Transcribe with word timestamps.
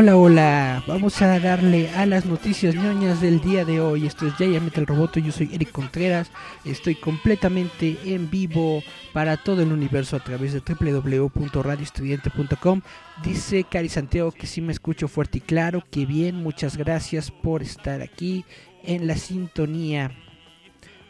Hola, 0.00 0.16
hola, 0.16 0.84
vamos 0.86 1.20
a 1.22 1.40
darle 1.40 1.90
a 1.90 2.06
las 2.06 2.24
noticias 2.24 2.76
ñoñas 2.76 3.20
del 3.20 3.40
día 3.40 3.64
de 3.64 3.80
hoy. 3.80 4.06
Esto 4.06 4.28
es 4.28 4.34
Jaya 4.34 4.60
Metal 4.60 4.86
Roboto, 4.86 5.18
yo 5.18 5.32
soy 5.32 5.50
Eric 5.52 5.72
Contreras. 5.72 6.30
Estoy 6.64 6.94
completamente 6.94 7.98
en 8.04 8.30
vivo 8.30 8.80
para 9.12 9.36
todo 9.36 9.60
el 9.60 9.72
universo 9.72 10.14
a 10.14 10.22
través 10.22 10.52
de 10.52 10.60
www.radioestudiante.com. 10.60 12.82
Dice 13.24 13.64
Cari 13.64 13.88
Santiago 13.88 14.30
que 14.30 14.46
sí 14.46 14.60
me 14.60 14.70
escucho 14.70 15.08
fuerte 15.08 15.38
y 15.38 15.40
claro, 15.40 15.82
que 15.90 16.06
bien, 16.06 16.36
muchas 16.36 16.76
gracias 16.76 17.32
por 17.32 17.64
estar 17.64 18.00
aquí 18.00 18.44
en 18.84 19.08
la 19.08 19.16
sintonía 19.16 20.12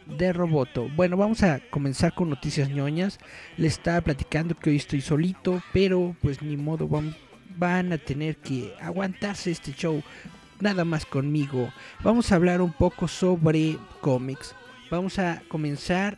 de 0.07 0.33
Roboto. 0.33 0.89
Bueno, 0.95 1.15
vamos 1.15 1.43
a 1.43 1.59
comenzar 1.69 2.15
con 2.15 2.31
noticias 2.31 2.71
ñoñas. 2.71 3.19
Le 3.55 3.67
estaba 3.67 4.01
platicando 4.01 4.55
que 4.55 4.71
hoy 4.71 4.77
estoy 4.77 5.01
solito, 5.01 5.61
pero 5.73 6.15
pues 6.23 6.41
ni 6.41 6.57
modo, 6.57 6.87
vamos 6.87 7.13
van 7.57 7.93
a 7.93 7.97
tener 7.97 8.37
que 8.37 8.73
aguantarse 8.81 9.51
este 9.51 9.73
show 9.73 10.01
nada 10.59 10.85
más 10.85 11.05
conmigo. 11.05 11.71
Vamos 12.03 12.31
a 12.31 12.35
hablar 12.35 12.61
un 12.61 12.73
poco 12.73 13.07
sobre 13.07 13.77
cómics. 14.01 14.55
Vamos 14.91 15.19
a 15.19 15.41
comenzar 15.47 16.17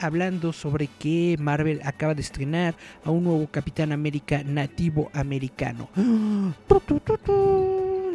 hablando 0.00 0.52
sobre 0.52 0.86
que 0.86 1.36
Marvel 1.38 1.80
acaba 1.84 2.14
de 2.14 2.22
estrenar 2.22 2.74
a 3.04 3.10
un 3.10 3.24
nuevo 3.24 3.46
Capitán 3.50 3.92
América 3.92 4.42
nativo 4.44 5.10
americano. 5.12 5.88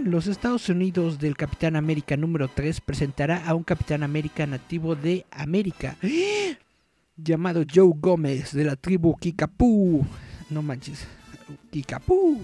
Los 0.03 0.27
Estados 0.27 0.69
Unidos 0.69 1.19
del 1.19 1.35
Capitán 1.35 1.75
América 1.75 2.15
número 2.15 2.47
3 2.47 2.79
presentará 2.81 3.45
a 3.45 3.53
un 3.53 3.63
Capitán 3.63 4.03
América 4.03 4.45
nativo 4.47 4.95
de 4.95 5.25
América 5.29 5.97
llamado 7.17 7.63
Joe 7.71 7.91
Gómez 7.95 8.53
de 8.53 8.63
la 8.63 8.75
tribu 8.75 9.17
Kikapú. 9.17 10.05
No 10.49 10.61
manches. 10.61 11.18
Kikapú. 11.71 12.39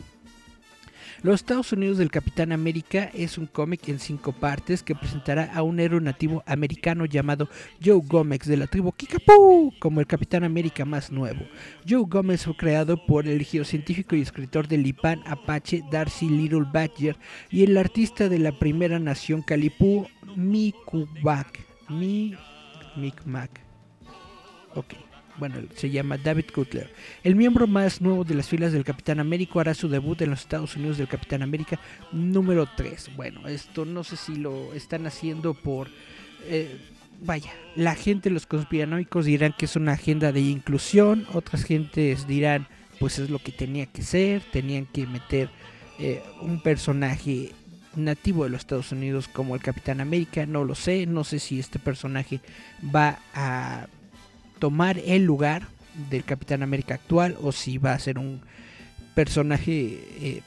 Los 1.22 1.36
Estados 1.42 1.72
Unidos 1.72 1.98
del 1.98 2.11
Capitán 2.11 2.52
América 2.52 3.09
es 3.14 3.38
un 3.38 3.48
cómic 3.48 3.88
en 3.89 4.00
cinco 4.00 4.31
partes 4.31 4.84
que 4.84 4.95
presentará 4.95 5.52
a 5.56 5.64
un 5.64 5.80
héroe 5.80 6.02
nativo 6.02 6.44
americano 6.45 7.06
llamado 7.06 7.50
Joe 7.83 8.02
Gómez 8.06 8.42
de 8.42 8.58
la 8.58 8.67
tribu 8.67 8.92
Kikapú 8.92 9.73
como 9.80 10.02
el 10.02 10.08
Capitán 10.08 10.44
América 10.44 10.86
más 10.86 11.11
nuevo. 11.11 11.42
Joe 11.88 12.05
Gómez 12.08 12.44
fue 12.44 12.55
creado 12.55 13.04
por 13.05 13.27
el 13.27 13.44
geocientífico 13.44 14.15
y 14.15 14.21
escritor 14.21 14.67
de 14.67 14.77
Lipan 14.77 15.21
Apache 15.26 15.83
Darcy 15.92 16.30
Little 16.30 16.65
Badger 16.71 17.17
y 17.49 17.64
el 17.64 17.77
artista 17.77 18.30
de 18.30 18.39
la 18.39 18.52
primera 18.60 18.99
nación 18.99 19.42
Calipú 19.42 20.08
Mikubak. 20.36 21.60
Mi 21.89 22.36
Micmac. 22.95 23.61
Ok 24.76 25.05
bueno, 25.37 25.57
se 25.75 25.89
llama 25.89 26.17
David 26.17 26.45
Cutler. 26.53 26.91
El 27.23 27.35
miembro 27.35 27.67
más 27.67 28.01
nuevo 28.01 28.23
de 28.23 28.35
las 28.35 28.47
filas 28.47 28.71
del 28.71 28.83
Capitán 28.83 29.19
América 29.19 29.61
hará 29.61 29.73
su 29.73 29.89
debut 29.89 30.21
en 30.21 30.31
los 30.31 30.41
Estados 30.41 30.75
Unidos 30.75 30.97
del 30.97 31.07
Capitán 31.07 31.41
América 31.41 31.79
número 32.11 32.67
3. 32.75 33.11
Bueno, 33.15 33.47
esto 33.47 33.85
no 33.85 34.03
sé 34.03 34.15
si 34.15 34.35
lo 34.35 34.73
están 34.73 35.07
haciendo 35.07 35.53
por... 35.53 35.89
Eh, 36.43 36.77
vaya, 37.21 37.51
la 37.75 37.95
gente, 37.95 38.29
los 38.29 38.45
conspiranoicos 38.45 39.25
dirán 39.25 39.53
que 39.57 39.65
es 39.65 39.75
una 39.75 39.93
agenda 39.93 40.31
de 40.31 40.41
inclusión, 40.41 41.25
otras 41.33 41.63
gentes 41.63 42.27
dirán 42.27 42.67
pues 42.99 43.19
es 43.19 43.29
lo 43.29 43.39
que 43.39 43.52
tenía 43.52 43.85
que 43.85 44.03
ser, 44.03 44.41
tenían 44.52 44.85
que 44.85 45.05
meter 45.05 45.49
eh, 45.99 46.23
un 46.41 46.61
personaje 46.61 47.52
nativo 47.95 48.43
de 48.43 48.49
los 48.49 48.61
Estados 48.61 48.91
Unidos 48.91 49.27
como 49.27 49.55
el 49.55 49.61
Capitán 49.61 50.02
América, 50.02 50.45
no 50.45 50.63
lo 50.63 50.75
sé, 50.75 51.05
no 51.05 51.23
sé 51.23 51.39
si 51.39 51.59
este 51.59 51.79
personaje 51.79 52.41
va 52.93 53.19
a 53.33 53.87
tomar 54.60 54.99
el 55.05 55.26
lugar 55.26 55.67
del 56.10 56.23
Capitán 56.23 56.64
América 56.64 56.95
actual 56.95 57.38
o 57.42 57.52
si 57.52 57.77
va 57.77 57.93
a 57.93 57.99
ser 57.99 58.20
un 58.20 58.42
personaje 59.14 59.99
eh, 60.20 60.42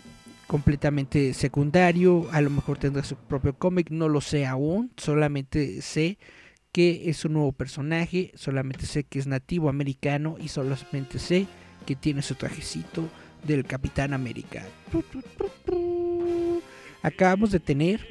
completamente 0.46 1.34
secundario, 1.34 2.28
a 2.32 2.40
lo 2.40 2.50
mejor 2.50 2.78
tendrá 2.78 3.04
su 3.04 3.16
propio 3.16 3.54
cómic, 3.54 3.90
no 3.90 4.08
lo 4.08 4.20
sé 4.20 4.46
aún, 4.46 4.90
solamente 4.96 5.82
sé 5.82 6.18
que 6.72 7.08
es 7.10 7.24
un 7.24 7.34
nuevo 7.34 7.52
personaje, 7.52 8.32
solamente 8.34 8.86
sé 8.86 9.04
que 9.04 9.18
es 9.18 9.26
nativo 9.26 9.68
americano 9.68 10.36
y 10.38 10.48
solamente 10.48 11.18
sé 11.18 11.46
que 11.86 11.96
tiene 11.96 12.22
su 12.22 12.34
trajecito 12.34 13.08
del 13.44 13.64
Capitán 13.64 14.12
América. 14.12 14.64
Acabamos 17.02 17.50
de 17.50 17.60
tener 17.60 18.06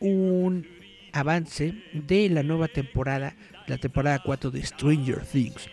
un 0.00 0.66
avance 1.12 1.74
de 1.92 2.28
la 2.28 2.42
nueva 2.42 2.68
temporada 2.68 3.34
la 3.70 3.78
temporada 3.78 4.18
4 4.18 4.50
de 4.50 4.62
Stranger 4.62 5.24
Things. 5.24 5.68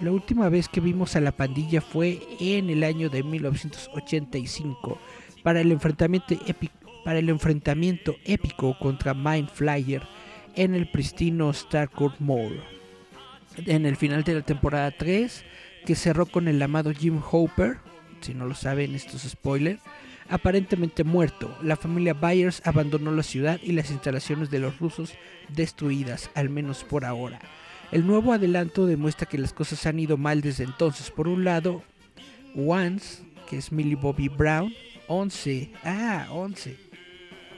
La 0.00 0.10
última 0.10 0.48
vez 0.48 0.66
que 0.68 0.80
vimos 0.80 1.14
a 1.14 1.20
la 1.20 1.32
pandilla 1.32 1.80
fue 1.80 2.20
en 2.40 2.70
el 2.70 2.82
año 2.84 3.10
de 3.10 3.22
1985 3.22 4.98
para 5.42 5.60
el 5.60 5.70
enfrentamiento 5.70 6.34
épico, 6.46 6.74
para 7.04 7.18
el 7.18 7.28
enfrentamiento 7.28 8.16
épico 8.24 8.78
contra 8.78 9.12
Mind 9.12 9.50
Flyer 9.50 10.02
en 10.56 10.74
el 10.74 10.90
pristino 10.90 11.52
Starcourt 11.52 12.18
Mall. 12.18 12.62
En 13.66 13.84
el 13.84 13.96
final 13.96 14.24
de 14.24 14.34
la 14.34 14.42
temporada 14.42 14.90
3, 14.90 15.44
que 15.84 15.94
cerró 15.94 16.26
con 16.26 16.48
el 16.48 16.62
amado 16.62 16.92
Jim 16.92 17.20
Hopper, 17.30 17.76
si 18.20 18.32
no 18.32 18.46
lo 18.46 18.54
saben, 18.54 18.94
esto 18.94 19.16
es 19.16 19.22
spoiler, 19.22 19.78
aparentemente 20.28 21.04
muerto. 21.04 21.56
La 21.62 21.76
familia 21.76 22.14
Byers 22.14 22.62
abandonó 22.64 23.12
la 23.12 23.22
ciudad 23.22 23.60
y 23.62 23.72
las 23.72 23.90
instalaciones 23.90 24.50
de 24.50 24.58
los 24.58 24.78
rusos 24.78 25.14
destruidas, 25.48 26.30
al 26.34 26.50
menos 26.50 26.84
por 26.84 27.04
ahora. 27.04 27.40
El 27.90 28.06
nuevo 28.06 28.32
adelanto 28.32 28.86
demuestra 28.86 29.26
que 29.26 29.38
las 29.38 29.52
cosas 29.52 29.86
han 29.86 29.98
ido 29.98 30.16
mal 30.16 30.42
desde 30.42 30.64
entonces. 30.64 31.10
Por 31.10 31.26
un 31.26 31.44
lado, 31.44 31.82
Once, 32.54 33.22
que 33.48 33.56
es 33.56 33.72
Millie 33.72 33.96
Bobby 33.96 34.28
Brown, 34.28 34.72
11, 35.06 35.70
ah, 35.84 36.26
11. 36.30 36.76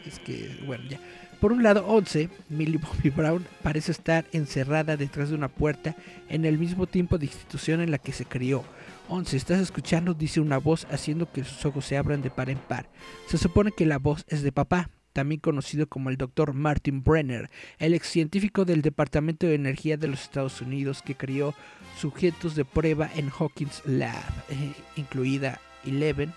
Es 0.07 0.19
que, 0.21 0.57
bueno, 0.65 0.85
ya. 0.89 1.01
Por 1.41 1.53
un 1.53 1.63
lado, 1.63 1.87
11, 1.87 2.29
Millie 2.51 2.79
Bobby 2.79 3.11
Brown 3.11 3.47
parece 3.63 3.93
estar 3.93 4.27
encerrada 4.33 4.97
detrás 4.97 5.31
de 5.31 5.35
una 5.35 5.49
puerta 5.49 5.97
en 6.29 6.45
el 6.45 6.59
mismo 6.59 6.87
tiempo 6.87 7.19
de 7.19 7.27
institución 7.27 7.81
en 7.81 7.91
la 7.91 7.99
que 7.99 8.13
se 8.13 8.25
crió. 8.25 8.63
11. 9.11 9.37
Estás 9.37 9.61
escuchando, 9.61 10.15
dice 10.15 10.41
una 10.41 10.59
voz 10.59 10.87
haciendo 10.89 11.31
que 11.31 11.43
sus 11.43 11.67
ojos 11.67 11.85
se 11.85 11.97
abran 11.97 12.23
de 12.23 12.31
par 12.31 12.49
en 12.49 12.59
par. 12.59 12.89
Se 13.27 13.39
supone 13.39 13.73
que 13.73 13.85
la 13.85 13.99
voz 13.99 14.25
es 14.29 14.43
de 14.43 14.53
papá, 14.53 14.89
también 15.13 15.41
conocido 15.41 15.89
como 15.89 16.11
el 16.11 16.17
Dr. 16.17 16.55
Martin 16.55 17.03
Brenner, 17.03 17.51
el 17.81 17.95
ex 17.95 18.07
científico 18.07 18.65
del 18.65 18.83
Departamento 18.83 19.49
de 19.49 19.57
Energía 19.57 19.97
de 19.97 20.07
los 20.07 20.23
Estados 20.23 20.61
Unidos 20.61 21.03
que 21.03 21.17
crió 21.17 21.55
sujetos 21.99 22.55
de 22.55 22.65
prueba 22.65 23.11
en 23.17 23.31
Hawkins 23.37 23.83
Lab, 23.85 24.15
eh, 24.49 24.73
incluida 24.95 25.61
Eleven. 25.85 26.33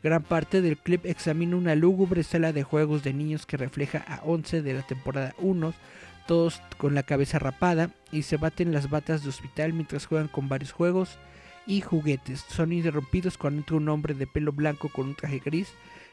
Gran 0.00 0.22
parte 0.22 0.62
del 0.62 0.78
clip 0.78 1.04
examina 1.04 1.56
una 1.56 1.74
lúgubre 1.74 2.22
sala 2.22 2.52
de 2.52 2.62
juegos 2.62 3.02
de 3.02 3.12
niños 3.12 3.44
que 3.44 3.56
refleja 3.56 4.04
a 4.06 4.22
11 4.22 4.62
de 4.62 4.74
la 4.74 4.82
temporada 4.82 5.34
1, 5.38 5.74
todos 6.28 6.62
con 6.76 6.94
la 6.94 7.02
cabeza 7.02 7.40
rapada 7.40 7.90
y 8.12 8.22
se 8.22 8.36
baten 8.36 8.70
las 8.70 8.88
batas 8.88 9.24
de 9.24 9.30
hospital 9.30 9.72
mientras 9.72 10.06
juegan 10.06 10.28
con 10.28 10.48
varios 10.48 10.70
juegos 10.70 11.18
y 11.68 11.82
juguetes. 11.82 12.44
Son 12.48 12.72
interrumpidos 12.72 13.38
cuando 13.38 13.60
entra 13.60 13.76
un 13.76 13.88
hombre 13.90 14.14
de 14.14 14.26
pelo 14.26 14.50
blanco 14.50 14.88
con 14.88 15.08
un 15.08 15.14
traje 15.14 15.40
gris 15.44 15.68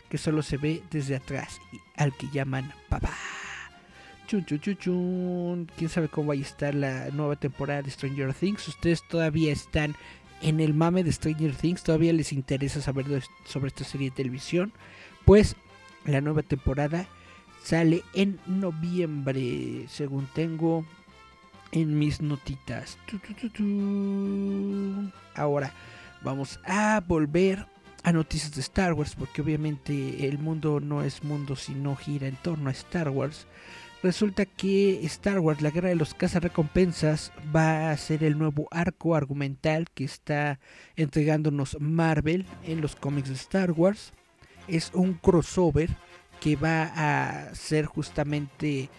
que 0.09 0.19
solo 0.19 0.43
se 0.43 0.57
ve 0.57 0.83
desde 0.91 1.15
atrás, 1.15 1.59
al 1.95 2.15
que 2.15 2.27
llaman 2.29 2.71
papá. 2.89 3.13
Chun, 4.27 4.45
chun, 4.45 4.59
chun, 4.59 4.77
chun. 4.77 5.71
Quién 5.77 5.89
sabe 5.89 6.09
cómo 6.09 6.27
va 6.27 6.33
a 6.33 6.37
estar 6.37 6.75
la 6.75 7.09
nueva 7.09 7.37
temporada 7.37 7.81
de 7.81 7.89
Stranger 7.89 8.33
Things. 8.33 8.67
Ustedes 8.67 9.01
todavía 9.07 9.51
están 9.53 9.95
en 10.41 10.59
el 10.59 10.73
mame 10.73 11.03
de 11.03 11.11
Stranger 11.11 11.55
Things, 11.55 11.83
todavía 11.83 12.11
les 12.11 12.33
interesa 12.33 12.81
saber 12.81 13.05
sobre 13.45 13.69
esta 13.69 13.83
serie 13.83 14.09
de 14.09 14.15
televisión. 14.15 14.73
Pues 15.23 15.55
la 16.05 16.21
nueva 16.21 16.43
temporada 16.43 17.07
sale 17.63 18.03
en 18.13 18.39
noviembre, 18.45 19.85
según 19.87 20.27
tengo 20.33 20.85
en 21.71 21.97
mis 21.97 22.21
notitas. 22.21 22.97
Ahora 25.35 25.73
vamos 26.21 26.59
a 26.65 27.03
volver 27.05 27.65
a 28.03 28.11
noticias 28.11 28.53
de 28.53 28.61
Star 28.61 28.93
Wars, 28.93 29.15
porque 29.15 29.41
obviamente 29.41 30.27
el 30.27 30.37
mundo 30.37 30.79
no 30.79 31.03
es 31.03 31.23
mundo 31.23 31.55
si 31.55 31.73
no 31.73 31.95
gira 31.95 32.27
en 32.27 32.35
torno 32.35 32.69
a 32.69 32.73
Star 32.73 33.09
Wars. 33.09 33.47
Resulta 34.03 34.45
que 34.45 35.03
Star 35.05 35.39
Wars, 35.39 35.63
la 35.63 35.71
guerra 35.71 35.89
de 35.89 35.95
los 35.95 36.13
cazarrecompensas, 36.13 37.31
va 37.55 37.89
a 37.89 37.97
ser 37.97 38.23
el 38.23 38.37
nuevo 38.37 38.67
arco 38.69 39.15
argumental 39.15 39.87
que 39.91 40.03
está 40.03 40.59
entregándonos 40.95 41.77
Marvel 41.79 42.45
en 42.63 42.81
los 42.81 42.95
cómics 42.95 43.29
de 43.29 43.35
Star 43.35 43.71
Wars. 43.71 44.13
Es 44.67 44.91
un 44.93 45.15
crossover 45.15 45.89
que 46.39 46.55
va 46.55 46.83
a 46.93 47.55
ser 47.55 47.85
justamente 47.85 48.91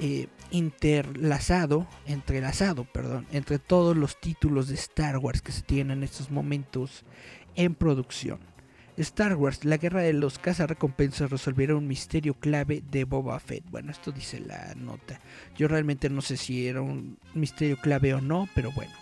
eh, 0.00 0.28
interlazado, 0.50 1.86
entrelazado, 2.06 2.84
perdón, 2.84 3.26
entre 3.32 3.58
todos 3.58 3.96
los 3.96 4.20
títulos 4.20 4.68
de 4.68 4.74
Star 4.74 5.18
Wars 5.18 5.42
que 5.42 5.52
se 5.52 5.62
tienen 5.62 5.98
en 5.98 6.04
estos 6.04 6.30
momentos 6.30 7.04
en 7.56 7.74
producción. 7.74 8.38
Star 8.96 9.36
Wars, 9.36 9.64
la 9.64 9.76
guerra 9.76 10.02
de 10.02 10.12
los 10.12 10.40
cazarrecompensas 10.40 11.30
resolverá 11.30 11.76
un 11.76 11.86
misterio 11.86 12.34
clave 12.34 12.82
de 12.90 13.04
Boba 13.04 13.38
Fett. 13.38 13.62
Bueno, 13.70 13.92
esto 13.92 14.10
dice 14.10 14.40
la 14.40 14.74
nota. 14.74 15.20
Yo 15.56 15.68
realmente 15.68 16.10
no 16.10 16.20
sé 16.20 16.36
si 16.36 16.66
era 16.66 16.82
un 16.82 17.16
misterio 17.32 17.76
clave 17.76 18.14
o 18.14 18.20
no, 18.20 18.48
pero 18.56 18.72
bueno. 18.72 18.92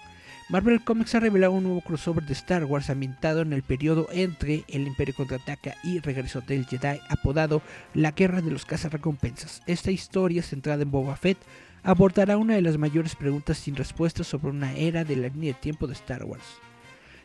Marvel 0.49 0.85
Comics 0.85 1.13
ha 1.17 1.21
revelado 1.21 1.55
un 1.55 1.65
nuevo 1.65 1.81
crossover 1.81 2.25
de 2.25 2.33
Star 2.33 2.65
Wars 2.67 2.89
ambientado 2.89 3.41
en 3.41 3.53
el 3.53 3.65
periodo 3.65 4.07
entre 4.13 4.63
El 4.69 4.87
Imperio 4.87 5.13
contraataca 5.13 5.75
y 5.83 5.99
Regreso 5.99 6.41
del 6.41 6.67
Jedi, 6.67 7.01
apodado 7.09 7.63
La 7.95 8.13
Guerra 8.13 8.41
de 8.41 8.53
los 8.53 8.65
Cazarrecompensas. 8.65 9.61
Esta 9.67 9.91
historia, 9.91 10.45
centrada 10.45 10.85
en 10.85 10.93
Boba 10.93 11.17
Fett, 11.17 11.39
abordará 11.83 12.37
una 12.37 12.55
de 12.55 12.63
las 12.63 12.79
mayores 12.79 13.17
preguntas 13.17 13.59
sin 13.59 13.75
respuesta 13.75 14.23
sobre 14.23 14.51
una 14.51 14.73
era 14.77 15.03
de 15.03 15.17
la 15.17 15.27
línea 15.27 15.53
de 15.53 15.59
tiempo 15.59 15.89
de 15.89 15.95
Star 15.95 16.23
Wars. 16.23 16.45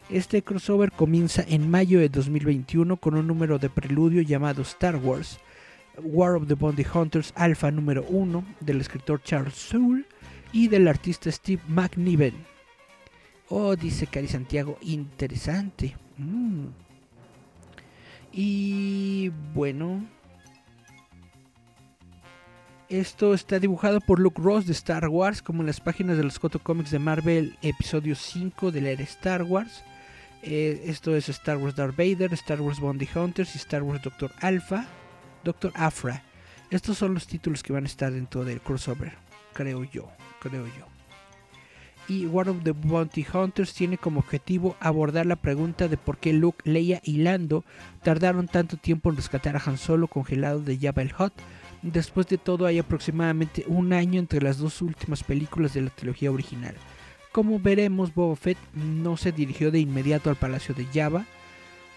Este 0.10 0.42
crossover 0.42 0.92
comienza 0.92 1.46
en 1.48 1.70
mayo 1.70 2.00
de 2.00 2.10
2021 2.10 2.98
con 2.98 3.14
un 3.14 3.28
número 3.28 3.60
de 3.60 3.70
preludio 3.70 4.24
llamado 4.24 4.64
Star 4.64 4.96
Wars, 4.96 5.40
War 6.02 6.38
of 6.38 6.48
the 6.48 6.56
Bounty 6.56 6.88
Hunters 6.92 7.34
Alpha 7.36 7.70
número 7.70 8.04
1 8.10 8.44
del 8.62 8.82
escritor 8.82 9.22
Charles 9.22 9.54
Soule 9.54 10.06
y 10.52 10.70
del 10.70 10.88
artista 10.88 11.32
Steve 11.32 11.62
McNiven. 11.68 12.51
Oh, 13.54 13.76
dice 13.76 14.08
Cari 14.08 14.30
Santiago, 14.30 14.78
interesante. 14.80 15.98
Mm. 16.18 16.68
Y 18.32 19.28
bueno, 19.54 20.06
esto 22.88 23.34
está 23.34 23.60
dibujado 23.60 24.00
por 24.00 24.20
Luke 24.22 24.42
Ross 24.42 24.68
de 24.68 24.72
Star 24.72 25.10
Wars, 25.10 25.42
como 25.42 25.64
en 25.64 25.68
las 25.68 25.82
páginas 25.82 26.16
de 26.16 26.24
los 26.24 26.40
Coto 26.40 26.60
Comics 26.60 26.92
de 26.92 27.00
Marvel, 27.00 27.58
episodio 27.62 28.16
5 28.16 28.72
de 28.72 28.80
la 28.80 28.90
era 28.92 29.04
Star 29.04 29.44
Wars. 29.44 29.84
Eh, 30.44 30.84
esto 30.86 31.14
es 31.14 31.28
Star 31.28 31.58
Wars 31.58 31.76
Darth 31.76 31.98
Vader, 31.98 32.32
Star 32.32 32.62
Wars 32.62 32.80
Bounty 32.80 33.10
Hunters 33.14 33.54
y 33.56 33.58
Star 33.58 33.84
Wars 33.84 34.02
Doctor 34.02 34.32
Alpha, 34.40 34.88
Doctor 35.44 35.74
Afra. 35.76 36.24
Estos 36.70 36.98
son 36.98 37.14
los 37.14 37.28
títulos 37.28 37.64
que 37.64 37.74
van 37.74 37.84
a 37.84 37.88
estar 37.88 38.14
dentro 38.14 38.46
del 38.46 38.62
crossover, 38.62 39.12
creo 39.54 39.84
yo, 39.84 40.10
creo 40.40 40.68
yo 40.68 40.91
y 42.08 42.26
War 42.26 42.50
of 42.50 42.64
the 42.64 42.72
Bounty 42.72 43.26
Hunters 43.34 43.74
tiene 43.74 43.98
como 43.98 44.20
objetivo 44.20 44.76
abordar 44.80 45.26
la 45.26 45.36
pregunta 45.36 45.88
de 45.88 45.98
por 45.98 46.18
qué 46.18 46.34
Luke, 46.34 46.70
Leia 46.70 47.02
y 47.04 47.18
Lando 47.18 47.64
tardaron 48.04 48.48
tanto 48.48 48.78
tiempo 48.78 49.10
en 49.10 49.16
rescatar 49.16 49.56
a 49.56 49.62
Han 49.66 49.78
Solo 49.78 50.08
congelado 50.08 50.60
de 50.62 50.78
Jabba 50.78 51.02
el 51.04 51.14
Hutt. 51.18 51.34
Después 51.82 52.28
de 52.28 52.38
todo 52.38 52.66
hay 52.66 52.80
aproximadamente 52.80 53.64
un 53.68 53.94
año 53.94 54.20
entre 54.20 54.42
las 54.42 54.58
dos 54.58 54.82
últimas 54.82 55.24
películas 55.24 55.74
de 55.74 55.82
la 55.82 55.90
trilogía 55.90 56.32
original. 56.32 56.76
Como 57.32 57.60
veremos, 57.60 58.14
Boba 58.14 58.36
Fett 58.36 58.58
no 58.74 59.18
se 59.18 59.32
dirigió 59.32 59.72
de 59.72 59.80
inmediato 59.80 60.30
al 60.30 60.36
palacio 60.36 60.76
de 60.76 60.86
Jabba. 60.86 61.26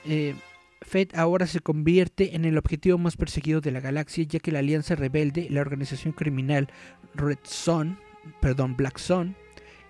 Eh, 0.06 0.34
Fett 0.80 1.16
ahora 1.16 1.46
se 1.46 1.60
convierte 1.60 2.36
en 2.36 2.44
el 2.44 2.56
objetivo 2.56 2.98
más 2.98 3.16
perseguido 3.16 3.60
de 3.60 3.72
la 3.72 3.80
galaxia, 3.80 4.24
ya 4.24 4.38
que 4.38 4.52
la 4.52 4.60
Alianza 4.60 4.94
Rebelde, 4.94 5.48
la 5.50 5.60
organización 5.60 6.12
criminal 6.12 6.68
Red 7.14 7.38
Son, 7.42 7.98
perdón, 8.40 8.76
Black 8.76 8.98
Sun, 8.98 9.34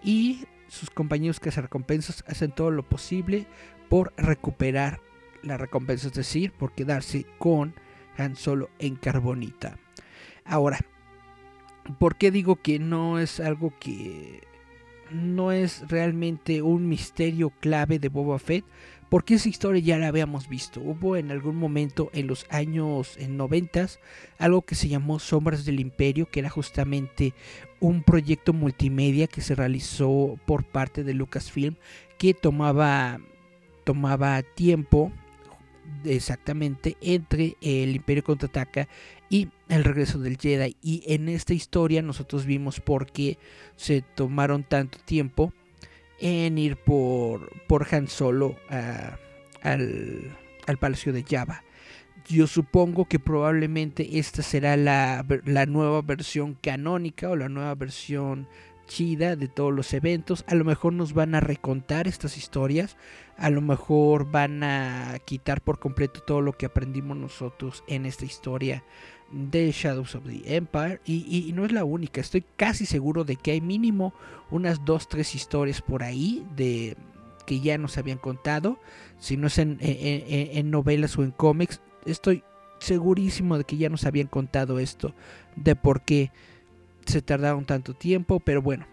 y 0.05 0.45
sus 0.69 0.91
compañeros 0.91 1.41
que 1.41 1.51
recompensas 1.51 2.25
hacen 2.29 2.53
todo 2.53 2.71
lo 2.71 2.83
posible 2.83 3.47
por 3.89 4.12
recuperar 4.17 5.01
la 5.43 5.56
recompensa, 5.56 6.09
es 6.09 6.15
decir, 6.15 6.53
por 6.53 6.73
quedarse 6.73 7.27
con 7.39 7.75
Han 8.17 8.37
Solo 8.37 8.71
en 8.79 8.97
Carbonita. 8.97 9.79
Ahora, 10.45 10.79
¿por 11.99 12.17
qué 12.17 12.31
digo 12.31 12.56
que 12.56 12.79
no 12.79 13.19
es 13.19 13.41
algo 13.41 13.73
que 13.79 14.43
no 15.11 15.53
es 15.53 15.89
realmente 15.89 16.62
un 16.62 16.89
misterio 16.89 17.50
clave 17.61 17.99
de 17.99 18.09
Boba 18.09 18.39
Fett? 18.39 18.65
Porque 19.09 19.35
esa 19.35 19.49
historia 19.49 19.83
ya 19.83 19.99
la 19.99 20.09
habíamos 20.09 20.49
visto. 20.49 20.81
Hubo 20.81 21.17
en 21.17 21.31
algún 21.31 21.56
momento 21.56 22.11
en 22.12 22.27
los 22.27 22.47
años 22.51 23.17
en 23.19 23.37
90 23.37 23.75
algo 24.39 24.62
que 24.62 24.75
se 24.75 24.89
llamó 24.89 25.19
Sombras 25.19 25.65
del 25.65 25.81
Imperio, 25.81 26.29
que 26.29 26.41
era 26.41 26.51
justamente 26.51 27.35
un 27.81 28.03
proyecto 28.03 28.53
multimedia 28.53 29.27
que 29.27 29.41
se 29.41 29.55
realizó 29.55 30.39
por 30.47 30.65
parte 30.65 31.05
de 31.05 31.15
Lucasfilm, 31.15 31.77
que 32.19 32.35
tomaba, 32.35 33.21
tomaba 33.85 34.43
tiempo 34.43 35.12
exactamente 36.05 36.97
entre 37.00 37.57
el 37.61 37.95
Imperio 37.97 38.25
contraataca 38.25 38.89
y 39.29 39.49
el 39.69 39.85
regreso 39.85 40.19
del 40.19 40.39
Jedi. 40.39 40.77
Y 40.83 41.03
en 41.07 41.29
esta 41.29 41.55
historia 41.55 42.03
nosotros 42.03 42.47
vimos 42.47 42.81
por 42.81 43.11
qué 43.11 43.39
se 43.77 44.03
tomaron 44.03 44.65
tanto 44.65 44.99
tiempo 45.05 45.53
en 46.19 46.58
ir 46.58 46.76
por, 46.76 47.50
por 47.66 47.87
Han 47.93 48.08
Solo 48.08 48.56
al, 49.62 50.37
al, 50.66 50.78
Palacio 50.78 51.12
de 51.12 51.25
Java. 51.25 51.62
Yo 52.26 52.46
supongo 52.46 53.06
que 53.06 53.19
probablemente 53.19 54.19
esta 54.19 54.43
será 54.43 54.76
la, 54.76 55.26
la 55.44 55.66
nueva 55.66 56.00
versión 56.02 56.55
canónica 56.55 57.31
o 57.31 57.37
la 57.37 57.49
nueva 57.49 57.75
versión 57.75 58.49
chida 58.87 59.37
de 59.37 59.49
todos 59.49 59.72
los 59.72 59.93
eventos. 59.93 60.44
A 60.46 60.55
lo 60.55 60.64
mejor 60.64 60.93
nos 60.93 61.12
van 61.12 61.34
a 61.34 61.40
recontar 61.40 62.06
estas 62.06 62.37
historias. 62.37 62.96
A 63.37 63.50
lo 63.50 63.61
mejor 63.61 64.31
van 64.31 64.62
a 64.62 65.19
quitar 65.25 65.61
por 65.61 65.78
completo 65.78 66.20
todo 66.20 66.40
lo 66.40 66.52
que 66.52 66.66
aprendimos 66.66 67.16
nosotros 67.16 67.84
en 67.88 68.06
esta 68.06 68.25
historia 68.25 68.85
de 69.31 69.71
Shadows 69.73 70.14
of 70.14 70.25
the 70.25 70.57
Empire. 70.57 71.00
Y, 71.04 71.52
no 71.54 71.64
es 71.64 71.73
la 71.73 71.85
única, 71.85 72.21
estoy 72.21 72.45
casi 72.57 72.87
seguro 72.87 73.25
de 73.25 73.37
que 73.37 73.52
hay 73.52 73.61
mínimo 73.61 74.14
unas 74.50 74.85
dos, 74.85 75.09
tres 75.09 75.35
historias 75.35 75.83
por 75.83 76.02
ahí 76.02 76.47
de 76.57 76.97
que 77.47 77.61
ya 77.61 77.76
nos 77.76 77.99
habían 77.99 78.19
contado, 78.19 78.78
si 79.19 79.37
no 79.37 79.49
es 79.49 79.59
en, 79.59 79.78
en 79.81 80.71
novelas 80.71 81.19
o 81.19 81.23
en 81.23 81.31
cómics, 81.31 81.81
estoy 82.07 82.43
segurísimo 82.78 83.59
de 83.59 83.64
que 83.64 83.76
ya 83.76 83.90
nos 83.90 84.07
habían 84.07 84.28
contado 84.28 84.78
esto, 84.78 85.14
de 85.57 85.76
por 85.76 86.02
qué 86.02 86.31
se 87.07 87.21
tardaron 87.23 87.66
tanto 87.66 87.93
tiempo, 87.95 88.40
pero 88.40 88.62
bueno, 88.62 88.87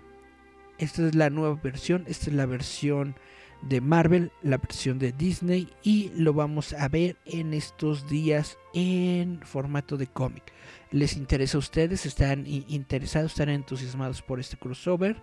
esta 0.78 1.08
es 1.08 1.16
la 1.16 1.30
nueva 1.30 1.60
versión, 1.62 2.04
esta 2.08 2.30
es 2.30 2.36
la 2.36 2.46
versión 2.46 3.16
de 3.62 3.82
Marvel, 3.82 4.32
la 4.42 4.58
versión 4.58 5.00
de 5.00 5.12
Disney 5.12 5.70
y 5.84 6.12
lo 6.16 6.34
vamos 6.34 6.74
a 6.74 6.88
ver 6.88 7.18
en 7.26 7.54
estos 7.54 8.10
días 8.10 8.58
en 8.74 9.40
formato 9.44 9.98
de 9.98 10.08
cómic. 10.08 10.44
¿Les 10.92 11.16
interesa 11.16 11.58
a 11.58 11.60
ustedes? 11.60 12.06
¿Están 12.06 12.46
interesados? 12.48 13.32
¿Están 13.32 13.50
entusiasmados 13.50 14.22
por 14.22 14.40
este 14.40 14.58
crossover? 14.58 15.18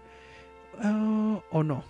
Ah, 0.82 1.40
¿O 1.50 1.62
no? 1.62 1.84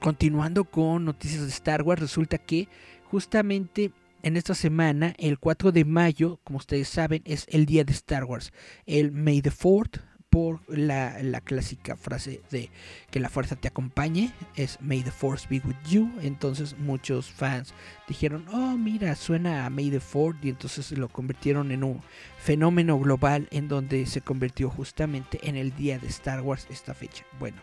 Continuando 0.00 0.64
con 0.64 1.04
noticias 1.04 1.42
de 1.42 1.48
Star 1.48 1.82
Wars, 1.82 2.00
resulta 2.00 2.38
que 2.38 2.68
justamente 3.10 3.90
en 4.22 4.36
esta 4.38 4.54
semana, 4.54 5.14
el 5.18 5.38
4 5.38 5.72
de 5.72 5.84
mayo, 5.84 6.40
como 6.44 6.56
ustedes 6.56 6.88
saben, 6.88 7.22
es 7.26 7.46
el 7.50 7.66
día 7.66 7.84
de 7.84 7.92
Star 7.92 8.24
Wars. 8.24 8.52
El 8.86 9.12
May 9.12 9.42
the 9.42 9.50
4th 9.50 10.00
por 10.34 10.58
la, 10.66 11.40
clásica 11.44 11.94
frase 11.94 12.40
de 12.50 12.68
que 13.12 13.20
la 13.20 13.28
fuerza 13.28 13.54
te 13.54 13.68
acompañe, 13.68 14.32
es 14.56 14.78
May 14.80 15.00
the 15.04 15.12
Force 15.12 15.46
be 15.48 15.62
with 15.64 15.76
you. 15.88 16.10
Entonces 16.22 16.76
muchos 16.76 17.30
fans 17.30 17.72
dijeron, 18.08 18.44
oh 18.52 18.76
mira, 18.76 19.14
suena 19.14 19.64
a 19.64 19.70
May 19.70 19.92
the 19.92 20.00
Force 20.00 20.40
y 20.42 20.48
entonces 20.48 20.90
lo 20.98 21.08
convirtieron 21.08 21.70
en 21.70 21.84
un 21.84 22.00
fenómeno 22.36 22.98
global 22.98 23.46
en 23.52 23.68
donde 23.68 24.06
se 24.06 24.22
convirtió 24.22 24.70
justamente 24.70 25.38
en 25.44 25.54
el 25.54 25.76
día 25.76 26.00
de 26.00 26.08
Star 26.08 26.40
Wars 26.40 26.66
esta 26.68 26.94
fecha. 26.94 27.24
Bueno. 27.38 27.62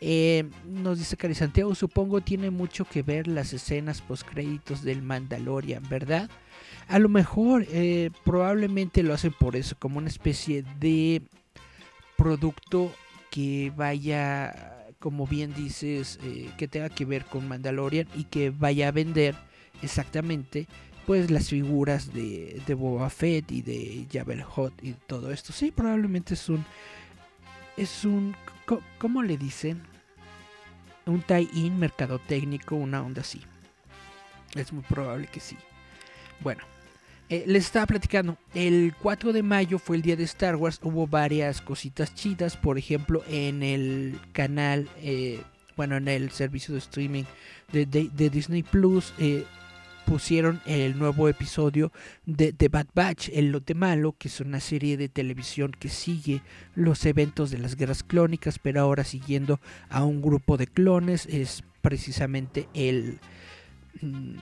Eh, 0.00 0.44
nos 0.66 0.98
dice 0.98 1.16
Cari 1.16 1.34
Santiago, 1.34 1.74
supongo 1.74 2.20
tiene 2.20 2.50
mucho 2.50 2.84
que 2.84 3.02
ver 3.02 3.26
las 3.26 3.52
escenas 3.52 4.02
post 4.02 4.28
créditos 4.28 4.82
del 4.82 5.02
Mandalorian, 5.02 5.82
¿verdad? 5.88 6.30
A 6.88 6.98
lo 6.98 7.08
mejor, 7.08 7.64
eh, 7.70 8.10
probablemente 8.24 9.02
lo 9.02 9.14
hacen 9.14 9.32
por 9.32 9.56
eso, 9.56 9.76
como 9.78 9.98
una 9.98 10.08
especie 10.08 10.64
de 10.78 11.22
producto 12.24 12.90
que 13.30 13.70
vaya, 13.76 14.86
como 14.98 15.26
bien 15.26 15.52
dices, 15.52 16.18
eh, 16.22 16.50
que 16.56 16.68
tenga 16.68 16.88
que 16.88 17.04
ver 17.04 17.26
con 17.26 17.46
Mandalorian 17.46 18.08
y 18.16 18.24
que 18.24 18.48
vaya 18.48 18.88
a 18.88 18.92
vender 18.92 19.34
exactamente 19.82 20.66
pues 21.04 21.30
las 21.30 21.50
figuras 21.50 22.14
de, 22.14 22.62
de 22.66 22.72
Boba 22.72 23.10
Fett 23.10 23.52
y 23.52 23.60
de 23.60 24.06
Jabba 24.10 24.42
Hot 24.42 24.72
y 24.82 24.94
todo 25.06 25.32
esto. 25.32 25.52
Sí, 25.52 25.70
probablemente 25.70 26.32
es 26.32 26.48
un 26.48 26.64
es 27.76 28.06
un, 28.06 28.34
¿cómo 28.98 29.22
le 29.22 29.36
dicen? 29.36 29.82
Un 31.04 31.20
tie-in 31.20 31.78
mercadotécnico, 31.78 32.74
una 32.74 33.02
onda 33.02 33.20
así. 33.20 33.42
Es 34.54 34.72
muy 34.72 34.82
probable 34.84 35.26
que 35.26 35.40
sí. 35.40 35.58
Bueno, 36.40 36.62
eh, 37.30 37.44
les 37.46 37.64
estaba 37.64 37.86
platicando. 37.86 38.36
El 38.54 38.94
4 39.00 39.32
de 39.32 39.42
mayo 39.42 39.78
fue 39.78 39.96
el 39.96 40.02
día 40.02 40.16
de 40.16 40.24
Star 40.24 40.56
Wars. 40.56 40.78
Hubo 40.82 41.06
varias 41.06 41.60
cositas 41.60 42.14
chidas. 42.14 42.56
Por 42.56 42.76
ejemplo, 42.76 43.22
en 43.28 43.62
el 43.62 44.20
canal, 44.32 44.88
eh, 45.02 45.40
bueno, 45.76 45.96
en 45.96 46.08
el 46.08 46.30
servicio 46.30 46.74
de 46.74 46.80
streaming 46.80 47.24
de, 47.72 48.30
Disney 48.30 48.62
Plus, 48.62 49.14
eh, 49.18 49.44
pusieron 50.04 50.60
el 50.66 50.98
nuevo 50.98 51.28
episodio 51.30 51.92
de 52.26 52.52
The 52.52 52.68
Bad 52.68 52.88
Batch, 52.94 53.30
El 53.32 53.52
Lote 53.52 53.74
Malo, 53.74 54.14
que 54.18 54.28
es 54.28 54.40
una 54.40 54.60
serie 54.60 54.98
de 54.98 55.08
televisión 55.08 55.72
que 55.78 55.88
sigue 55.88 56.42
los 56.74 57.06
eventos 57.06 57.50
de 57.50 57.58
las 57.58 57.74
guerras 57.76 58.02
clónicas, 58.02 58.58
pero 58.58 58.82
ahora 58.82 59.02
siguiendo 59.02 59.60
a 59.88 60.04
un 60.04 60.20
grupo 60.20 60.58
de 60.58 60.66
clones. 60.66 61.24
Es 61.26 61.64
precisamente 61.80 62.68
el, 62.74 63.18
mm, 64.02 64.36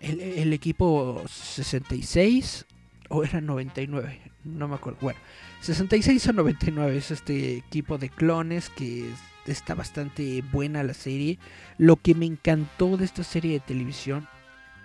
el, 0.00 0.52
equipo 0.52 1.22
66 1.28 2.66
o 3.08 3.24
era 3.24 3.40
99, 3.40 4.20
no 4.44 4.68
me 4.68 4.74
acuerdo. 4.76 4.98
Bueno, 5.00 5.18
66 5.60 6.28
o 6.28 6.32
99 6.32 6.96
es 6.96 7.10
este 7.10 7.56
equipo 7.56 7.98
de 7.98 8.08
clones 8.08 8.70
que 8.70 9.10
es- 9.10 9.18
está 9.46 9.74
bastante 9.74 10.42
buena 10.52 10.82
la 10.82 10.94
serie. 10.94 11.38
Lo 11.78 11.96
que 11.96 12.14
me 12.14 12.26
encantó 12.26 12.96
de 12.96 13.04
esta 13.04 13.24
serie 13.24 13.52
de 13.54 13.60
televisión 13.60 14.28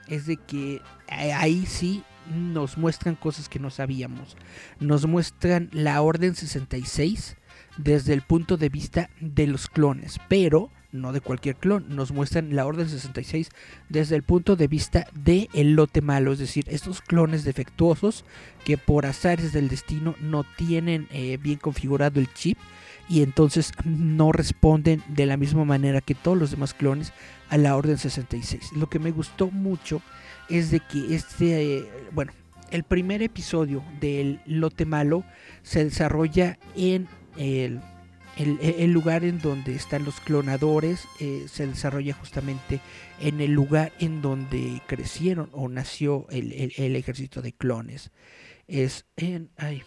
es 0.07 0.25
de 0.25 0.37
que 0.37 0.81
eh, 1.09 1.33
ahí 1.33 1.65
sí 1.65 2.03
nos 2.33 2.77
muestran 2.77 3.15
cosas 3.15 3.49
que 3.49 3.59
no 3.59 3.69
sabíamos. 3.69 4.35
Nos 4.79 5.05
muestran 5.05 5.69
la 5.71 6.01
Orden 6.01 6.33
66 6.35 7.37
desde 7.77 8.13
el 8.13 8.21
punto 8.21 8.57
de 8.57 8.69
vista 8.69 9.09
de 9.19 9.45
los 9.47 9.67
clones, 9.67 10.19
pero 10.27 10.71
no 11.01 11.13
de 11.13 11.21
cualquier 11.21 11.55
clon. 11.55 11.85
Nos 11.89 12.11
muestran 12.11 12.55
la 12.55 12.65
Orden 12.65 12.89
66 12.89 13.49
desde 13.89 14.15
el 14.15 14.23
punto 14.23 14.55
de 14.55 14.67
vista 14.67 15.07
de 15.13 15.49
el 15.53 15.73
lote 15.73 16.01
malo, 16.01 16.33
es 16.33 16.39
decir, 16.39 16.65
estos 16.67 17.01
clones 17.01 17.43
defectuosos 17.43 18.25
que 18.63 18.77
por 18.77 19.05
azares 19.05 19.53
del 19.53 19.69
destino 19.69 20.15
no 20.19 20.43
tienen 20.57 21.07
eh, 21.11 21.37
bien 21.41 21.59
configurado 21.59 22.19
el 22.19 22.33
chip 22.33 22.57
y 23.07 23.21
entonces 23.21 23.71
no 23.83 24.31
responden 24.31 25.03
de 25.07 25.25
la 25.25 25.37
misma 25.37 25.65
manera 25.65 26.01
que 26.01 26.15
todos 26.15 26.37
los 26.37 26.51
demás 26.51 26.73
clones 26.73 27.13
a 27.49 27.57
la 27.57 27.75
Orden 27.75 27.97
66. 27.97 28.73
Lo 28.73 28.87
que 28.87 28.99
me 28.99 29.11
gustó 29.11 29.51
mucho 29.51 30.01
es 30.49 30.71
de 30.71 30.79
que 30.79 31.15
este, 31.15 31.77
eh, 31.77 31.89
bueno, 32.11 32.31
el 32.71 32.83
primer 32.83 33.21
episodio 33.21 33.83
del 33.99 34.41
lote 34.45 34.85
malo 34.85 35.23
se 35.61 35.83
desarrolla 35.83 36.57
en 36.75 37.07
el, 37.37 37.79
el- 38.37 38.59
el 38.61 38.91
lugar 38.91 39.23
en 39.23 39.39
donde 39.39 39.75
están 39.75 40.03
los 40.05 40.19
clonadores, 40.19 41.07
eh, 41.19 41.45
se 41.49 41.67
desarrolla 41.67 42.13
justamente 42.13 42.81
en 43.19 43.39
el 43.41 43.51
lugar 43.51 43.93
en 43.99 44.21
donde 44.21 44.81
crecieron 44.87 45.49
o 45.53 45.69
nació 45.69 46.27
el, 46.29 46.51
el- 46.53 46.73
el 46.77 46.95
ejército 46.95 47.41
de 47.41 47.53
clones. 47.53 48.11
Es 48.67 49.05
en 49.15 49.49
ay, 49.57 49.83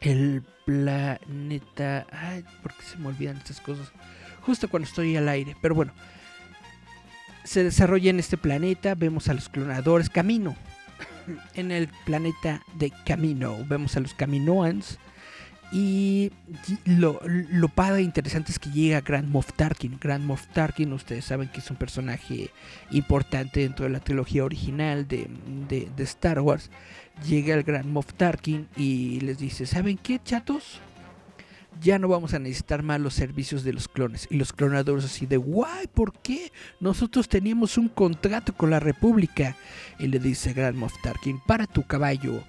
el 0.00 0.42
planeta. 0.66 2.06
Ay, 2.10 2.44
¿por 2.62 2.74
qué 2.74 2.82
se 2.82 2.98
me 2.98 3.08
olvidan 3.08 3.36
estas 3.36 3.60
cosas? 3.60 3.92
Justo 4.42 4.68
cuando 4.68 4.88
estoy 4.88 5.16
al 5.16 5.28
aire. 5.28 5.56
Pero 5.60 5.74
bueno, 5.74 5.92
se 7.44 7.64
desarrolla 7.64 8.10
en 8.10 8.18
este 8.18 8.36
planeta. 8.36 8.94
Vemos 8.94 9.28
a 9.28 9.34
los 9.34 9.48
clonadores. 9.48 10.10
Camino. 10.10 10.56
En 11.54 11.70
el 11.70 11.88
planeta 12.06 12.62
de 12.74 12.92
Camino. 13.06 13.56
Vemos 13.68 13.96
a 13.96 14.00
los 14.00 14.14
Caminoans. 14.14 14.98
Y 15.72 16.32
lo, 16.84 17.20
lo 17.24 17.68
padre 17.68 18.00
e 18.00 18.04
interesante 18.04 18.50
es 18.50 18.58
que 18.58 18.70
llega 18.70 19.00
Grand 19.02 19.28
Moff 19.28 19.52
Tarkin. 19.52 19.98
Grand 20.00 20.24
Moff 20.24 20.46
Tarkin, 20.48 20.92
ustedes 20.92 21.24
saben 21.24 21.48
que 21.48 21.60
es 21.60 21.70
un 21.70 21.76
personaje 21.76 22.50
importante 22.90 23.60
dentro 23.60 23.84
de 23.84 23.90
la 23.92 24.00
trilogía 24.00 24.44
original 24.44 25.06
de, 25.06 25.28
de- 25.68 25.88
de 25.96 26.02
Star 26.04 26.40
Wars. 26.40 26.70
Llega 27.28 27.54
el 27.54 27.62
Grand 27.62 27.86
Moff 27.86 28.12
Tarkin 28.14 28.66
y 28.76 29.20
les 29.20 29.38
dice, 29.38 29.64
¿saben 29.66 29.96
qué, 29.98 30.20
chatos? 30.24 30.80
Ya 31.80 31.98
no 31.98 32.08
vamos 32.08 32.34
a 32.34 32.38
necesitar 32.38 32.82
más 32.82 33.00
los 33.00 33.14
servicios 33.14 33.64
de 33.64 33.72
los 33.72 33.88
clones. 33.88 34.26
Y 34.30 34.36
los 34.36 34.52
clonadores 34.52 35.04
así 35.04 35.26
de, 35.26 35.36
guay, 35.36 35.86
¿por 35.86 36.12
qué? 36.20 36.52
Nosotros 36.78 37.28
teníamos 37.28 37.78
un 37.78 37.88
contrato 37.88 38.54
con 38.54 38.70
la 38.70 38.80
República. 38.80 39.56
Y 39.98 40.08
le 40.08 40.18
dice 40.18 40.52
Grand 40.52 40.76
Moff 40.76 40.94
Tarkin, 41.02 41.40
para 41.46 41.66
tu 41.66 41.86
caballo. 41.86 42.42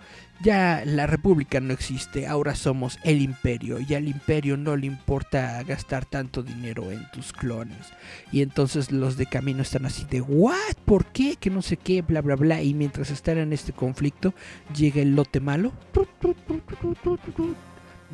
Ya 0.43 0.81
la 0.85 1.05
República 1.05 1.59
no 1.59 1.71
existe, 1.71 2.25
ahora 2.25 2.55
somos 2.55 2.97
el 3.03 3.21
Imperio. 3.21 3.79
Y 3.79 3.93
al 3.93 4.07
Imperio 4.07 4.57
no 4.57 4.75
le 4.75 4.87
importa 4.87 5.61
gastar 5.63 6.05
tanto 6.05 6.41
dinero 6.41 6.91
en 6.91 7.05
tus 7.11 7.31
clones. 7.31 7.93
Y 8.31 8.41
entonces 8.41 8.91
los 8.91 9.17
de 9.17 9.27
camino 9.27 9.61
están 9.61 9.85
así 9.85 10.03
de, 10.09 10.21
¿what? 10.21 10.75
¿Por 10.83 11.05
qué? 11.05 11.35
Que 11.39 11.51
no 11.51 11.61
sé 11.61 11.77
qué, 11.77 12.01
bla, 12.01 12.21
bla, 12.21 12.35
bla. 12.35 12.63
Y 12.63 12.73
mientras 12.73 13.11
están 13.11 13.37
en 13.37 13.53
este 13.53 13.71
conflicto, 13.71 14.33
llega 14.75 15.01
el 15.01 15.15
lote 15.15 15.39
malo. 15.39 15.73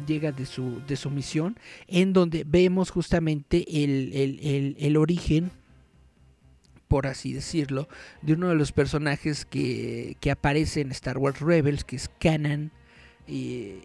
Llega 0.06 0.32
de 0.32 0.46
su, 0.46 0.82
de 0.88 0.96
su 0.96 1.10
misión, 1.10 1.58
en 1.88 2.14
donde 2.14 2.44
vemos 2.46 2.92
justamente 2.92 3.84
el, 3.84 4.12
el- 4.14 4.40
el- 4.42 4.76
el 4.80 4.98
origen, 4.98 5.52
por 6.88 7.08
así 7.08 7.34
decirlo, 7.34 7.88
de 8.22 8.34
uno 8.34 8.50
de 8.50 8.56
los 8.56 8.72
personajes 8.72 9.46
que, 9.46 10.16
que 10.20 10.32
aparece 10.32 10.82
en 10.82 10.92
Star 10.92 11.18
Wars 11.18 11.40
Rebels, 11.42 11.84
que 11.84 11.96
es 11.96 12.10
Kanan. 12.20 12.72
Y, 13.28 13.80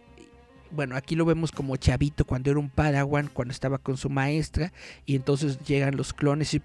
bueno, 0.73 0.97
aquí 0.97 1.14
lo 1.17 1.25
vemos 1.25 1.52
como 1.52 1.76
chavito 1.76 2.25
cuando 2.25 2.50
era 2.50 2.59
un 2.59 2.71
padawan, 2.71 3.29
cuando 3.33 3.52
estaba 3.52 3.79
con 3.79 3.97
su 3.97 4.09
maestra, 4.11 4.73
y 5.07 5.14
entonces 5.17 5.59
llegan 5.61 5.97
los 5.97 6.12
clones 6.12 6.55
y 6.55 6.62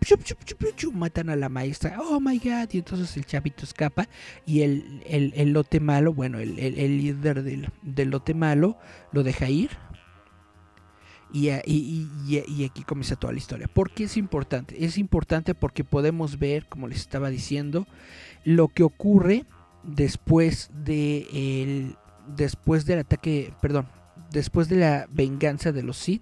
matan 0.94 1.30
a 1.30 1.36
la 1.36 1.50
maestra, 1.50 1.98
oh 2.02 2.20
my 2.20 2.38
god, 2.40 2.70
y 2.72 2.78
entonces 2.80 3.16
el 3.18 3.26
chavito 3.26 3.64
escapa, 3.66 4.08
y 4.46 4.62
el, 4.62 5.02
el- 5.06 5.34
el 5.36 5.52
lote 5.52 5.80
malo, 5.80 6.14
bueno, 6.14 6.40
el, 6.40 6.58
el- 6.60 6.98
líder 6.98 7.44
del, 7.44 7.70
del 7.84 8.10
lote 8.10 8.34
malo 8.34 8.78
lo 9.12 9.24
deja 9.24 9.50
ir. 9.50 9.70
Y- 11.34 11.50
y- 11.50 12.10
y- 12.26 12.44
y 12.48 12.64
aquí 12.64 12.84
comienza 12.84 13.18
toda 13.18 13.34
la 13.34 13.40
historia. 13.40 13.68
¿Por 13.68 13.92
qué 13.92 14.06
es 14.06 14.16
importante? 14.16 14.84
Es 14.86 14.98
importante 14.98 15.54
porque 15.54 15.84
podemos 15.84 16.40
ver, 16.40 16.68
como 16.68 16.88
les 16.88 17.00
estaba 17.00 17.30
diciendo, 17.30 17.86
lo 18.46 18.70
que 18.70 18.84
ocurre 18.84 19.46
después 19.84 20.72
de 20.74 21.28
el, 21.34 21.96
después 22.36 22.86
del 22.86 23.00
ataque, 23.00 23.54
perdón, 23.62 23.88
después 24.38 24.70
de 24.70 24.78
la 24.78 25.08
venganza 25.12 25.72
de 25.72 25.84
los 25.84 25.98
Sith 25.98 26.22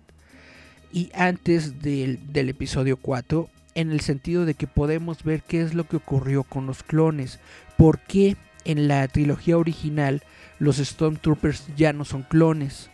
y 0.91 1.11
antes 1.13 1.81
del, 1.81 2.19
del 2.31 2.49
episodio 2.49 2.97
4, 2.97 3.49
en 3.75 3.91
el 3.91 3.99
sentido 3.99 4.45
de 4.45 4.53
que 4.53 4.67
podemos 4.67 5.23
ver 5.23 5.43
qué 5.43 5.61
es 5.61 5.73
lo 5.73 5.85
que 5.87 5.97
ocurrió 5.97 6.43
con 6.43 6.65
los 6.65 6.81
clones, 6.83 7.39
por 7.77 7.99
qué 7.99 8.37
en 8.63 8.87
la 8.87 9.05
trilogía 9.09 9.57
original 9.57 10.23
los 10.59 10.77
Stormtroopers 10.77 11.67
ya 11.75 11.91
no 11.91 12.05
son 12.05 12.23
clones. 12.23 12.89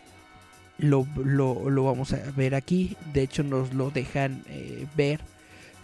Lo, 0.78 1.06
lo- 1.24 1.84
vamos 1.84 2.12
a 2.12 2.18
ver 2.36 2.56
aquí, 2.56 2.96
de 3.14 3.22
hecho 3.22 3.44
nos 3.44 3.72
lo 3.72 3.90
dejan 3.90 4.42
eh, 4.48 4.86
ver 4.96 5.20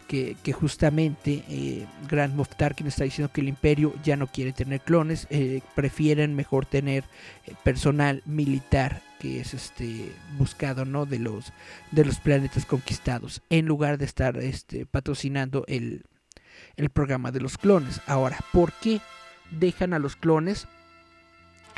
que, 0.08 0.52
justamente 0.52 1.44
eh, 1.48 1.86
Grand 2.08 2.34
Moff 2.34 2.56
Tarkin 2.56 2.86
está 2.86 3.04
diciendo 3.04 3.30
que 3.32 3.42
el 3.42 3.48
imperio 3.48 3.92
ya 4.02 4.16
no 4.16 4.26
quiere 4.26 4.52
tener 4.52 4.80
clones, 4.80 5.26
eh, 5.30 5.60
prefieren 5.74 6.34
mejor 6.34 6.64
tener 6.66 7.04
eh, 7.46 7.54
personal 7.62 8.22
militar 8.24 9.02
que 9.20 9.40
es 9.40 9.52
este 9.52 10.12
buscado 10.38 10.84
no 10.84 11.04
de 11.04 11.18
los 11.18 11.52
de 11.90 12.04
los 12.04 12.20
planetas 12.20 12.64
conquistados 12.64 13.42
en 13.50 13.66
lugar 13.66 13.98
de 13.98 14.04
estar 14.04 14.36
este 14.38 14.86
patrocinando 14.86 15.64
el, 15.66 16.04
el 16.76 16.88
programa 16.88 17.32
de 17.32 17.40
los 17.40 17.58
clones. 17.58 18.00
Ahora, 18.06 18.38
¿por 18.52 18.72
qué 18.72 19.00
dejan 19.50 19.92
a 19.92 19.98
los 19.98 20.14
clones? 20.14 20.68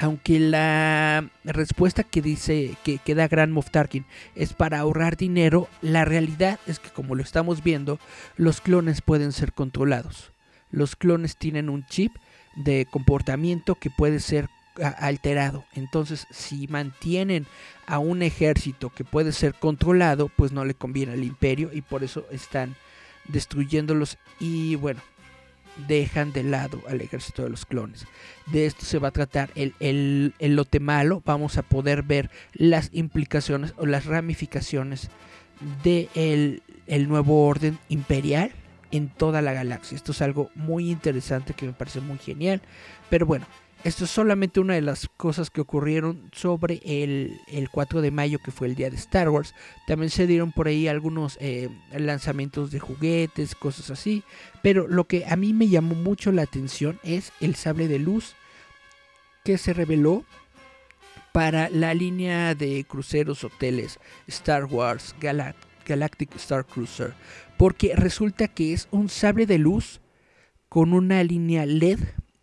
Aunque 0.01 0.41
la 0.41 1.29
respuesta 1.45 2.05
que 2.05 2.23
dice 2.23 2.75
que, 2.83 2.97
que 2.99 3.15
da 3.15 3.29
Grand 3.29 3.53
Moff 3.53 3.71
Tarkin 3.71 4.07
es 4.35 4.55
para 4.55 4.79
ahorrar 4.79 5.19
dinero, 5.19 5.69
la 5.83 6.07
realidad 6.07 6.59
es 6.67 6.79
que 6.79 6.89
como 6.89 7.15
lo 7.15 7.23
estamos 7.23 7.63
viendo, 7.63 7.99
los 8.37 8.63
clones 8.63 9.03
pueden 9.03 9.33
ser 9.33 9.53
controlados. 9.53 10.33
Los 10.71 10.97
clones 10.97 11.37
tienen 11.37 11.69
un 11.69 11.85
chip 11.85 12.17
de 12.57 12.87
comportamiento 12.91 13.75
que 13.75 13.91
puede 13.91 14.21
ser 14.21 14.49
alterado. 14.97 15.67
Entonces, 15.75 16.27
si 16.31 16.67
mantienen 16.69 17.47
a 17.87 17.99
un 17.99 18.23
ejército 18.23 18.89
que 18.89 19.05
puede 19.05 19.33
ser 19.33 19.53
controlado, 19.53 20.31
pues 20.35 20.51
no 20.51 20.65
le 20.65 20.73
conviene 20.73 21.13
al 21.13 21.25
imperio 21.25 21.71
y 21.75 21.83
por 21.83 22.05
eso 22.05 22.27
están 22.31 22.75
destruyéndolos 23.29 24.17
y 24.39 24.77
bueno, 24.77 25.03
dejan 25.89 26.33
de 26.33 26.43
lado 26.43 26.81
al 26.89 27.01
ejército 27.01 27.43
de 27.43 27.51
los 27.51 27.67
clones. 27.67 28.07
De 28.47 28.67
esto 28.67 28.85
se 28.85 28.99
va 28.99 29.09
a 29.09 29.13
tratar 29.13 29.51
el, 29.55 29.75
el, 29.81 30.35
el 30.39 30.57
lote 30.57 30.81
malo. 30.81 31.23
Vamos 31.25 31.59
a 31.59 31.63
poder 31.63 32.03
ver 32.03 32.31
las 32.53 32.91
implicaciones 32.93 33.75
o 33.77 33.87
las 33.87 34.07
ramificaciones 34.07 35.11
de 35.83 36.09
el, 36.15 36.63
el 36.87 37.09
nuevo 37.09 37.47
orden 37.47 37.79
imperial 37.89 38.51
en 38.91 39.09
toda 39.09 39.43
la 39.43 39.53
galaxia. 39.53 39.97
Esto 39.97 40.13
es 40.13 40.23
algo 40.23 40.51
muy 40.55 40.91
interesante 40.91 41.55
que 41.55 41.67
me 41.67 41.73
parece 41.73 42.01
muy 42.01 42.19
genial. 42.19 42.61
Pero 43.09 43.27
bueno, 43.27 43.47
Esto 43.83 44.05
es 44.05 44.11
solamente 44.11 44.61
una 44.61 44.75
de 44.75 44.83
las 44.83 45.09
cosas 45.17 45.49
que 45.49 45.63
ocurrieron 45.63 46.29
sobre 46.33 46.83
el, 46.85 47.41
el 47.49 47.71
4 47.71 48.03
de 48.03 48.11
mayo, 48.11 48.39
que 48.39 48.51
fue 48.51 48.69
el 48.69 48.75
día 48.75 48.91
de 48.91 48.97
Star 48.97 49.31
Wars. 49.31 49.55
También 49.87 50.11
se 50.11 50.27
dieron 50.27 50.53
por 50.53 50.69
ahí 50.69 50.87
algunos 50.87 51.39
eh, 51.41 51.71
lanzamientos 51.91 52.73
de 52.73 52.79
juguetes, 52.79 53.55
cosas 53.55 53.91
así. 53.91 54.23
Pero 54.63 54.87
lo 54.87 55.05
que 55.05 55.25
a 55.25 55.35
mí 55.37 55.55
me 55.55 55.69
llamó 55.69 55.95
mucho 55.95 56.31
la 56.31 56.43
atención 56.43 57.01
es 57.05 57.33
el 57.41 57.55
sable 57.55 57.89
de 57.89 57.99
luz 57.99 58.35
que 59.45 59.57
se 59.57 59.73
reveló 59.73 60.25
para 61.33 61.71
la 61.71 61.95
línea 61.95 62.55
de 62.55 62.85
cruceros 62.85 63.45
hoteles 63.45 63.99
Star 64.27 64.67
Wars 64.67 65.15
Galactic 65.87 66.37
Star 66.37 66.67
Cruiser. 66.67 67.15
Porque 67.57 67.95
resulta 67.97 68.47
que 68.47 68.75
es 68.75 68.89
un 68.91 69.09
sable 69.09 69.47
de 69.47 69.57
luz 69.57 70.03
con 70.69 70.93
una 70.93 71.25
línea 71.25 71.65
LED 71.65 72.01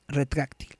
retráctil. 0.07 0.76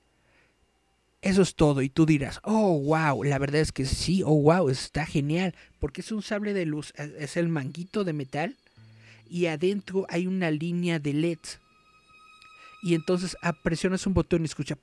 Eso 1.21 1.41
es 1.41 1.55
todo. 1.55 1.81
Y 1.81 1.89
tú 1.89 2.05
dirás, 2.05 2.39
oh, 2.43 2.79
wow, 2.79 3.23
la 3.23 3.39
verdad 3.39 3.61
es 3.61 3.71
que 3.71 3.85
sí, 3.85 4.21
oh, 4.23 4.41
wow, 4.41 4.69
está 4.69 5.05
genial. 5.05 5.55
Porque 5.79 6.01
es 6.01 6.11
un 6.11 6.21
sable 6.21 6.53
de 6.53 6.65
luz, 6.65 6.93
es 6.97 7.37
el 7.37 7.49
manguito 7.49 8.03
de 8.03 8.13
metal. 8.13 8.55
Y 9.29 9.47
adentro 9.47 10.05
hay 10.09 10.27
una 10.27 10.51
línea 10.51 10.99
de 10.99 11.13
LED. 11.13 11.39
Y 12.83 12.93
entonces 12.93 13.35
presionas 13.63 14.05
un 14.07 14.13
botón 14.13 14.43
y 14.43 14.45
escucha. 14.45 14.77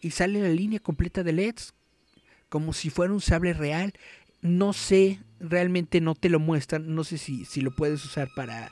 Y 0.00 0.10
sale 0.10 0.40
la 0.40 0.48
línea 0.48 0.80
completa 0.80 1.22
de 1.22 1.32
LEDs. 1.32 1.74
Como 2.48 2.72
si 2.72 2.90
fuera 2.90 3.12
un 3.12 3.20
sable 3.20 3.52
real. 3.52 3.94
No 4.40 4.72
sé, 4.72 5.18
realmente 5.40 6.00
no 6.00 6.14
te 6.14 6.28
lo 6.28 6.38
muestran. 6.38 6.94
No 6.94 7.02
sé 7.02 7.18
si, 7.18 7.44
si 7.44 7.60
lo 7.60 7.74
puedes 7.74 8.04
usar 8.04 8.28
para 8.36 8.70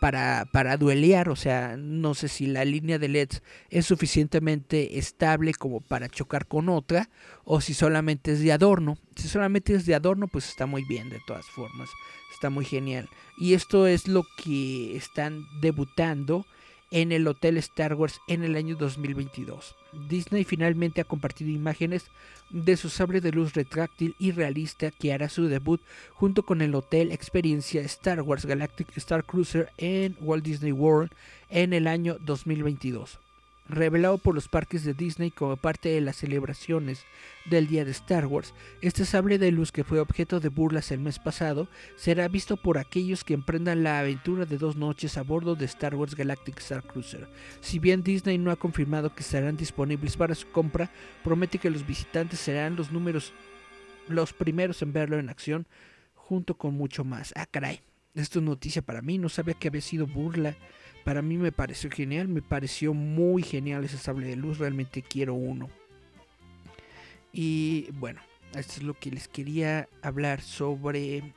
para, 0.00 0.46
para 0.52 0.76
duelear, 0.76 1.28
o 1.28 1.36
sea, 1.36 1.76
no 1.76 2.14
sé 2.14 2.28
si 2.28 2.46
la 2.46 2.64
línea 2.64 2.98
de 2.98 3.08
LEDs 3.08 3.42
es 3.70 3.86
suficientemente 3.86 4.98
estable 4.98 5.54
como 5.54 5.80
para 5.80 6.08
chocar 6.08 6.46
con 6.46 6.68
otra, 6.68 7.08
o 7.44 7.60
si 7.60 7.74
solamente 7.74 8.32
es 8.32 8.40
de 8.40 8.52
adorno. 8.52 8.98
Si 9.16 9.28
solamente 9.28 9.74
es 9.74 9.86
de 9.86 9.94
adorno, 9.94 10.28
pues 10.28 10.48
está 10.48 10.66
muy 10.66 10.84
bien 10.84 11.08
de 11.08 11.20
todas 11.26 11.46
formas, 11.46 11.88
está 12.32 12.50
muy 12.50 12.64
genial. 12.64 13.08
Y 13.38 13.54
esto 13.54 13.86
es 13.86 14.08
lo 14.08 14.24
que 14.42 14.96
están 14.96 15.46
debutando 15.60 16.46
en 16.90 17.12
el 17.12 17.26
Hotel 17.26 17.56
Star 17.58 17.94
Wars 17.94 18.20
en 18.28 18.44
el 18.44 18.56
año 18.56 18.76
2022. 18.76 19.74
Disney 20.08 20.44
finalmente 20.44 21.00
ha 21.00 21.04
compartido 21.04 21.50
imágenes 21.50 22.06
de 22.50 22.76
su 22.76 22.88
sable 22.88 23.20
de 23.20 23.32
luz 23.32 23.54
retráctil 23.54 24.14
y 24.18 24.32
realista 24.32 24.90
que 24.90 25.12
hará 25.12 25.28
su 25.28 25.48
debut 25.48 25.80
junto 26.14 26.44
con 26.44 26.62
el 26.62 26.74
Hotel 26.74 27.12
Experiencia 27.12 27.82
Star 27.82 28.22
Wars 28.22 28.46
Galactic 28.46 28.96
Star 28.96 29.24
Cruiser 29.24 29.70
en 29.78 30.16
Walt 30.20 30.44
Disney 30.44 30.72
World 30.72 31.10
en 31.50 31.72
el 31.72 31.86
año 31.86 32.18
2022 32.20 33.18
revelado 33.68 34.18
por 34.18 34.34
los 34.34 34.48
parques 34.48 34.84
de 34.84 34.94
Disney 34.94 35.30
como 35.30 35.56
parte 35.56 35.88
de 35.88 36.00
las 36.00 36.16
celebraciones 36.16 37.04
del 37.44 37.66
día 37.66 37.84
de 37.84 37.90
Star 37.90 38.26
Wars, 38.26 38.54
este 38.80 39.04
sable 39.04 39.38
de 39.38 39.50
luz 39.52 39.72
que 39.72 39.84
fue 39.84 40.00
objeto 40.00 40.40
de 40.40 40.48
burlas 40.48 40.90
el 40.92 41.00
mes 41.00 41.18
pasado 41.18 41.68
será 41.96 42.28
visto 42.28 42.56
por 42.56 42.78
aquellos 42.78 43.24
que 43.24 43.34
emprendan 43.34 43.82
la 43.82 43.98
aventura 43.98 44.46
de 44.46 44.58
dos 44.58 44.76
noches 44.76 45.16
a 45.16 45.22
bordo 45.22 45.54
de 45.54 45.64
Star 45.64 45.94
Wars 45.94 46.14
Galactic 46.14 46.58
Star 46.58 46.82
Cruiser. 46.82 47.28
Si 47.60 47.78
bien 47.78 48.02
Disney 48.02 48.38
no 48.38 48.50
ha 48.50 48.56
confirmado 48.56 49.14
que 49.14 49.22
estarán 49.22 49.56
disponibles 49.56 50.16
para 50.16 50.34
su 50.34 50.48
compra, 50.50 50.90
promete 51.24 51.58
que 51.58 51.70
los 51.70 51.86
visitantes 51.86 52.40
serán 52.40 52.76
los 52.76 52.92
números 52.92 53.32
los 54.08 54.32
primeros 54.32 54.82
en 54.82 54.92
verlo 54.92 55.18
en 55.18 55.28
acción 55.28 55.66
junto 56.14 56.56
con 56.56 56.74
mucho 56.74 57.04
más. 57.04 57.32
Ah, 57.36 57.46
caray. 57.46 57.80
Esto 58.14 58.38
es 58.38 58.44
noticia 58.44 58.80
para 58.80 59.02
mí, 59.02 59.18
no 59.18 59.28
sabía 59.28 59.54
que 59.54 59.68
había 59.68 59.82
sido 59.82 60.06
burla. 60.06 60.56
Para 61.06 61.22
mí 61.22 61.38
me 61.38 61.52
pareció 61.52 61.88
genial, 61.88 62.26
me 62.26 62.42
pareció 62.42 62.92
muy 62.92 63.44
genial 63.44 63.84
ese 63.84 63.96
sable 63.96 64.26
de 64.26 64.34
luz, 64.34 64.58
realmente 64.58 65.02
quiero 65.02 65.34
uno. 65.34 65.70
Y 67.32 67.88
bueno, 67.92 68.20
esto 68.56 68.72
es 68.78 68.82
lo 68.82 68.94
que 68.94 69.12
les 69.12 69.28
quería 69.28 69.88
hablar 70.02 70.40
sobre 70.40 71.32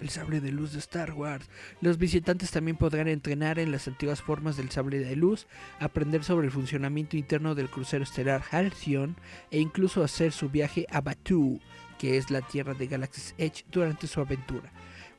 el 0.00 0.10
sable 0.10 0.40
de 0.40 0.52
luz 0.52 0.74
de 0.74 0.78
Star 0.78 1.12
Wars. 1.14 1.50
Los 1.80 1.98
visitantes 1.98 2.52
también 2.52 2.76
podrán 2.76 3.08
entrenar 3.08 3.58
en 3.58 3.72
las 3.72 3.88
antiguas 3.88 4.22
formas 4.22 4.56
del 4.56 4.70
sable 4.70 5.00
de 5.00 5.16
luz, 5.16 5.48
aprender 5.80 6.22
sobre 6.22 6.46
el 6.46 6.52
funcionamiento 6.52 7.16
interno 7.16 7.56
del 7.56 7.68
crucero 7.68 8.04
estelar 8.04 8.44
Halcyon 8.48 9.16
e 9.50 9.58
incluso 9.58 10.04
hacer 10.04 10.30
su 10.30 10.50
viaje 10.50 10.86
a 10.88 11.00
Batuu, 11.00 11.58
que 11.98 12.16
es 12.16 12.30
la 12.30 12.42
tierra 12.42 12.74
de 12.74 12.86
Galaxy's 12.86 13.34
Edge, 13.38 13.64
durante 13.72 14.06
su 14.06 14.20
aventura. 14.20 14.70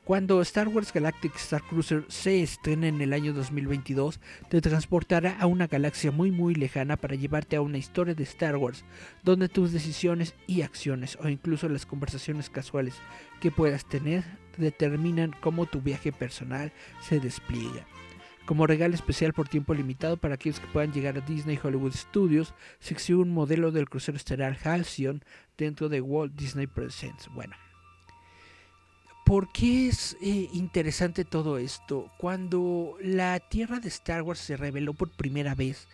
Cuando 0.04 0.42
Star 0.42 0.66
Wars 0.66 0.92
Galactic 0.92 1.36
Star 1.36 1.62
Cruiser 1.62 2.04
se 2.08 2.42
estrene 2.42 2.88
en 2.88 3.00
el 3.00 3.12
año 3.12 3.32
2022, 3.32 4.18
te 4.48 4.60
transportará 4.60 5.36
a 5.38 5.46
una 5.46 5.68
galaxia 5.68 6.10
muy 6.10 6.32
muy 6.32 6.56
lejana 6.56 6.96
para 6.96 7.14
llevarte 7.14 7.54
a 7.54 7.60
una 7.60 7.78
historia 7.78 8.12
de 8.12 8.24
Star 8.24 8.56
Wars, 8.56 8.84
donde 9.22 9.48
tus 9.48 9.70
decisiones 9.70 10.34
y 10.48 10.62
acciones 10.62 11.16
o 11.22 11.28
incluso 11.28 11.68
las 11.68 11.86
conversaciones 11.86 12.50
casuales 12.50 12.96
que 13.40 13.52
puedas 13.52 13.88
tener 13.88 14.24
determinan 14.58 15.36
cómo 15.40 15.66
tu 15.66 15.80
viaje 15.80 16.10
personal 16.10 16.72
se 17.00 17.20
despliega. 17.20 17.86
Como 18.44 18.66
regalo 18.66 18.96
especial 18.96 19.32
por 19.32 19.48
tiempo 19.48 19.72
limitado 19.72 20.16
para 20.16 20.34
aquellos 20.34 20.58
que 20.58 20.66
puedan 20.66 20.92
llegar 20.92 21.16
a 21.16 21.20
Disney 21.20 21.60
Hollywood 21.62 21.94
Studios, 21.94 22.54
se 22.80 22.94
exhibe 22.94 23.20
un 23.20 23.30
modelo 23.30 23.70
del 23.70 23.88
crucero 23.88 24.16
estelar 24.16 24.58
Halcyon 24.64 25.22
dentro 25.56 25.88
de 25.88 26.00
Walt 26.00 26.34
Disney 26.34 26.66
Presents. 26.66 27.28
Bueno, 27.32 27.54
¿Por 29.32 29.48
qué 29.48 29.88
es 29.88 30.14
eh, 30.20 30.50
interesante 30.52 31.24
todo 31.24 31.56
esto? 31.56 32.10
Cuando 32.18 32.98
la 33.00 33.40
Tierra 33.40 33.80
de 33.80 33.88
Star 33.88 34.20
Wars 34.20 34.38
se 34.40 34.58
reveló 34.58 34.92
por 34.92 35.08
primera 35.08 35.54
vez 35.54 35.88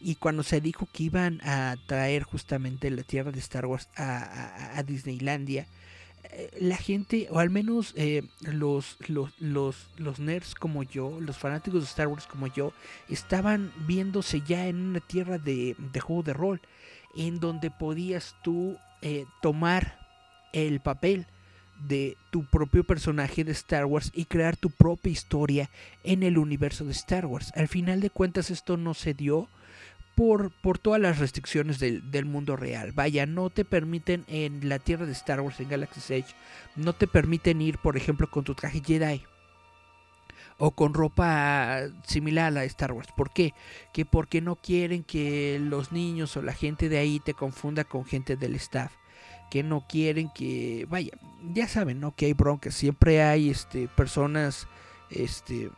y 0.00 0.16
cuando 0.16 0.42
se 0.42 0.60
dijo 0.60 0.88
que 0.92 1.04
iban 1.04 1.40
a 1.44 1.76
traer 1.86 2.24
justamente 2.24 2.90
la 2.90 3.04
Tierra 3.04 3.30
de 3.30 3.38
Star 3.38 3.66
Wars 3.66 3.88
a, 3.96 4.82
Disneylandia, 4.84 5.68
eh, 6.32 6.50
la 6.58 6.76
gente, 6.76 7.28
o 7.30 7.38
al 7.38 7.48
menos 7.48 7.94
eh, 7.94 8.24
los, 8.40 8.96
los, 9.06 9.30
los, 9.38 10.18
nerds 10.18 10.56
como 10.56 10.82
yo, 10.82 11.20
los 11.20 11.38
fanáticos 11.38 11.82
de 11.82 11.86
Star 11.86 12.08
Wars 12.08 12.26
como 12.26 12.48
yo, 12.48 12.72
estaban 13.08 13.72
viéndose 13.86 14.42
ya 14.44 14.66
en 14.66 14.80
una 14.80 14.98
tierra 14.98 15.38
de, 15.38 15.76
de 15.78 16.00
juego 16.00 16.24
de 16.24 16.32
rol, 16.32 16.60
en 17.14 17.38
donde 17.38 17.70
podías 17.70 18.34
tú 18.42 18.76
tomar 19.40 19.96
el 20.52 20.80
papel 20.80 21.28
de 21.86 22.16
tu 22.30 22.44
propio 22.44 22.84
personaje 22.84 23.44
de 23.44 23.52
Star 23.52 23.84
Wars 23.84 24.10
y 24.14 24.24
crear 24.24 24.56
tu 24.56 24.70
propia 24.70 25.12
historia 25.12 25.70
en 26.04 26.22
el 26.22 26.38
universo 26.38 26.84
de 26.84 26.92
Star 26.92 27.26
Wars. 27.26 27.52
Al 27.54 27.68
final 27.68 28.00
de 28.00 28.10
cuentas 28.10 28.50
esto 28.50 28.76
no 28.76 28.94
se 28.94 29.14
dio 29.14 29.48
por, 30.14 30.50
por 30.50 30.78
todas 30.78 31.00
las 31.00 31.18
restricciones 31.18 31.78
del, 31.78 32.24
mundo 32.24 32.56
real. 32.56 32.92
Vaya, 32.92 33.26
no 33.26 33.50
te 33.50 33.64
permiten 33.64 34.24
en 34.28 34.68
la 34.68 34.78
tierra 34.78 35.06
de 35.06 35.12
Star 35.12 35.40
Wars, 35.40 35.60
en 35.60 35.68
Galaxy's 35.68 36.10
Edge, 36.10 36.34
no 36.76 36.92
te 36.92 37.06
permiten 37.06 37.62
ir, 37.62 37.78
por 37.78 37.96
ejemplo, 37.96 38.30
con 38.30 38.44
tu 38.44 38.54
traje 38.54 38.82
Jedi. 38.84 39.22
O 40.58 40.72
con 40.72 40.92
ropa 40.92 41.84
similar 42.06 42.48
a 42.48 42.50
la 42.50 42.60
de 42.60 42.66
Star 42.66 42.92
Wars. 42.92 43.08
¿Por 43.16 43.32
qué? 43.32 43.54
Que 43.94 44.04
porque 44.04 44.42
no 44.42 44.56
quieren 44.56 45.04
que 45.04 45.58
los 45.58 45.90
niños 45.90 46.36
o 46.36 46.42
la 46.42 46.52
gente 46.52 46.90
de 46.90 46.98
ahí 46.98 47.18
te 47.18 47.32
confunda 47.32 47.84
con 47.84 48.04
gente 48.04 48.36
del 48.36 48.56
staff 48.56 48.92
que 49.50 49.62
no 49.62 49.84
quieren 49.88 50.30
que, 50.30 50.86
vaya, 50.88 51.12
ya 51.52 51.68
saben, 51.68 52.00
¿no? 52.00 52.14
Que 52.14 52.26
hay 52.26 52.32
broncas, 52.32 52.74
siempre 52.74 53.22
hay 53.22 53.50
este, 53.50 53.88
personas 53.88 54.68
este, 55.10 55.70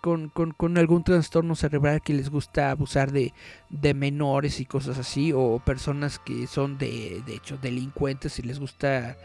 con, 0.00 0.28
con, 0.28 0.78
algún 0.78 1.04
trastorno 1.04 1.54
cerebral 1.54 2.02
que 2.02 2.14
les 2.14 2.30
gusta 2.30 2.70
abusar 2.70 3.12
de, 3.12 3.32
de, 3.70 3.94
menores 3.94 4.60
y 4.60 4.64
cosas 4.64 4.98
así, 4.98 5.32
o 5.32 5.60
personas 5.64 6.18
que 6.18 6.46
son 6.46 6.78
de, 6.78 7.22
de 7.26 7.34
hecho 7.34 7.58
delincuentes 7.58 8.38
y 8.38 8.42
les 8.42 8.58
gusta, 8.58 9.16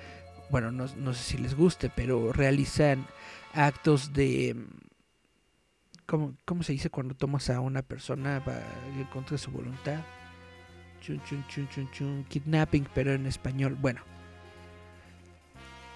bueno, 0.50 0.71
no, 0.71 0.88
no 0.97 1.13
sé 1.13 1.23
si 1.23 1.38
les 1.38 1.56
guste, 1.56 1.89
pero 1.95 2.34
realizan 2.34 3.06
actos 3.54 4.13
de... 4.13 4.56
¿Cómo, 6.06 6.36
¿Cómo 6.45 6.63
se 6.63 6.71
dice 6.71 6.89
cuando 6.89 7.15
tomas 7.15 7.50
a 7.50 7.60
una 7.60 7.82
persona 7.82 8.41
en 8.97 9.04
contra 9.06 9.32
de 9.32 9.39
su 9.39 9.52
voluntad? 9.52 10.00
Chun, 11.01 11.21
chun, 11.27 11.45
chun, 11.47 11.67
chun, 11.69 11.89
chun, 11.91 12.25
kidnapping, 12.27 12.88
pero 12.93 13.13
en 13.13 13.25
español. 13.25 13.77
Bueno, 13.79 14.01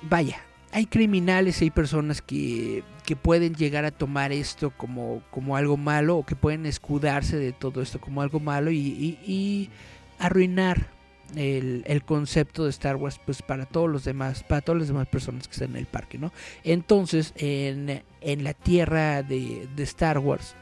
vaya, 0.04 0.42
hay 0.72 0.86
criminales, 0.86 1.62
hay 1.62 1.70
personas 1.70 2.22
que, 2.22 2.84
que 3.06 3.16
pueden 3.16 3.56
llegar 3.56 3.86
a 3.86 3.92
tomar 3.92 4.32
esto 4.32 4.72
como, 4.72 5.22
como 5.32 5.58
algo 5.58 5.78
malo 5.78 6.18
o 6.18 6.26
que 6.26 6.36
pueden 6.36 6.66
escudarse 6.66 7.38
de 7.38 7.52
todo 7.52 7.82
esto 7.82 8.00
como 8.00 8.22
algo 8.22 8.40
malo 8.40 8.72
y, 8.72 9.18
y, 9.26 9.70
arruinar 10.18 10.88
el, 11.36 11.84
el, 11.88 12.04
concepto 12.04 12.66
de 12.66 12.70
Star 12.70 12.96
Wars 12.96 13.20
pues 13.26 13.42
para 13.42 13.66
todos 13.66 13.90
los 13.90 14.04
demás, 14.04 14.44
para 14.44 14.62
todas 14.62 14.80
las 14.80 14.88
demás 14.88 15.08
personas 15.08 15.48
que 15.48 15.54
están 15.54 15.72
en 15.72 15.78
el 15.78 15.88
parque, 15.88 16.18
¿no? 16.18 16.32
Entonces, 16.64 17.34
en, 17.38 18.04
en 18.22 18.44
la 18.44 18.54
tierra 18.54 19.24
de, 19.24 19.68
de 19.76 19.84
Star 19.84 20.20
Wars, 20.20 20.56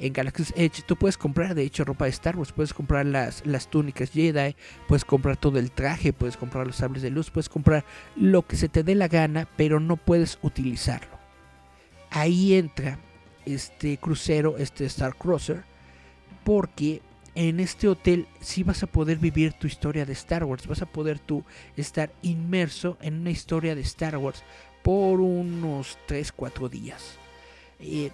en 0.00 0.14
Galaxy's 0.14 0.52
Edge 0.56 0.82
tú 0.86 0.96
puedes 0.96 1.18
comprar 1.18 1.54
de 1.54 1.62
hecho 1.62 1.84
ropa 1.84 2.06
de 2.06 2.10
Star 2.10 2.36
Wars, 2.36 2.52
puedes 2.52 2.72
comprar 2.72 3.04
las, 3.06 3.44
las 3.46 3.68
túnicas 3.68 4.10
Jedi, 4.10 4.56
puedes 4.88 5.04
comprar 5.04 5.36
todo 5.36 5.58
el 5.58 5.70
traje, 5.70 6.12
puedes 6.12 6.36
comprar 6.36 6.66
los 6.66 6.76
sables 6.76 7.02
de 7.02 7.10
luz, 7.10 7.30
puedes 7.30 7.50
comprar 7.50 7.84
lo 8.16 8.46
que 8.46 8.56
se 8.56 8.68
te 8.68 8.82
dé 8.82 8.94
la 8.94 9.08
gana, 9.08 9.46
pero 9.56 9.78
no 9.78 9.96
puedes 9.96 10.38
utilizarlo. 10.42 11.18
Ahí 12.10 12.54
entra 12.54 12.98
este 13.44 13.98
crucero, 13.98 14.56
este 14.56 14.86
Star 14.86 15.14
Cruiser, 15.14 15.64
porque 16.44 17.02
en 17.34 17.60
este 17.60 17.86
hotel 17.86 18.26
sí 18.40 18.62
vas 18.62 18.82
a 18.82 18.86
poder 18.86 19.18
vivir 19.18 19.52
tu 19.52 19.66
historia 19.66 20.06
de 20.06 20.14
Star 20.14 20.44
Wars, 20.44 20.66
vas 20.66 20.82
a 20.82 20.86
poder 20.86 21.18
tú 21.18 21.44
estar 21.76 22.10
inmerso 22.22 22.96
en 23.02 23.20
una 23.20 23.30
historia 23.30 23.74
de 23.74 23.82
Star 23.82 24.16
Wars 24.16 24.42
por 24.82 25.20
unos 25.20 25.98
3-4 26.08 26.68
días. 26.70 27.18
Eh, 27.78 28.10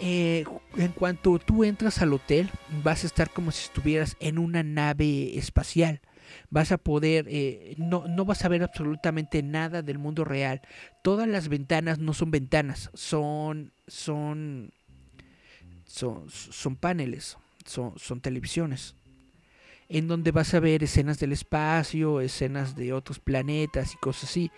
eh, 0.00 0.44
en 0.76 0.92
cuanto 0.92 1.38
tú 1.38 1.64
entras 1.64 2.00
al 2.02 2.12
hotel, 2.12 2.50
vas 2.82 3.04
a 3.04 3.06
estar 3.06 3.30
como 3.30 3.50
si 3.50 3.64
estuvieras 3.64 4.16
en 4.20 4.38
una 4.38 4.62
nave 4.62 5.36
espacial. 5.38 6.00
Vas 6.48 6.72
a 6.72 6.78
poder, 6.78 7.26
eh, 7.28 7.74
no, 7.76 8.06
no 8.08 8.24
vas 8.24 8.44
a 8.44 8.48
ver 8.48 8.62
absolutamente 8.62 9.42
nada 9.42 9.82
del 9.82 9.98
mundo 9.98 10.24
real. 10.24 10.62
Todas 11.02 11.28
las 11.28 11.48
ventanas 11.48 11.98
no 11.98 12.14
son 12.14 12.30
ventanas, 12.30 12.90
son, 12.94 13.72
son, 13.86 14.72
son, 15.84 16.30
son 16.30 16.76
paneles, 16.76 17.36
son, 17.64 17.98
son 17.98 18.20
televisiones 18.20 18.94
en 19.90 20.06
donde 20.06 20.30
vas 20.30 20.54
a 20.54 20.60
ver 20.60 20.84
escenas 20.84 21.18
del 21.18 21.32
espacio, 21.32 22.20
escenas 22.20 22.76
de 22.76 22.92
otros 22.92 23.18
planetas 23.18 23.92
y 23.92 23.96
cosas 23.96 24.30
así, 24.30 24.52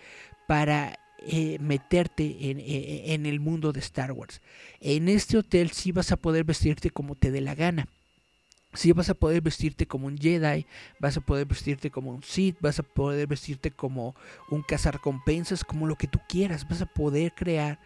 para 0.47 0.99
eh, 1.25 1.57
meterte 1.59 2.49
en, 2.49 2.59
eh, 2.59 3.13
en, 3.13 3.25
el 3.25 3.39
mundo 3.39 3.71
de 3.71 3.79
Star 3.79 4.11
Wars. 4.11 4.41
En 4.81 5.07
este 5.07 5.37
hotel 5.37 5.71
sí 5.71 5.91
vas 5.91 6.11
a 6.11 6.17
poder 6.17 6.43
vestirte 6.43 6.89
como 6.89 7.15
te 7.15 7.31
dé 7.31 7.41
la 7.41 7.55
gana. 7.55 7.87
Sí 8.73 8.91
vas 8.91 9.09
a 9.09 9.13
poder 9.13 9.41
vestirte 9.41 9.85
como 9.85 10.07
un 10.07 10.17
Jedi, 10.17 10.65
vas 10.99 11.15
a 11.15 11.21
poder 11.21 11.45
vestirte 11.45 11.91
como 11.91 12.11
un 12.11 12.23
Sith, 12.23 12.57
vas 12.59 12.79
a 12.79 12.83
poder 12.83 13.27
vestirte 13.27 13.71
como 13.71 14.15
un 14.49 14.63
cazarcompensas, 14.63 15.63
como 15.63 15.87
lo 15.87 15.95
que 15.95 16.07
tú 16.07 16.19
quieras. 16.27 16.67
Vas 16.67 16.81
a 16.81 16.87
poder 16.87 17.33
crear 17.33 17.79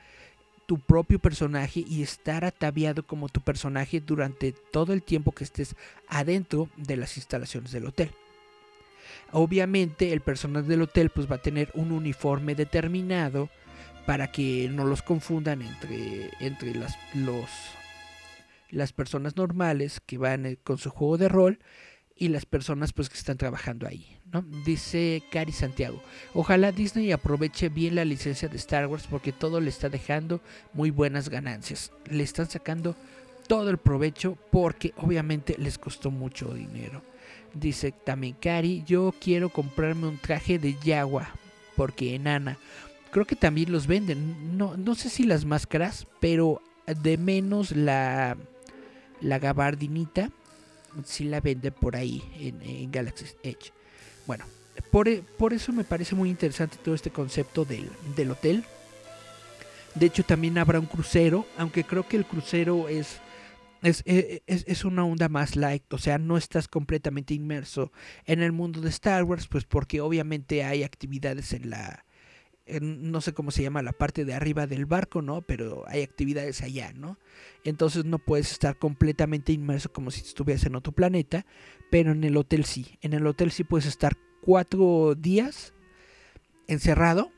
tu 0.65 0.79
propio 0.79 1.19
personaje 1.19 1.83
y 1.87 2.01
estar 2.01 2.43
ataviado 2.43 3.05
como 3.05 3.29
tu 3.29 3.41
personaje 3.41 4.01
durante 4.01 4.51
todo 4.51 4.93
el 4.93 5.03
tiempo 5.03 5.31
que 5.31 5.43
estés 5.43 5.75
adentro 6.07 6.69
de 6.75 6.97
las 6.97 7.17
instalaciones 7.17 7.71
del 7.71 7.85
hotel. 7.85 8.11
Obviamente 9.31 10.13
el 10.13 10.21
personal 10.21 10.67
del 10.67 10.83
hotel 10.83 11.09
pues 11.09 11.29
va 11.29 11.35
a 11.35 11.41
tener 11.41 11.71
un 11.73 11.91
uniforme 11.91 12.55
determinado 12.55 13.49
para 14.05 14.31
que 14.31 14.69
no 14.71 14.85
los 14.85 15.01
confundan 15.01 15.61
entre, 15.61 16.31
entre 16.39 16.73
las, 16.73 16.97
los, 17.13 17.49
las 18.69 18.93
personas 18.93 19.35
normales 19.35 19.99
que 20.05 20.17
van 20.17 20.45
eh, 20.45 20.57
con 20.63 20.77
su 20.77 20.89
juego 20.89 21.17
de 21.17 21.27
rol 21.27 21.59
y 22.15 22.29
las 22.29 22.45
personas 22.45 22.93
pues 22.93 23.09
que 23.09 23.17
están 23.17 23.37
trabajando 23.37 23.87
ahí, 23.87 24.17
¿no? 24.31 24.41
Dice 24.65 25.23
Cari 25.31 25.51
Santiago, 25.51 26.01
ojalá 26.33 26.71
Disney 26.71 27.11
aproveche 27.11 27.69
bien 27.69 27.95
la 27.95 28.05
licencia 28.05 28.47
de 28.47 28.57
Star 28.57 28.87
Wars 28.87 29.05
porque 29.09 29.31
todo 29.31 29.59
le 29.59 29.69
está 29.69 29.89
dejando 29.89 30.41
muy 30.73 30.89
buenas 30.89 31.29
ganancias. 31.29 31.91
Le 32.09 32.23
están 32.23 32.49
sacando 32.49 32.95
todo 33.47 33.69
el 33.69 33.77
provecho 33.77 34.37
porque 34.51 34.93
obviamente 34.97 35.55
les 35.57 35.77
costó 35.77 36.11
mucho 36.11 36.53
dinero. 36.53 37.01
Dice 37.59 37.91
también 37.91 38.35
Cari, 38.39 38.83
yo 38.85 39.13
quiero 39.19 39.49
comprarme 39.49 40.07
un 40.07 40.17
traje 40.17 40.59
de 40.59 40.75
Yagua 40.83 41.29
porque 41.75 42.15
enana. 42.15 42.57
Creo 43.11 43.25
que 43.25 43.35
también 43.35 43.71
los 43.71 43.87
venden. 43.87 44.57
No, 44.57 44.75
no 44.77 44.95
sé 44.95 45.09
si 45.09 45.23
las 45.23 45.45
máscaras, 45.45 46.07
pero 46.19 46.61
de 46.85 47.17
menos 47.17 47.71
la, 47.71 48.37
la 49.21 49.39
gabardinita 49.39 50.29
si 51.05 51.25
la 51.25 51.41
vende 51.41 51.71
por 51.71 51.95
ahí 51.95 52.23
en, 52.39 52.91
Galaxy 52.91 53.25
Edge. 53.43 53.71
Bueno, 54.25 54.45
por, 54.91 55.07
por, 55.37 55.53
eso 55.53 55.71
me 55.71 55.83
parece 55.83 56.15
muy 56.15 56.29
interesante 56.29 56.77
todo 56.83 56.95
este 56.95 57.11
concepto 57.11 57.65
del, 57.65 57.89
del 58.15 58.31
hotel. 58.31 58.63
De 59.95 60.05
hecho, 60.05 60.23
también 60.23 60.57
habrá 60.57 60.79
un 60.79 60.85
crucero, 60.85 61.45
aunque 61.57 61.83
creo 61.83 62.07
que 62.07 62.17
el 62.17 62.25
crucero 62.25 62.87
es, 62.87 63.19
es, 63.81 64.03
es, 64.05 64.41
es, 64.47 64.85
una 64.85 65.05
onda 65.05 65.29
más 65.29 65.55
light, 65.55 65.91
o 65.93 65.97
sea, 65.97 66.17
no 66.17 66.37
estás 66.37 66.67
completamente 66.67 67.33
inmerso 67.33 67.91
en 68.25 68.41
el 68.41 68.51
mundo 68.51 68.81
de 68.81 68.89
Star 68.89 69.23
Wars, 69.23 69.47
pues 69.47 69.65
porque 69.65 70.01
obviamente 70.01 70.63
hay 70.63 70.83
actividades 70.83 71.53
en 71.53 71.69
la, 71.69 72.05
no 72.81 73.21
sé 73.21 73.33
cómo 73.33 73.51
se 73.51 73.63
llama 73.63 73.81
la 73.81 73.93
parte 73.93 74.25
de 74.25 74.33
arriba 74.33 74.67
del 74.67 74.85
barco, 74.85 75.21
¿no? 75.21 75.41
Pero 75.41 75.83
hay 75.87 76.01
actividades 76.01 76.61
allá, 76.61 76.91
¿no? 76.93 77.17
Entonces 77.63 78.05
no 78.05 78.19
puedes 78.19 78.51
estar 78.51 78.77
completamente 78.77 79.53
inmerso 79.53 79.91
como 79.91 80.11
si 80.11 80.21
estuvieras 80.21 80.65
en 80.65 80.75
otro 80.75 80.91
planeta, 80.91 81.45
pero 81.89 82.11
en 82.11 82.23
el 82.23 82.37
hotel 82.37 82.65
sí. 82.65 82.97
En 83.01 83.13
el 83.13 83.25
hotel 83.25 83.51
sí 83.51 83.63
puedes 83.63 83.85
estar 83.85 84.17
cuatro 84.41 85.15
días 85.15 85.73
encerrado 86.67 87.31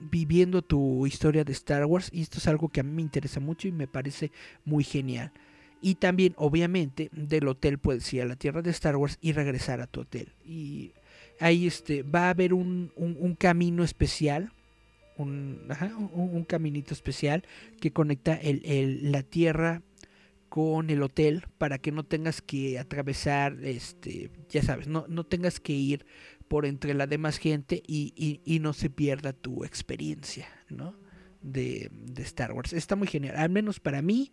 viviendo 0.00 0.62
tu 0.62 1.06
historia 1.06 1.44
de 1.44 1.52
Star 1.52 1.84
Wars 1.84 2.08
y 2.12 2.22
esto 2.22 2.38
es 2.38 2.46
algo 2.46 2.68
que 2.68 2.80
a 2.80 2.84
mí 2.84 2.92
me 2.92 3.02
interesa 3.02 3.40
mucho 3.40 3.66
y 3.66 3.72
me 3.72 3.88
parece 3.88 4.30
muy 4.64 4.84
genial. 4.84 5.32
Y 5.80 5.96
también, 5.96 6.34
obviamente, 6.36 7.08
del 7.12 7.48
hotel 7.48 7.78
puedes 7.78 8.12
ir 8.12 8.22
a 8.22 8.26
la 8.26 8.36
tierra 8.36 8.62
de 8.62 8.70
Star 8.70 8.96
Wars 8.96 9.18
y 9.20 9.32
regresar 9.32 9.80
a 9.80 9.86
tu 9.86 10.00
hotel. 10.00 10.32
Y 10.44 10.92
ahí 11.40 11.66
este, 11.66 12.02
va 12.02 12.26
a 12.26 12.30
haber 12.30 12.52
un, 12.52 12.92
un 12.96 13.34
camino 13.34 13.84
especial 13.84 14.52
un, 15.18 16.44
caminito 16.46 16.94
especial 16.94 17.44
que 17.80 17.92
conecta 17.92 18.34
el, 18.34 19.10
la 19.10 19.22
tierra 19.22 19.82
con 20.48 20.90
el 20.90 21.02
hotel 21.02 21.44
para 21.58 21.78
que 21.78 21.92
no 21.92 22.04
tengas 22.04 22.40
que 22.40 22.78
atravesar, 22.78 23.58
este, 23.62 24.30
ya 24.48 24.62
sabes, 24.62 24.86
no, 24.88 25.04
no 25.08 25.24
tengas 25.24 25.60
que 25.60 25.74
ir 25.74 26.06
por 26.46 26.64
entre 26.64 26.94
la 26.94 27.06
demás 27.06 27.36
gente 27.38 27.82
y, 27.86 28.40
y, 28.44 28.58
no 28.60 28.72
se 28.72 28.88
pierda 28.88 29.34
tu 29.34 29.64
experiencia, 29.64 30.48
¿no? 30.70 30.94
De, 31.42 31.90
de, 31.92 32.22
Star 32.22 32.52
Wars. 32.52 32.72
Está 32.72 32.96
muy 32.96 33.06
genial, 33.06 33.36
al 33.36 33.50
menos 33.50 33.80
para 33.80 34.00
mí, 34.00 34.32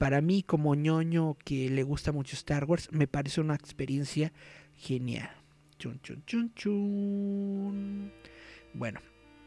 para 0.00 0.22
mí 0.22 0.42
como 0.42 0.74
ñoño 0.74 1.36
que 1.44 1.68
le 1.68 1.82
gusta 1.82 2.10
mucho 2.10 2.34
Star 2.34 2.64
Wars, 2.64 2.88
me 2.90 3.06
parece 3.06 3.42
una 3.42 3.54
experiencia 3.54 4.32
genial. 4.74 5.28
Chun, 5.78 6.00
chun, 6.02 6.22
chun, 6.24 6.54
chun. 6.54 8.12
Bueno, 8.72 9.00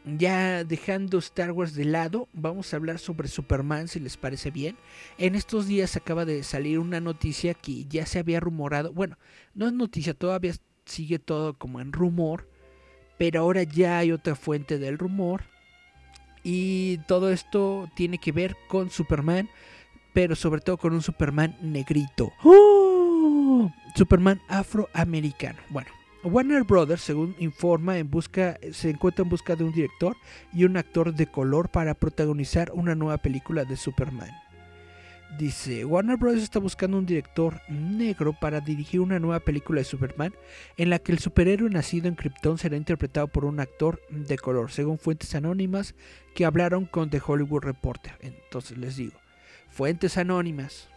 ya 0.04 0.62
dejando 0.62 1.18
Star 1.18 1.50
Wars 1.50 1.74
de 1.74 1.86
lado, 1.86 2.28
vamos 2.32 2.72
a 2.72 2.76
hablar 2.76 3.00
sobre 3.00 3.26
Superman 3.26 3.88
si 3.88 3.98
les 3.98 4.16
parece 4.16 4.52
bien. 4.52 4.76
En 5.18 5.34
estos 5.34 5.66
días 5.66 5.96
acaba 5.96 6.24
de 6.24 6.44
salir 6.44 6.78
una 6.78 7.00
noticia 7.00 7.54
que 7.54 7.86
ya 7.86 8.06
se 8.06 8.20
había 8.20 8.38
rumorado, 8.38 8.92
bueno, 8.92 9.18
no 9.54 9.66
es 9.66 9.72
noticia, 9.72 10.14
todavía 10.14 10.52
sigue 10.84 11.18
todo 11.18 11.58
como 11.58 11.80
en 11.80 11.92
rumor, 11.92 12.48
pero 13.18 13.40
ahora 13.40 13.64
ya 13.64 13.98
hay 13.98 14.12
otra 14.12 14.36
fuente 14.36 14.78
del 14.78 14.98
rumor. 14.98 15.42
Y 16.44 16.98
todo 17.08 17.32
esto 17.32 17.90
tiene 17.96 18.18
que 18.18 18.30
ver 18.30 18.54
con 18.68 18.90
Superman, 18.90 19.48
pero 20.14 20.34
sobre 20.34 20.62
todo 20.62 20.78
con 20.78 20.94
un 20.94 21.02
Superman 21.02 21.56
negrito. 21.60 22.32
¡Oh! 22.42 23.70
Superman 23.94 24.40
afroamericano. 24.48 25.58
Bueno, 25.68 25.90
Warner 26.22 26.64
Brothers, 26.64 27.02
según 27.02 27.36
informa, 27.38 27.98
en 27.98 28.10
busca, 28.10 28.58
se 28.72 28.90
encuentra 28.90 29.24
en 29.24 29.28
busca 29.28 29.56
de 29.56 29.64
un 29.64 29.72
director 29.72 30.16
y 30.54 30.64
un 30.64 30.78
actor 30.78 31.14
de 31.14 31.26
color 31.26 31.68
para 31.68 31.94
protagonizar 31.94 32.70
una 32.72 32.94
nueva 32.94 33.18
película 33.18 33.64
de 33.64 33.76
Superman. 33.76 34.30
Dice, 35.38 35.84
Warner 35.84 36.16
Brothers 36.16 36.44
está 36.44 36.60
buscando 36.60 36.96
un 36.96 37.06
director 37.06 37.60
negro 37.68 38.34
para 38.40 38.60
dirigir 38.60 39.00
una 39.00 39.18
nueva 39.18 39.40
película 39.40 39.80
de 39.80 39.84
Superman 39.84 40.32
en 40.76 40.90
la 40.90 41.00
que 41.00 41.10
el 41.10 41.18
superhéroe 41.18 41.68
nacido 41.70 42.06
en 42.06 42.14
Krypton 42.14 42.56
será 42.56 42.76
interpretado 42.76 43.26
por 43.26 43.44
un 43.44 43.58
actor 43.58 44.00
de 44.10 44.38
color, 44.38 44.70
según 44.70 44.96
fuentes 44.96 45.34
anónimas 45.34 45.96
que 46.36 46.44
hablaron 46.44 46.84
con 46.86 47.10
The 47.10 47.20
Hollywood 47.24 47.64
Reporter. 47.64 48.12
Entonces 48.20 48.78
les 48.78 48.96
digo, 48.96 49.23
fuentes 49.74 50.16
anónimas. 50.16 50.88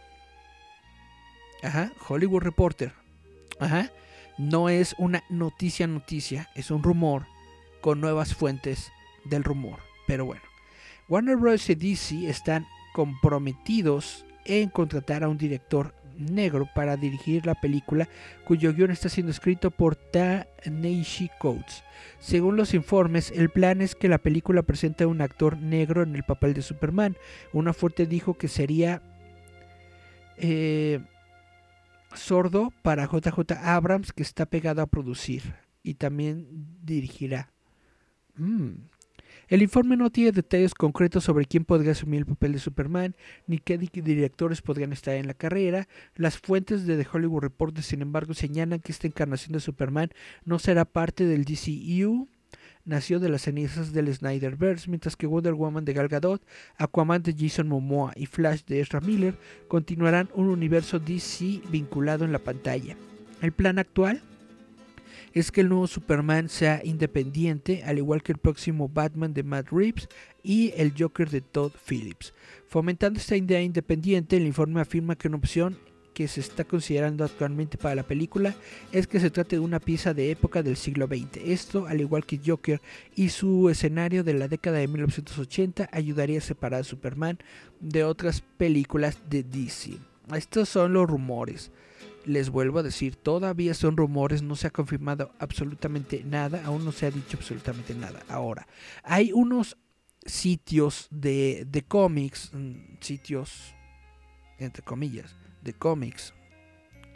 Ajá, 1.62 1.92
Hollywood 2.08 2.42
Reporter. 2.42 2.92
Ajá 3.60 3.90
no 4.38 4.68
es 4.68 4.94
una 4.98 5.24
noticia 5.28 5.86
noticia, 5.86 6.48
es 6.54 6.70
un 6.70 6.82
rumor 6.82 7.26
con 7.80 8.00
nuevas 8.00 8.34
fuentes 8.34 8.90
del 9.24 9.44
rumor. 9.44 9.80
Pero 10.06 10.24
bueno, 10.24 10.42
Warner 11.08 11.36
Bros. 11.36 11.68
y 11.68 11.74
DC 11.74 12.28
están 12.30 12.66
comprometidos 12.94 14.24
en 14.44 14.70
contratar 14.70 15.24
a 15.24 15.28
un 15.28 15.36
director 15.36 15.94
negro 16.18 16.68
para 16.74 16.96
dirigir 16.96 17.46
la 17.46 17.54
película 17.54 18.08
cuyo 18.44 18.74
guion 18.74 18.90
está 18.90 19.08
siendo 19.08 19.32
escrito 19.32 19.70
por 19.70 19.96
Ta-Neishi 19.96 21.30
Coates. 21.38 21.84
Según 22.18 22.56
los 22.56 22.74
informes, 22.74 23.32
el 23.34 23.50
plan 23.50 23.80
es 23.80 23.94
que 23.94 24.08
la 24.08 24.18
película 24.18 24.62
presente 24.62 25.04
a 25.04 25.08
un 25.08 25.20
actor 25.20 25.56
negro 25.56 26.02
en 26.02 26.14
el 26.14 26.24
papel 26.24 26.54
de 26.54 26.62
Superman. 26.62 27.16
Una 27.52 27.72
fuente 27.72 28.06
dijo 28.06 28.34
que 28.34 28.48
sería 28.48 29.02
eh, 30.36 31.00
sordo 32.14 32.72
para 32.82 33.06
JJ 33.06 33.52
Abrams, 33.62 34.12
que 34.12 34.22
está 34.22 34.46
pegado 34.46 34.82
a 34.82 34.86
producir 34.86 35.54
y 35.82 35.94
también 35.94 36.46
dirigirá. 36.82 37.52
Mm. 38.36 38.88
El 39.48 39.62
informe 39.62 39.96
no 39.96 40.10
tiene 40.10 40.32
detalles 40.32 40.74
concretos 40.74 41.24
sobre 41.24 41.46
quién 41.46 41.64
podría 41.64 41.92
asumir 41.92 42.18
el 42.18 42.26
papel 42.26 42.52
de 42.52 42.58
Superman, 42.58 43.16
ni 43.46 43.58
qué 43.58 43.78
directores 43.78 44.60
podrían 44.60 44.92
estar 44.92 45.14
en 45.14 45.26
la 45.26 45.32
carrera. 45.32 45.88
Las 46.16 46.36
fuentes 46.36 46.86
de 46.86 47.02
The 47.02 47.08
Hollywood 47.10 47.40
Reporter, 47.40 47.82
sin 47.82 48.02
embargo, 48.02 48.34
señalan 48.34 48.80
que 48.80 48.92
esta 48.92 49.06
encarnación 49.06 49.52
de 49.54 49.60
Superman 49.60 50.10
no 50.44 50.58
será 50.58 50.84
parte 50.84 51.24
del 51.24 51.46
DCU, 51.46 52.28
nació 52.84 53.20
de 53.20 53.30
las 53.30 53.42
cenizas 53.42 53.94
del 53.94 54.14
Snyderverse, 54.14 54.90
mientras 54.90 55.16
que 55.16 55.26
Wonder 55.26 55.54
Woman 55.54 55.86
de 55.86 55.94
Gal 55.94 56.08
Gadot, 56.08 56.42
Aquaman 56.76 57.22
de 57.22 57.34
Jason 57.38 57.68
Momoa 57.68 58.12
y 58.16 58.26
Flash 58.26 58.64
de 58.66 58.80
Ezra 58.80 59.00
Miller 59.00 59.34
continuarán 59.66 60.28
un 60.34 60.48
universo 60.48 60.98
DC 60.98 61.62
vinculado 61.70 62.26
en 62.26 62.32
la 62.32 62.38
pantalla. 62.38 62.96
El 63.40 63.52
plan 63.52 63.78
actual 63.78 64.22
es 65.38 65.52
que 65.52 65.60
el 65.60 65.68
nuevo 65.68 65.86
Superman 65.86 66.48
sea 66.48 66.80
independiente, 66.84 67.82
al 67.84 67.98
igual 67.98 68.22
que 68.22 68.32
el 68.32 68.38
próximo 68.38 68.88
Batman 68.88 69.34
de 69.34 69.42
Matt 69.42 69.68
Reeves 69.70 70.08
y 70.42 70.72
el 70.76 70.94
Joker 70.98 71.30
de 71.30 71.40
Todd 71.40 71.72
Phillips. 71.86 72.34
Fomentando 72.66 73.18
esta 73.18 73.36
idea 73.36 73.62
independiente, 73.62 74.36
el 74.36 74.46
informe 74.46 74.80
afirma 74.80 75.16
que 75.16 75.28
una 75.28 75.36
opción 75.36 75.78
que 76.18 76.26
se 76.26 76.40
está 76.40 76.64
considerando 76.64 77.24
actualmente 77.24 77.78
para 77.78 77.94
la 77.94 78.02
película 78.02 78.56
es 78.90 79.06
que 79.06 79.20
se 79.20 79.30
trate 79.30 79.54
de 79.54 79.60
una 79.60 79.78
pieza 79.78 80.14
de 80.14 80.32
época 80.32 80.64
del 80.64 80.76
siglo 80.76 81.06
XX. 81.06 81.36
Esto, 81.44 81.86
al 81.86 82.00
igual 82.00 82.26
que 82.26 82.40
Joker 82.44 82.80
y 83.14 83.28
su 83.28 83.70
escenario 83.70 84.24
de 84.24 84.34
la 84.34 84.48
década 84.48 84.78
de 84.78 84.88
1980, 84.88 85.88
ayudaría 85.92 86.38
a 86.38 86.40
separar 86.40 86.80
a 86.80 86.84
Superman 86.84 87.38
de 87.78 88.02
otras 88.02 88.40
películas 88.40 89.18
de 89.30 89.44
DC. 89.44 89.98
Estos 90.34 90.68
son 90.68 90.92
los 90.92 91.08
rumores. 91.08 91.70
Les 92.28 92.50
vuelvo 92.50 92.80
a 92.80 92.82
decir, 92.82 93.16
todavía 93.16 93.72
son 93.72 93.96
rumores, 93.96 94.42
no 94.42 94.54
se 94.54 94.66
ha 94.66 94.70
confirmado 94.70 95.32
absolutamente 95.38 96.22
nada, 96.24 96.62
aún 96.66 96.84
no 96.84 96.92
se 96.92 97.06
ha 97.06 97.10
dicho 97.10 97.38
absolutamente 97.38 97.94
nada. 97.94 98.20
Ahora, 98.28 98.66
hay 99.02 99.32
unos 99.32 99.78
sitios 100.26 101.08
de, 101.10 101.66
de 101.66 101.82
cómics, 101.82 102.50
mm, 102.52 102.98
sitios 103.00 103.74
entre 104.58 104.82
comillas, 104.82 105.34
de 105.62 105.72
cómics, 105.72 106.34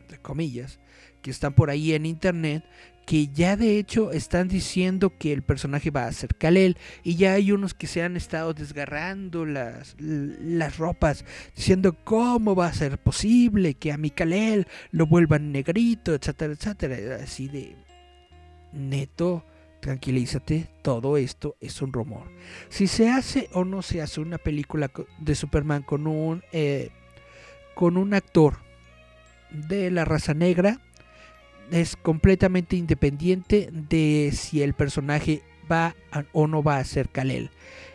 de 0.09 0.18
comillas, 0.18 0.79
que 1.20 1.31
están 1.31 1.55
por 1.55 1.70
ahí 1.70 1.92
en 1.92 2.07
internet, 2.07 2.64
que 3.07 3.29
ya 3.29 3.57
de 3.57 3.79
hecho 3.79 4.12
están 4.12 4.49
diciendo 4.49 5.12
que 5.19 5.33
el 5.33 5.43
personaje 5.43 5.91
va 5.91 6.07
a 6.07 6.12
ser 6.12 6.35
Kalel 6.37 6.77
y 7.03 7.17
ya 7.17 7.35
hay 7.35 7.53
unos 7.53 7.75
que 7.75 7.87
se 7.87 8.03
han 8.03 8.17
estado 8.17 8.55
desgarrando 8.55 9.45
las, 9.45 9.97
las 9.99 10.79
ropas 10.79 11.25
diciendo 11.57 11.97
cómo 12.05 12.55
va 12.55 12.67
a 12.67 12.75
ser 12.75 12.99
posible 12.99 13.75
que 13.75 13.93
a 13.93 13.99
mi 13.99 14.11
Kalel 14.11 14.67
lo 14.91 15.07
vuelvan 15.07 15.53
negrito, 15.53 16.15
etcétera, 16.15 16.53
etcétera, 16.53 17.17
así 17.23 17.49
de 17.49 17.77
neto, 18.73 19.45
tranquilízate, 19.81 20.69
todo 20.83 21.17
esto 21.17 21.57
es 21.61 21.83
un 21.83 21.93
rumor. 21.93 22.31
Si 22.69 22.87
se 22.87 23.11
hace 23.11 23.49
o 23.53 23.65
no 23.65 23.83
se 23.83 24.01
hace 24.01 24.21
una 24.21 24.38
película 24.38 24.91
de 25.19 25.35
Superman 25.35 25.83
con 25.83 26.07
un 26.07 26.43
eh, 26.53 26.91
con 27.75 27.97
un 27.97 28.15
actor 28.15 28.59
de 29.51 29.91
la 29.91 30.05
raza 30.05 30.35
negra 30.35 30.81
es 31.72 31.96
completamente 31.96 32.76
independiente 32.76 33.70
de 33.72 34.30
si 34.32 34.62
el 34.62 34.74
personaje 34.74 35.42
va 35.70 35.96
o 36.32 36.46
no 36.46 36.62
va 36.62 36.76
a 36.76 36.85
ser 36.85 37.08
Kalel. 37.08 37.50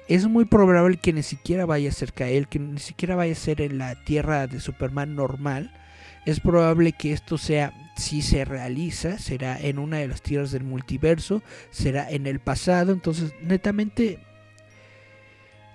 Es 0.07 0.25
muy 0.27 0.45
probable 0.45 0.97
que 0.97 1.13
ni 1.13 1.23
siquiera 1.23 1.65
vaya 1.65 1.89
a 1.89 1.93
ser 1.93 2.11
Kalel, 2.11 2.47
que 2.47 2.59
ni 2.59 2.79
siquiera 2.79 3.15
vaya 3.15 3.33
a 3.33 3.35
ser 3.35 3.61
en 3.61 3.77
la 3.77 4.03
tierra 4.03 4.47
de 4.47 4.59
Superman 4.59 5.15
normal. 5.15 5.71
Es 6.25 6.39
probable 6.39 6.91
que 6.91 7.13
esto 7.13 7.37
sea, 7.37 7.73
si 7.95 8.21
se 8.21 8.45
realiza, 8.45 9.19
será 9.19 9.57
en 9.59 9.79
una 9.79 9.97
de 9.97 10.07
las 10.07 10.21
tierras 10.21 10.51
del 10.51 10.63
multiverso, 10.63 11.43
será 11.69 12.09
en 12.09 12.25
el 12.25 12.39
pasado. 12.39 12.93
Entonces, 12.93 13.33
netamente 13.41 14.19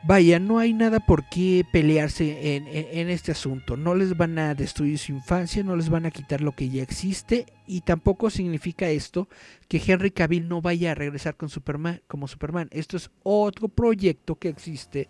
Vaya, 0.04 0.40
no 0.40 0.58
hay 0.58 0.72
nada 0.72 0.98
por 0.98 1.28
qué 1.28 1.64
pelearse 1.70 2.56
en, 2.56 3.08
este 3.08 3.30
asunto. 3.30 3.76
No 3.76 3.94
les 3.94 4.16
van 4.16 4.36
a 4.36 4.52
destruir 4.54 4.98
su 4.98 5.12
infancia, 5.12 5.62
no 5.62 5.76
les 5.76 5.88
van 5.90 6.06
a 6.06 6.10
quitar 6.10 6.40
lo 6.40 6.52
que 6.52 6.68
ya 6.68 6.82
existe. 6.82 7.46
Y 7.68 7.82
tampoco 7.82 8.28
significa 8.28 8.88
esto 8.88 9.28
que 9.68 9.80
Henry 9.84 10.10
Cavill 10.10 10.48
no 10.48 10.60
vaya 10.60 10.90
a 10.90 10.94
regresar 10.96 11.36
con 11.36 11.48
Superman, 11.48 12.02
como 12.08 12.26
Superman. 12.26 12.68
Esto 12.72 12.96
es 12.96 13.10
otro 13.22 13.68
proyecto 13.68 14.34
que 14.34 14.48
existe 14.48 15.08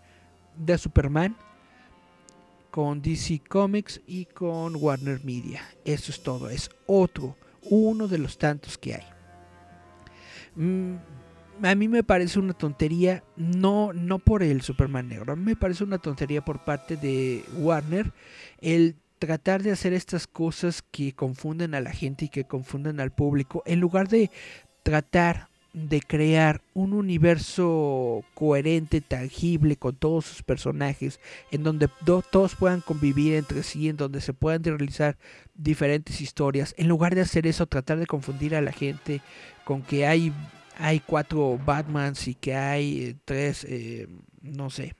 de 0.55 0.77
Superman 0.77 1.35
con 2.69 3.01
DC 3.01 3.41
Comics 3.49 3.99
y 4.05 4.25
con 4.25 4.75
Warner 4.75 5.23
Media. 5.23 5.63
Eso 5.85 6.11
es 6.11 6.21
todo. 6.21 6.49
Es 6.51 6.69
otro, 6.85 7.35
uno 7.63 8.07
de 8.07 8.19
los 8.19 8.37
tantos 8.37 8.77
que 8.77 8.93
hay. 8.93 9.03
Mm, 10.55 10.97
a 11.61 11.75
mí 11.75 11.87
me 11.87 12.03
parece 12.03 12.39
una 12.39 12.53
tontería, 12.53 13.23
no, 13.35 13.93
no 13.93 14.19
por 14.19 14.43
el 14.43 14.61
Superman 14.61 15.07
negro, 15.07 15.33
a 15.33 15.35
mí 15.35 15.43
me 15.43 15.55
parece 15.55 15.83
una 15.83 15.97
tontería 15.97 16.43
por 16.43 16.63
parte 16.63 16.97
de 16.97 17.43
Warner 17.57 18.11
el 18.61 18.95
tratar 19.19 19.63
de 19.63 19.71
hacer 19.71 19.93
estas 19.93 20.27
cosas 20.27 20.83
que 20.91 21.13
confunden 21.13 21.75
a 21.75 21.81
la 21.81 21.91
gente 21.91 22.25
y 22.25 22.29
que 22.29 22.43
confunden 22.43 22.99
al 22.99 23.11
público, 23.11 23.63
en 23.65 23.79
lugar 23.79 24.09
de 24.09 24.29
tratar 24.83 25.47
de 25.73 26.01
crear 26.01 26.61
un 26.75 26.93
universo 26.93 28.23
coherente, 28.35 29.01
tangible 29.01 29.75
con 29.75 29.95
todos 29.95 30.25
sus 30.25 30.43
personajes, 30.43 31.19
en 31.51 31.63
donde 31.63 31.89
todos 32.05 32.55
puedan 32.55 32.81
convivir 32.81 33.33
entre 33.33 33.63
sí, 33.63 33.89
en 33.89 33.97
donde 33.97 34.21
se 34.21 34.33
puedan 34.33 34.63
realizar 34.63 35.17
diferentes 35.55 36.21
historias, 36.21 36.75
en 36.77 36.87
lugar 36.87 37.15
de 37.15 37.21
hacer 37.21 37.47
eso, 37.47 37.65
tratar 37.65 37.97
de 37.97 38.05
confundir 38.05 38.55
a 38.55 38.61
la 38.61 38.71
gente 38.71 39.21
con 39.65 39.81
que 39.81 40.05
hay 40.05 40.31
hay 40.77 40.99
cuatro 40.99 41.59
Batmans 41.63 42.27
y 42.27 42.35
que 42.35 42.55
hay 42.55 43.03
eh, 43.03 43.15
tres, 43.25 43.65
eh, 43.69 44.07
no 44.41 44.69
sé. 44.69 44.95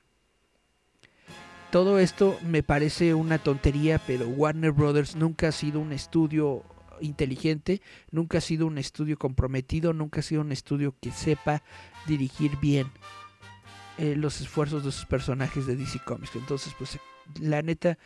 Todo 1.72 1.98
esto 1.98 2.38
me 2.46 2.62
parece 2.62 3.14
una 3.16 3.40
tontería, 3.40 4.00
pero 4.06 4.28
Warner 4.28 4.72
Brothers 4.72 5.16
nunca 5.16 5.48
ha 5.48 5.52
sido 5.52 5.80
un 5.80 5.92
estudio 5.92 6.64
inteligente, 7.02 7.82
nunca 8.12 8.38
ha 8.38 8.42
sido 8.42 8.68
un 8.68 8.78
estudio 8.78 9.18
comprometido, 9.18 9.94
nunca 9.94 10.20
ha 10.20 10.24
sido 10.24 10.42
un 10.42 10.52
estudio 10.52 10.96
que 11.02 11.12
sepa 11.12 11.64
dirigir 12.06 12.58
bien 12.60 12.88
eh, 13.98 14.16
los 14.16 14.42
esfuerzos 14.42 14.84
de 14.84 14.92
sus 14.92 15.06
personajes 15.06 15.66
de 15.66 15.76
DC 15.76 16.00
Comics. 16.06 16.36
Entonces, 16.36 16.74
pues 16.78 17.00
la 17.40 17.62
neta, 17.62 17.98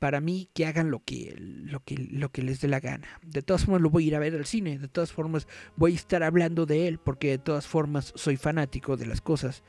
para 0.00 0.20
mí 0.22 0.48
que 0.54 0.66
hagan 0.66 0.90
lo 0.90 1.04
que, 1.04 1.36
lo 1.38 1.84
que, 1.84 1.94
lo 1.94 2.32
que 2.32 2.42
les 2.42 2.60
dé 2.60 2.68
la 2.68 2.80
gana. 2.80 3.06
De 3.22 3.42
todas 3.42 3.66
formas 3.66 3.82
lo 3.82 3.90
voy 3.90 4.04
a 4.04 4.06
ir 4.08 4.16
a 4.16 4.18
ver 4.18 4.34
al 4.34 4.46
cine, 4.46 4.78
de 4.78 4.88
todas 4.88 5.12
formas 5.12 5.46
voy 5.76 5.92
a 5.92 5.96
estar 5.96 6.22
hablando 6.22 6.64
de 6.66 6.88
él, 6.88 6.98
porque 6.98 7.28
de 7.28 7.38
todas 7.38 7.66
formas 7.66 8.12
soy 8.16 8.36
fanático 8.36 8.96
de 8.96 9.06
las 9.06 9.20
cosas 9.20 9.62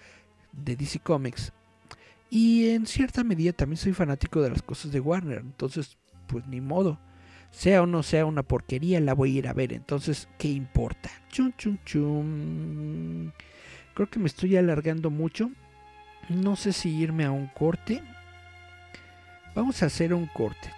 de 0.53 0.77
DC 0.77 0.99
Comics. 0.99 1.51
Y 2.29 2.69
en 2.69 2.87
cierta 2.87 3.25
medida 3.25 3.51
también 3.51 3.77
soy 3.77 3.91
fanático 3.91 4.41
de 4.41 4.49
las 4.49 4.61
cosas 4.61 4.93
de 4.93 5.01
Warner, 5.01 5.39
entonces 5.39 5.97
pues 6.27 6.47
ni 6.47 6.61
modo. 6.61 6.97
Sea 7.51 7.81
o 7.81 7.85
no 7.85 8.01
sea 8.01 8.25
una 8.25 8.43
porquería, 8.43 9.01
la 9.01 9.13
voy 9.13 9.35
a 9.35 9.39
ir 9.39 9.47
a 9.49 9.53
ver, 9.53 9.73
entonces 9.73 10.29
¿qué 10.39 10.47
importa? 10.47 11.09
Chum, 11.29 11.51
chum, 11.57 11.77
chum. 11.83 13.31
Creo 13.93 14.09
que 14.09 14.19
me 14.19 14.27
estoy 14.27 14.55
alargando 14.55 15.09
mucho. 15.09 15.51
No 16.29 16.55
sé 16.55 16.71
si 16.71 16.89
irme 16.95 17.25
a 17.25 17.31
un 17.31 17.47
corte 17.47 18.01
Vamos 19.53 19.83
a 19.83 19.87
hacer 19.87 20.13
un 20.13 20.27
corte. 20.27 20.71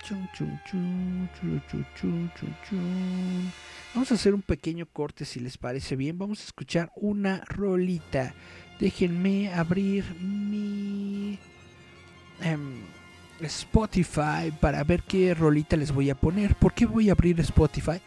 Vamos 3.93 4.11
a 4.11 4.15
hacer 4.15 4.33
un 4.33 4.41
pequeño 4.41 4.87
corte 4.87 5.25
si 5.25 5.39
les 5.39 5.57
parece 5.59 5.95
bien. 5.95 6.17
Vamos 6.17 6.41
a 6.41 6.45
escuchar 6.45 6.91
una 6.95 7.43
rolita. 7.45 8.33
Déjenme 8.79 9.53
abrir 9.53 10.03
mi 10.19 11.37
em, 12.41 12.81
Spotify 13.41 14.51
para 14.59 14.83
ver 14.83 15.03
qué 15.03 15.35
rolita 15.35 15.77
les 15.77 15.91
voy 15.91 16.09
a 16.09 16.15
poner. 16.15 16.55
¿Por 16.55 16.73
qué 16.73 16.87
voy 16.87 17.09
a 17.09 17.13
abrir 17.13 17.39
Spotify? 17.41 18.01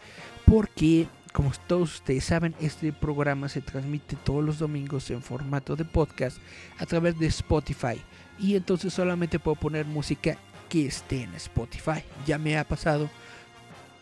Porque, 0.45 1.07
como 1.31 1.51
todos 1.67 1.95
ustedes 1.95 2.25
saben, 2.25 2.53
este 2.59 2.91
programa 2.91 3.47
se 3.47 3.61
transmite 3.61 4.17
todos 4.17 4.43
los 4.43 4.59
domingos 4.59 5.09
en 5.11 5.21
formato 5.21 5.77
de 5.77 5.85
podcast 5.85 6.39
a 6.77 6.85
través 6.85 7.17
de 7.17 7.27
Spotify. 7.27 8.01
Y 8.39 8.55
entonces 8.55 8.93
solamente 8.93 9.39
puedo 9.39 9.55
poner 9.55 9.85
música 9.85 10.37
que 10.69 10.85
esté 10.85 11.23
en 11.23 11.33
Spotify. 11.35 12.03
Ya 12.25 12.37
me 12.37 12.57
ha 12.57 12.63
pasado 12.63 13.09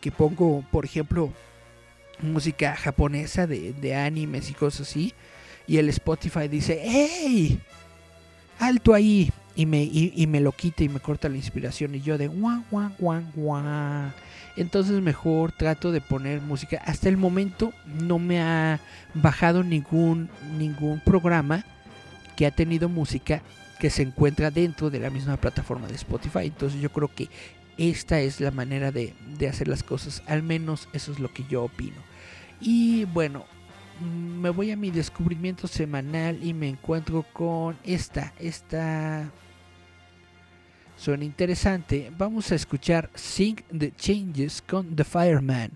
que 0.01 0.11
pongo, 0.11 0.63
por 0.71 0.85
ejemplo, 0.85 1.31
música 2.21 2.75
japonesa 2.75 3.47
de, 3.47 3.95
animes 3.95 4.49
y 4.49 4.53
cosas 4.53 4.87
así. 4.87 5.13
Y 5.67 5.77
el 5.77 5.89
Spotify 5.89 6.47
dice, 6.47 6.81
¡Hey! 6.83 7.59
¡Alto 8.59 8.93
ahí! 8.93 9.31
Y 9.55 9.65
me, 9.65 9.83
y, 9.83 10.27
me 10.27 10.41
lo 10.41 10.51
quita 10.51 10.83
y 10.83 10.89
me 10.89 10.99
corta 10.99 11.29
la 11.29 11.37
inspiración. 11.37 11.95
Y 11.95 12.01
yo 12.01 12.17
de 12.17 12.27
guau, 12.27 12.63
guau, 12.69 12.91
guau, 12.99 13.23
guau. 13.33 14.11
Entonces 14.57 15.01
mejor 15.01 15.51
trato 15.53 15.91
de 15.91 16.01
poner 16.01 16.41
música. 16.41 16.81
Hasta 16.85 17.09
el 17.09 17.17
momento 17.17 17.73
no 17.85 18.19
me 18.19 18.41
ha 18.41 18.79
bajado 19.13 19.63
ningún, 19.63 20.29
ningún 20.57 20.99
programa 20.99 21.65
que 22.35 22.45
ha 22.45 22.51
tenido 22.51 22.89
música 22.89 23.41
que 23.79 23.89
se 23.89 24.03
encuentra 24.03 24.51
dentro 24.51 24.89
de 24.89 24.99
la 24.99 25.09
misma 25.09 25.37
plataforma 25.37 25.87
de 25.87 25.95
Spotify. 25.95 26.45
Entonces 26.45 26.81
yo 26.81 26.91
creo 26.91 27.09
que 27.13 27.29
esta 27.77 28.19
es 28.19 28.39
la 28.39 28.51
manera 28.51 28.91
de, 28.91 29.13
hacer 29.49 29.67
las 29.67 29.83
cosas, 29.83 30.23
al 30.27 30.43
menos 30.43 30.87
eso 30.93 31.11
es 31.11 31.19
lo 31.19 31.33
que 31.33 31.43
yo 31.49 31.63
opino. 31.63 31.97
Y 32.61 33.05
bueno, 33.05 33.45
me 34.01 34.49
voy 34.49 34.71
a 34.71 34.77
mi 34.77 34.91
descubrimiento 34.91 35.67
semanal 35.67 36.41
y 36.41 36.53
me 36.53 36.69
encuentro 36.69 37.25
con 37.33 37.77
esta, 37.83 38.33
esta 38.39 39.29
suena 40.95 41.25
interesante. 41.25 42.11
Vamos 42.17 42.51
a 42.51 42.55
escuchar 42.55 43.09
Sing 43.13 43.57
the 43.77 43.93
Changes 43.95 44.61
con 44.61 44.95
The 44.95 45.03
Fireman. 45.03 45.71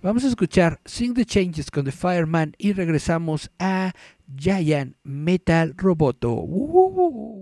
Vamos 0.00 0.24
a 0.24 0.28
escuchar 0.28 0.80
Sing 0.84 1.12
the 1.12 1.26
Changes 1.26 1.70
con 1.70 1.84
The 1.84 1.92
Fireman 1.92 2.54
y 2.56 2.72
regresamos 2.72 3.50
a 3.58 3.92
Giant 4.36 4.96
Metal 5.04 5.74
Roboto. 5.76 6.32
Uh. 6.32 7.41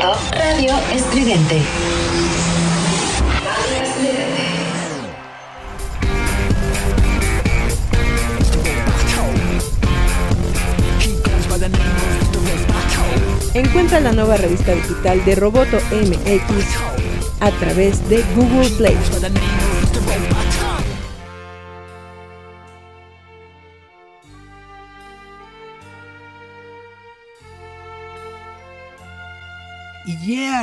Radio 0.00 0.74
Estridente. 0.94 1.60
Encuentra 13.54 13.98
la 13.98 14.12
nueva 14.12 14.36
revista 14.36 14.72
digital 14.72 15.24
de 15.24 15.34
Roboto 15.34 15.78
MX 15.90 16.64
a 17.40 17.50
través 17.50 18.08
de 18.08 18.22
Google 18.36 18.70
Play. 18.76 18.96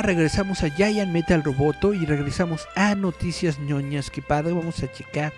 regresamos 0.06 0.62
a 0.62 0.70
Giant 0.70 1.10
Metal 1.10 1.42
Roboto 1.42 1.92
y 1.92 2.06
regresamos 2.06 2.68
a 2.76 2.94
Noticias 2.94 3.58
ñoñas. 3.58 4.08
Que 4.08 4.22
padre, 4.22 4.52
vamos 4.52 4.80
a 4.84 4.92
checar 4.92 5.32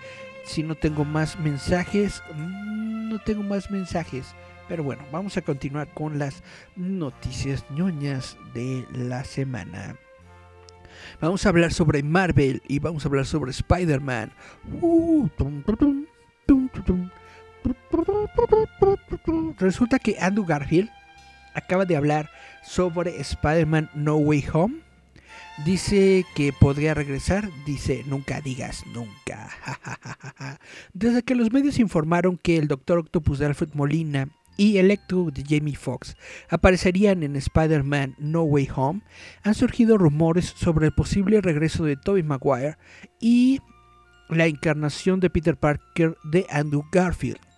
si 0.45 0.61
no 0.61 0.75
tengo 0.75 1.03
más 1.03 1.39
mensajes. 1.39 2.21
Mm, 2.35 3.09
no 3.09 3.19
tengo 3.19 3.41
más 3.41 3.71
mensajes. 3.71 4.35
Pero 4.67 4.83
bueno, 4.83 5.03
vamos 5.11 5.35
a 5.37 5.41
continuar 5.41 5.87
con 5.95 6.19
las 6.19 6.43
noticias 6.75 7.65
ñoñas 7.71 8.37
de 8.53 8.85
la 8.93 9.23
semana. 9.23 9.95
Vamos 11.19 11.45
a 11.45 11.49
hablar 11.49 11.73
sobre 11.73 12.03
Marvel 12.03 12.61
y 12.67 12.77
vamos 12.77 13.03
a 13.03 13.07
hablar 13.07 13.25
sobre 13.25 13.49
Spider-Man. 13.49 14.31
Uh, 14.81 15.27
Resulta 19.57 19.97
que 19.97 20.17
Andrew 20.19 20.45
Garfield 20.45 20.91
acaba 21.55 21.85
de 21.85 21.95
hablar 21.95 22.29
sobre 22.63 23.19
Spider-Man 23.19 23.89
No 23.93 24.15
Way 24.15 24.45
Home. 24.53 24.81
Dice 25.65 26.25
que 26.35 26.53
podría 26.53 26.93
regresar, 26.93 27.49
dice 27.65 28.03
nunca 28.07 28.39
digas 28.39 28.85
nunca. 28.93 29.49
Desde 30.93 31.23
que 31.23 31.35
los 31.35 31.51
medios 31.51 31.79
informaron 31.79 32.37
que 32.37 32.57
el 32.57 32.67
Doctor 32.67 32.99
Octopus 32.99 33.39
de 33.39 33.47
Alfred 33.47 33.73
Molina 33.73 34.29
y 34.55 34.77
Electro 34.77 35.31
de 35.31 35.43
Jamie 35.47 35.75
Foxx 35.75 36.15
aparecerían 36.49 37.23
en 37.23 37.35
Spider-Man 37.35 38.15
No 38.19 38.43
Way 38.43 38.69
Home, 38.75 39.01
han 39.43 39.55
surgido 39.55 39.97
rumores 39.97 40.53
sobre 40.57 40.87
el 40.87 40.93
posible 40.93 41.41
regreso 41.41 41.83
de 41.85 41.95
Tobey 41.95 42.23
Maguire 42.23 42.77
y 43.19 43.59
la 44.29 44.47
encarnación 44.47 45.19
de 45.19 45.29
Peter 45.29 45.57
Parker 45.57 46.17
de 46.23 46.45
Andrew 46.49 46.83
Garfield. 46.91 47.48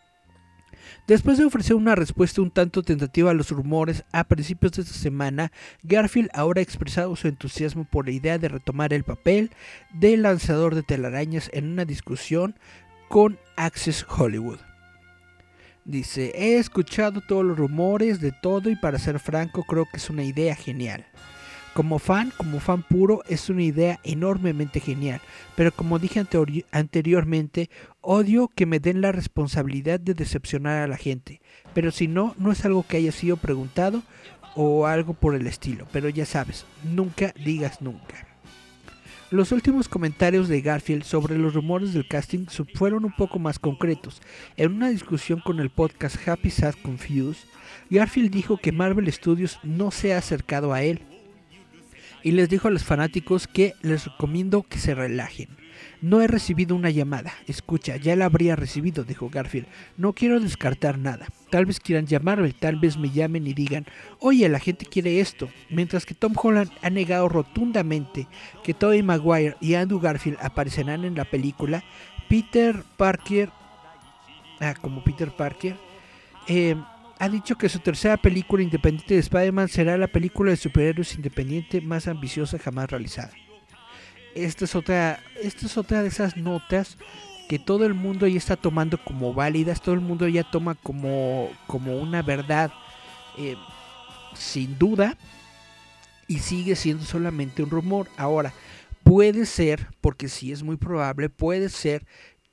Después 1.12 1.38
de 1.38 1.44
ofrecer 1.44 1.76
una 1.76 1.94
respuesta 1.94 2.42
un 2.42 2.52
tanto 2.52 2.84
tentativa 2.84 3.32
a 3.32 3.34
los 3.34 3.52
rumores 3.52 4.06
a 4.14 4.24
principios 4.24 4.72
de 4.72 4.84
esta 4.84 4.94
semana, 4.94 5.52
Garfield 5.84 6.30
ahora 6.34 6.60
ha 6.60 6.64
expresado 6.64 7.18
su 7.18 7.28
entusiasmo 7.28 7.84
por 7.84 8.06
la 8.06 8.14
idea 8.14 8.38
de 8.38 8.48
retomar 8.48 8.94
el 8.94 9.04
papel 9.04 9.52
de 9.94 10.16
lanzador 10.16 10.74
de 10.74 10.84
telarañas 10.84 11.50
en 11.52 11.70
una 11.70 11.84
discusión 11.84 12.56
con 13.10 13.38
Access 13.58 14.06
Hollywood. 14.08 14.60
Dice, 15.84 16.32
he 16.34 16.56
escuchado 16.56 17.20
todos 17.20 17.44
los 17.44 17.58
rumores 17.58 18.22
de 18.22 18.32
todo 18.32 18.70
y 18.70 18.78
para 18.78 18.98
ser 18.98 19.20
franco 19.20 19.66
creo 19.66 19.88
que 19.92 19.98
es 19.98 20.10
una 20.10 20.24
idea 20.24 20.56
genial. 20.56 21.06
Como 21.74 22.00
fan, 22.00 22.34
como 22.36 22.60
fan 22.60 22.84
puro, 22.84 23.24
es 23.30 23.50
una 23.50 23.64
idea 23.64 24.00
enormemente 24.04 24.82
genial, 24.82 25.22
pero 25.56 25.72
como 25.72 26.00
dije 26.00 26.20
anterior- 26.20 26.66
anteriormente, 26.72 27.70
odio 28.02 28.50
que 28.54 28.66
me 28.66 28.82
den 28.82 29.00
la 29.00 29.14
responsabilidad 29.14 29.98
de 30.00 30.14
decepcionar 30.14 30.80
a 30.80 30.88
la 30.88 30.98
gente, 30.98 31.40
pero 31.74 31.92
si 31.92 32.10
no, 32.10 32.36
no 32.38 32.52
es 32.52 32.66
algo 32.66 32.84
que 32.86 32.98
haya 32.98 33.14
sido 33.14 33.38
preguntado 33.38 34.04
o 34.56 34.86
algo 34.86 35.14
por 35.14 35.34
el 35.34 35.48
estilo, 35.48 35.88
pero 35.94 36.10
ya 36.10 36.26
sabes, 36.26 36.66
nunca 36.84 37.34
digas 37.42 37.82
nunca. 37.82 38.28
Los 39.30 39.54
últimos 39.54 39.88
comentarios 39.88 40.50
de 40.50 40.60
Garfield 40.60 41.04
sobre 41.06 41.38
los 41.38 41.54
rumores 41.54 41.94
del 41.94 42.06
casting 42.06 42.48
fueron 42.76 43.06
un 43.06 43.16
poco 43.16 43.40
más 43.40 43.60
concretos. 43.60 44.22
En 44.58 44.74
una 44.74 44.90
discusión 44.90 45.40
con 45.40 45.62
el 45.62 45.70
podcast 45.70 46.28
Happy 46.28 46.50
Sad 46.50 46.76
Confused, 46.84 47.46
Garfield 47.90 48.30
dijo 48.30 48.58
que 48.58 48.74
Marvel 48.74 49.10
Studios 49.10 49.58
no 49.64 49.92
se 49.92 50.14
ha 50.14 50.18
acercado 50.18 50.74
a 50.74 50.84
él 50.84 51.02
y 52.24 52.32
les 52.32 52.50
dijo 52.50 52.68
a 52.68 52.72
los 52.72 52.84
fanáticos 52.84 53.48
que 53.48 53.74
les 53.82 54.06
recomiendo 54.06 54.64
que 54.64 54.80
se 54.80 54.96
relajen. 54.96 55.50
No 56.02 56.22
he 56.22 56.28
recibido 56.28 56.76
una 56.76 56.90
llamada. 56.90 57.34
Escucha, 57.48 57.96
ya 57.96 58.16
la 58.16 58.26
habría 58.26 58.56
recibido, 58.56 59.04
dijo 59.04 59.30
Garfield. 59.30 59.68
No 59.98 60.14
quiero 60.14 60.40
descartar 60.40 60.98
nada. 60.98 61.28
Tal 61.50 61.66
vez 61.66 61.80
quieran 61.80 62.08
llamarme, 62.08 62.54
tal 62.54 62.78
vez 62.78 62.98
me 62.98 63.12
llamen 63.12 63.46
y 63.46 63.54
digan, 63.54 63.86
oye, 64.20 64.50
la 64.50 64.60
gente 64.60 64.86
quiere 64.86 65.20
esto. 65.20 65.50
Mientras 65.70 66.06
que 66.06 66.16
Tom 66.16 66.34
Holland 66.42 66.72
ha 66.82 66.90
negado 66.90 67.30
rotundamente 67.30 68.28
que 68.64 68.74
Tobey 68.74 69.04
Maguire 69.04 69.56
y 69.60 69.76
Andrew 69.76 70.00
Garfield 70.00 70.40
aparecerán 70.42 71.06
en 71.06 71.16
la 71.16 71.26
película, 71.26 71.84
Peter 72.28 72.84
Parker, 72.98 73.50
ah, 74.60 74.74
como 74.82 75.04
Peter 75.04 75.30
Parker, 75.32 75.76
eh, 76.48 76.76
ha 77.22 77.30
dicho 77.30 77.56
que 77.56 77.70
su 77.70 77.78
tercera 77.78 78.18
película 78.18 78.64
independiente 78.64 79.14
de 79.14 79.20
Spider-Man 79.20 79.68
será 79.68 79.96
la 79.96 80.08
película 80.08 80.50
de 80.50 80.58
superhéroes 80.58 81.14
independiente 81.14 81.80
más 81.80 82.08
ambiciosa 82.08 82.58
jamás 82.58 82.90
realizada. 82.90 83.32
Esta 84.34 84.66
es 84.66 84.74
otra, 84.74 85.20
esta 85.40 85.68
es 85.68 85.78
otra 85.78 86.02
de 86.02 86.08
esas 86.08 86.36
notas 86.36 86.98
que 87.48 87.60
todo 87.60 87.86
el 87.86 87.94
mundo 87.94 88.26
ya 88.26 88.40
está 88.40 88.56
tomando 88.56 88.98
como 89.04 89.36
válidas, 89.36 89.84
todo 89.84 89.94
el 89.94 90.02
mundo 90.02 90.28
ya 90.28 90.50
toma 90.50 90.74
como, 90.74 91.52
como 91.68 91.96
una 92.00 92.24
verdad 92.24 92.72
eh, 93.38 93.56
sin 94.34 94.80
duda 94.80 95.16
y 96.28 96.40
sigue 96.40 96.76
siendo 96.76 97.06
solamente 97.06 97.62
un 97.62 97.70
rumor. 97.70 98.08
Ahora, 98.18 98.52
puede 99.04 99.46
ser, 99.46 99.90
porque 100.02 100.28
sí 100.28 100.52
es 100.52 100.64
muy 100.64 100.78
probable, 100.78 101.30
puede 101.30 101.70
ser 101.70 102.04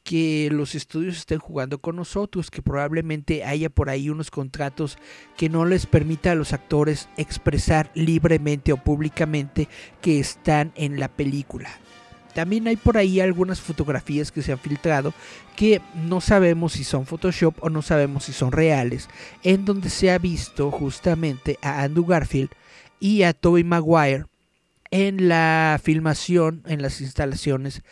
que 0.08 0.48
los 0.50 0.74
estudios 0.74 1.18
estén 1.18 1.38
jugando 1.38 1.82
con 1.82 1.94
nosotros, 1.94 2.50
que 2.50 2.62
probablemente 2.62 3.44
haya 3.44 3.68
por 3.68 3.90
ahí 3.90 4.08
unos 4.08 4.30
contratos 4.30 4.96
que 5.36 5.50
no 5.50 5.66
les 5.66 5.84
permita 5.84 6.32
a 6.32 6.34
los 6.34 6.54
actores 6.54 7.10
expresar 7.18 7.90
libremente 7.92 8.72
o 8.72 8.78
públicamente 8.78 9.68
que 10.00 10.18
están 10.18 10.72
en 10.76 10.98
la 10.98 11.08
película. 11.08 11.68
También 12.34 12.68
hay 12.68 12.76
por 12.76 12.96
ahí 12.96 13.20
algunas 13.20 13.60
fotografías 13.60 14.32
que 14.32 14.40
se 14.40 14.50
han 14.50 14.58
filtrado 14.58 15.12
que 15.56 15.82
no 15.94 16.22
sabemos 16.22 16.72
si 16.72 16.84
son 16.84 17.04
Photoshop 17.04 17.62
o 17.62 17.68
no 17.68 17.82
sabemos 17.82 18.24
si 18.24 18.32
son 18.32 18.50
reales, 18.50 19.10
en 19.42 19.66
donde 19.66 19.90
se 19.90 20.10
ha 20.10 20.16
visto 20.16 20.70
justamente 20.70 21.58
a 21.60 21.82
Andrew 21.82 22.06
Garfield 22.06 22.48
y 22.98 23.24
a 23.24 23.34
Tobey 23.34 23.62
Maguire 23.62 24.24
en 24.90 25.28
la 25.28 25.78
filmación, 25.82 26.62
en 26.66 26.80
las 26.80 27.02
instalaciones 27.02 27.82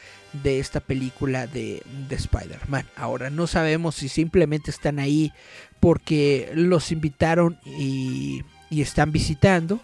de 0.42 0.58
esta 0.58 0.80
película 0.80 1.46
de, 1.46 1.82
de 2.08 2.14
Spider-Man. 2.16 2.86
Ahora 2.96 3.30
no 3.30 3.46
sabemos 3.46 3.94
si 3.96 4.08
simplemente 4.08 4.70
están 4.70 4.98
ahí 4.98 5.32
porque 5.80 6.50
los 6.54 6.92
invitaron 6.92 7.58
y, 7.64 8.42
y 8.70 8.82
están 8.82 9.12
visitando. 9.12 9.80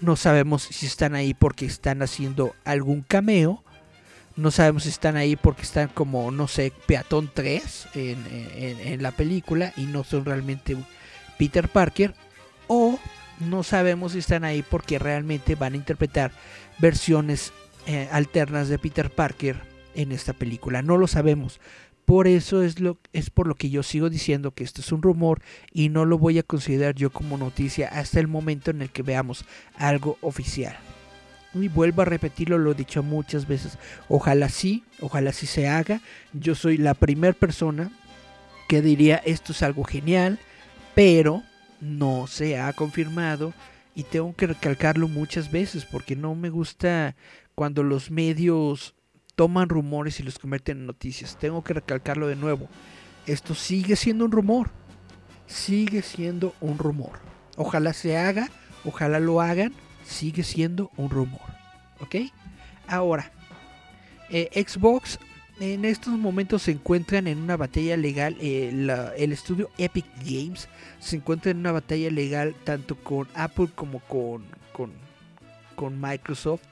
No 0.00 0.16
sabemos 0.16 0.62
si 0.62 0.86
están 0.86 1.14
ahí 1.14 1.34
porque 1.34 1.66
están 1.66 2.02
haciendo 2.02 2.54
algún 2.64 3.02
cameo. 3.02 3.62
No 4.36 4.50
sabemos 4.52 4.84
si 4.84 4.90
están 4.90 5.16
ahí 5.16 5.34
porque 5.34 5.62
están 5.62 5.88
como, 5.88 6.30
no 6.30 6.46
sé, 6.46 6.72
Peatón 6.86 7.28
3 7.34 7.88
en, 7.94 8.24
en- 8.30 9.02
la 9.02 9.10
película 9.10 9.72
y 9.76 9.86
no 9.86 10.04
son 10.04 10.24
realmente 10.24 10.76
Peter 11.38 11.68
Parker. 11.68 12.14
O 12.68 12.98
no 13.40 13.62
sabemos 13.64 14.12
si 14.12 14.18
están 14.18 14.44
ahí 14.44 14.62
porque 14.62 14.98
realmente 15.00 15.56
van 15.56 15.72
a 15.72 15.76
interpretar 15.76 16.30
versiones 16.78 17.52
eh, 17.86 18.08
alternas 18.12 18.68
de 18.68 18.78
Peter 18.78 19.10
Parker 19.10 19.56
en 19.98 20.12
esta 20.12 20.32
película. 20.32 20.80
No 20.80 20.96
lo 20.96 21.08
sabemos. 21.08 21.60
Por 22.04 22.26
eso 22.26 22.62
es, 22.62 22.80
lo, 22.80 22.98
es 23.12 23.28
por 23.28 23.46
lo 23.46 23.56
que 23.56 23.68
yo 23.68 23.82
sigo 23.82 24.08
diciendo 24.08 24.52
que 24.52 24.64
esto 24.64 24.80
es 24.80 24.92
un 24.92 25.02
rumor 25.02 25.42
y 25.72 25.90
no 25.90 26.06
lo 26.06 26.16
voy 26.16 26.38
a 26.38 26.42
considerar 26.42 26.94
yo 26.94 27.10
como 27.10 27.36
noticia 27.36 27.88
hasta 27.88 28.18
el 28.20 28.28
momento 28.28 28.70
en 28.70 28.80
el 28.80 28.90
que 28.90 29.02
veamos 29.02 29.44
algo 29.76 30.16
oficial. 30.22 30.78
Y 31.52 31.68
vuelvo 31.68 32.02
a 32.02 32.06
repetirlo, 32.06 32.56
lo 32.56 32.72
he 32.72 32.74
dicho 32.74 33.02
muchas 33.02 33.46
veces. 33.46 33.76
Ojalá 34.08 34.48
sí, 34.48 34.84
ojalá 35.00 35.32
sí 35.32 35.46
se 35.46 35.68
haga. 35.68 36.00
Yo 36.32 36.54
soy 36.54 36.78
la 36.78 36.94
primera 36.94 37.34
persona 37.34 37.90
que 38.68 38.80
diría 38.80 39.16
esto 39.16 39.52
es 39.52 39.62
algo 39.62 39.82
genial, 39.82 40.38
pero 40.94 41.42
no 41.80 42.26
se 42.28 42.58
ha 42.58 42.72
confirmado 42.72 43.52
y 43.94 44.04
tengo 44.04 44.34
que 44.36 44.46
recalcarlo 44.46 45.08
muchas 45.08 45.50
veces 45.50 45.84
porque 45.84 46.14
no 46.14 46.34
me 46.34 46.50
gusta 46.50 47.16
cuando 47.54 47.82
los 47.82 48.10
medios 48.10 48.94
toman 49.38 49.68
rumores 49.68 50.18
y 50.18 50.24
los 50.24 50.36
convierten 50.36 50.78
en 50.78 50.86
noticias. 50.86 51.38
Tengo 51.38 51.62
que 51.62 51.72
recalcarlo 51.72 52.26
de 52.26 52.34
nuevo. 52.34 52.68
Esto 53.24 53.54
sigue 53.54 53.94
siendo 53.94 54.24
un 54.24 54.32
rumor. 54.32 54.70
Sigue 55.46 56.02
siendo 56.02 56.56
un 56.60 56.76
rumor. 56.76 57.20
Ojalá 57.56 57.92
se 57.92 58.18
haga, 58.18 58.50
ojalá 58.84 59.20
lo 59.20 59.40
hagan. 59.40 59.72
Sigue 60.04 60.42
siendo 60.42 60.90
un 60.96 61.08
rumor. 61.10 61.40
¿Ok? 62.00 62.16
Ahora, 62.88 63.30
eh, 64.28 64.50
Xbox 64.66 65.20
en 65.60 65.84
estos 65.84 66.14
momentos 66.14 66.62
se 66.62 66.72
encuentran 66.72 67.28
en 67.28 67.38
una 67.38 67.56
batalla 67.56 67.96
legal. 67.96 68.36
eh, 68.40 68.70
el 69.16 69.32
estudio 69.32 69.70
Epic 69.78 70.06
Games 70.24 70.68
se 70.98 71.14
encuentra 71.14 71.52
en 71.52 71.58
una 71.58 71.70
batalla 71.70 72.10
legal 72.10 72.56
tanto 72.64 72.96
con 72.96 73.28
Apple 73.34 73.68
como 73.72 74.00
con, 74.00 74.44
con, 74.72 74.90
con 75.76 76.00
Microsoft. 76.00 76.64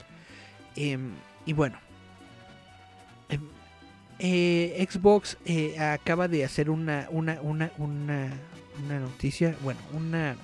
Em, 0.74 1.12
y 1.44 1.52
bueno, 1.52 1.78
eh, 4.18 4.86
Xbox 4.90 5.36
eh, 5.44 5.78
acaba 5.78 6.28
de 6.28 6.44
hacer 6.44 6.70
una, 6.70 7.06
una, 7.10 7.38
una, 7.42 7.70
una, 7.78 8.32
una 8.84 9.00
noticia, 9.00 9.54
bueno, 9.62 9.80
una, 9.92 10.36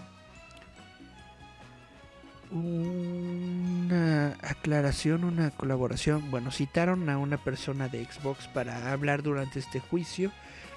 una 2.51 4.37
aclaración, 4.43 5.25
una 5.25 5.51
colaboración. 5.51 6.31
Bueno, 6.31 6.51
citaron 6.51 7.09
a 7.09 7.19
una 7.19 7.39
persona 7.39 7.89
de 7.89 8.05
Xbox 8.05 8.47
para 8.49 8.93
hablar 8.93 9.23
durante 9.23 9.59
este 9.59 9.81
juicio. 9.81 10.33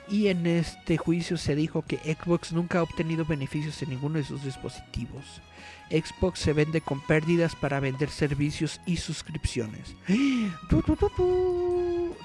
Y 0.07 0.27
en 0.27 0.45
este 0.45 0.97
juicio 0.97 1.35
se 1.35 1.55
dijo 1.55 1.81
que 1.81 1.97
Xbox 1.97 2.53
nunca 2.53 2.79
ha 2.79 2.83
obtenido 2.83 3.25
beneficios 3.25 3.81
en 3.81 3.89
ninguno 3.89 4.19
de 4.19 4.23
sus 4.23 4.43
dispositivos. 4.43 5.41
Xbox 5.89 6.39
se 6.39 6.53
vende 6.53 6.81
con 6.81 6.99
pérdidas 6.99 7.55
para 7.55 7.79
vender 7.79 8.09
servicios 8.09 8.81
y 8.85 8.97
suscripciones. 8.97 9.95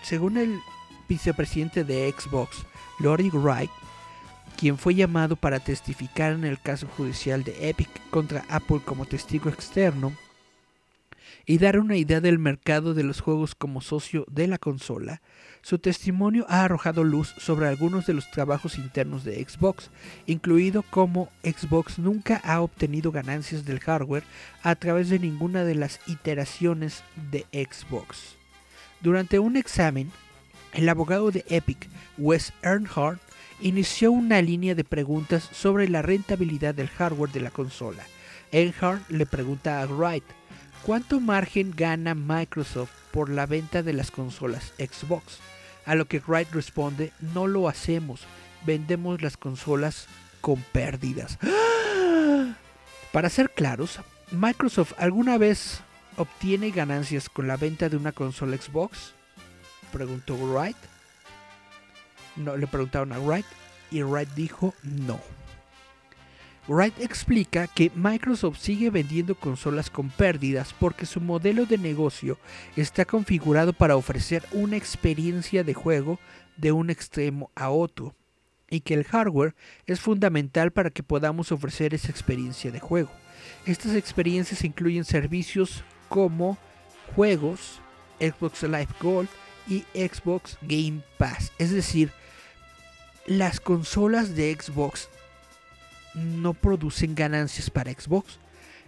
Según 0.02 0.36
el 0.36 0.58
vicepresidente 1.08 1.84
de 1.84 2.14
Xbox, 2.16 2.64
Lori 2.98 3.30
Wright, 3.30 3.70
quien 4.56 4.78
fue 4.78 4.94
llamado 4.94 5.36
para 5.36 5.60
testificar 5.60 6.32
en 6.32 6.44
el 6.44 6.60
caso 6.60 6.86
judicial 6.96 7.44
de 7.44 7.70
Epic 7.70 7.88
contra 8.10 8.44
Apple 8.48 8.80
como 8.84 9.06
testigo 9.06 9.48
externo, 9.48 10.12
y 11.46 11.58
dar 11.58 11.78
una 11.78 11.96
idea 11.96 12.20
del 12.20 12.38
mercado 12.38 12.94
de 12.94 13.02
los 13.02 13.20
juegos 13.20 13.54
como 13.54 13.80
socio 13.80 14.24
de 14.30 14.46
la 14.46 14.58
consola, 14.58 15.22
su 15.62 15.78
testimonio 15.78 16.46
ha 16.48 16.64
arrojado 16.64 17.04
luz 17.04 17.34
sobre 17.38 17.68
algunos 17.68 18.06
de 18.06 18.14
los 18.14 18.30
trabajos 18.30 18.78
internos 18.78 19.24
de 19.24 19.44
Xbox, 19.44 19.90
incluido 20.26 20.82
cómo 20.82 21.28
Xbox 21.42 21.98
nunca 21.98 22.36
ha 22.44 22.60
obtenido 22.60 23.12
ganancias 23.12 23.64
del 23.64 23.80
hardware 23.80 24.24
a 24.62 24.74
través 24.74 25.10
de 25.10 25.18
ninguna 25.18 25.64
de 25.64 25.74
las 25.74 26.00
iteraciones 26.06 27.04
de 27.30 27.46
Xbox. 27.52 28.36
Durante 29.00 29.38
un 29.38 29.56
examen, 29.56 30.10
el 30.72 30.88
abogado 30.88 31.30
de 31.30 31.44
Epic, 31.48 31.88
Wes 32.16 32.52
Earnhardt, 32.62 33.20
inició 33.60 34.12
una 34.12 34.40
línea 34.40 34.74
de 34.74 34.84
preguntas 34.84 35.48
sobre 35.52 35.88
la 35.88 36.02
rentabilidad 36.02 36.74
del 36.74 36.88
hardware 36.88 37.32
de 37.32 37.40
la 37.40 37.50
consola. 37.50 38.04
Earnhardt 38.52 39.10
le 39.10 39.26
pregunta 39.26 39.82
a 39.82 39.86
Wright, 39.86 40.24
¿cuánto 40.84 41.20
margen 41.20 41.72
gana 41.76 42.14
Microsoft 42.14 42.90
por 43.12 43.30
la 43.30 43.46
venta 43.46 43.82
de 43.82 43.92
las 43.92 44.10
consolas 44.10 44.72
Xbox? 44.78 45.38
A 45.86 45.94
lo 45.94 46.06
que 46.06 46.20
Wright 46.20 46.50
responde, 46.52 47.12
no 47.34 47.46
lo 47.46 47.68
hacemos, 47.68 48.22
vendemos 48.64 49.22
las 49.22 49.36
consolas 49.36 50.06
con 50.40 50.62
pérdidas. 50.72 51.38
Para 53.12 53.28
ser 53.28 53.50
claros, 53.50 54.00
Microsoft 54.30 54.92
alguna 54.98 55.38
vez 55.38 55.80
obtiene 56.16 56.70
ganancias 56.70 57.28
con 57.28 57.48
la 57.48 57.56
venta 57.56 57.88
de 57.88 57.96
una 57.96 58.12
consola 58.12 58.56
Xbox? 58.56 59.14
Preguntó 59.92 60.36
Wright. 60.36 60.76
No, 62.36 62.56
le 62.56 62.66
preguntaron 62.66 63.12
a 63.12 63.18
Wright 63.18 63.46
y 63.90 64.02
Wright 64.02 64.30
dijo 64.34 64.74
no. 64.82 65.20
Wright 66.70 67.00
explica 67.00 67.66
que 67.66 67.90
Microsoft 67.96 68.60
sigue 68.60 68.90
vendiendo 68.90 69.34
consolas 69.34 69.90
con 69.90 70.08
pérdidas 70.08 70.72
porque 70.78 71.04
su 71.04 71.20
modelo 71.20 71.66
de 71.66 71.78
negocio 71.78 72.38
está 72.76 73.04
configurado 73.04 73.72
para 73.72 73.96
ofrecer 73.96 74.44
una 74.52 74.76
experiencia 74.76 75.64
de 75.64 75.74
juego 75.74 76.20
de 76.56 76.70
un 76.70 76.88
extremo 76.88 77.50
a 77.56 77.70
otro 77.70 78.14
y 78.70 78.82
que 78.82 78.94
el 78.94 79.02
hardware 79.02 79.56
es 79.86 79.98
fundamental 79.98 80.70
para 80.70 80.90
que 80.90 81.02
podamos 81.02 81.50
ofrecer 81.50 81.92
esa 81.92 82.12
experiencia 82.12 82.70
de 82.70 82.78
juego. 82.78 83.10
Estas 83.66 83.96
experiencias 83.96 84.62
incluyen 84.62 85.04
servicios 85.04 85.82
como 86.08 86.56
juegos, 87.16 87.80
Xbox 88.20 88.62
Live 88.62 88.94
Gold 89.00 89.28
y 89.66 89.80
Xbox 89.92 90.56
Game 90.62 91.02
Pass. 91.18 91.50
Es 91.58 91.72
decir, 91.72 92.12
las 93.26 93.58
consolas 93.58 94.36
de 94.36 94.56
Xbox 94.56 95.08
no 96.14 96.54
producen 96.54 97.14
ganancias 97.14 97.70
para 97.70 97.92
Xbox. 97.92 98.38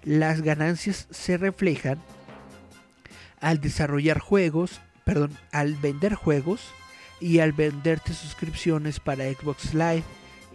Las 0.05 0.43
ganancias 0.43 1.07
se 1.11 1.37
reflejan 1.37 1.99
al 3.41 3.61
desarrollar 3.61 4.19
juegos, 4.19 4.81
perdón, 5.05 5.37
al 5.51 5.75
vender 5.75 6.15
juegos 6.15 6.61
y 7.21 7.39
al 7.39 7.53
venderte 7.53 8.15
suscripciones 8.15 9.01
para 9.01 9.25
Xbox 9.25 9.75
Live 9.75 10.05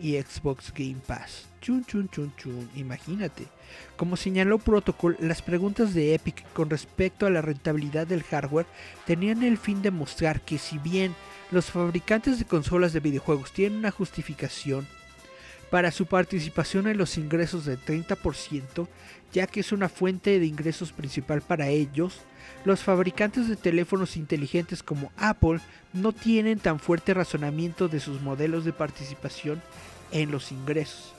y 0.02 0.16
Xbox 0.18 0.74
Game 0.74 0.98
Pass. 1.06 1.46
Chun 1.62 1.86
chun 1.86 2.10
chun 2.10 2.34
chun, 2.38 2.70
imagínate. 2.76 3.48
Como 3.96 4.16
señaló 4.16 4.60
Protocol, 4.60 5.18
las 5.20 5.42
preguntas 5.42 5.94
de 5.94 6.14
Epic 6.14 6.46
con 6.54 6.70
respecto 6.70 7.26
a 7.26 7.30
la 7.30 7.42
rentabilidad 7.42 8.08
del 8.08 8.24
hardware 8.24 8.68
tenían 9.06 9.44
el 9.44 9.58
fin 9.58 9.82
de 9.82 9.92
mostrar 9.92 10.42
que 10.42 10.58
si 10.58 10.78
bien 10.78 11.16
los 11.52 11.66
fabricantes 11.66 12.40
de 12.40 12.46
consolas 12.46 12.94
de 12.94 13.00
videojuegos 13.00 13.52
tienen 13.52 13.80
una 13.80 13.92
justificación 13.92 14.88
para 15.70 15.92
su 15.92 16.06
participación 16.06 16.88
en 16.88 16.98
los 16.98 17.18
ingresos 17.18 17.66
del 17.66 17.80
30%, 17.80 18.88
ya 19.34 19.48
que 19.48 19.60
es 19.60 19.72
una 19.72 19.90
fuente 19.90 20.40
de 20.40 20.46
ingresos 20.46 20.92
principal 20.92 21.42
para 21.42 21.68
ellos, 21.68 22.22
los 22.66 22.82
fabricantes 22.82 23.48
de 23.48 23.56
teléfonos 23.56 24.18
inteligentes 24.18 24.84
como 24.84 25.12
Apple 25.18 25.60
no 25.94 26.12
tienen 26.12 26.60
tan 26.60 26.80
fuerte 26.80 27.14
razonamiento 27.14 27.88
de 27.88 28.00
sus 28.00 28.22
modelos 28.22 28.66
de 28.66 28.74
participación 28.74 29.62
en 30.12 30.32
los 30.32 30.52
ingresos. 30.52 31.17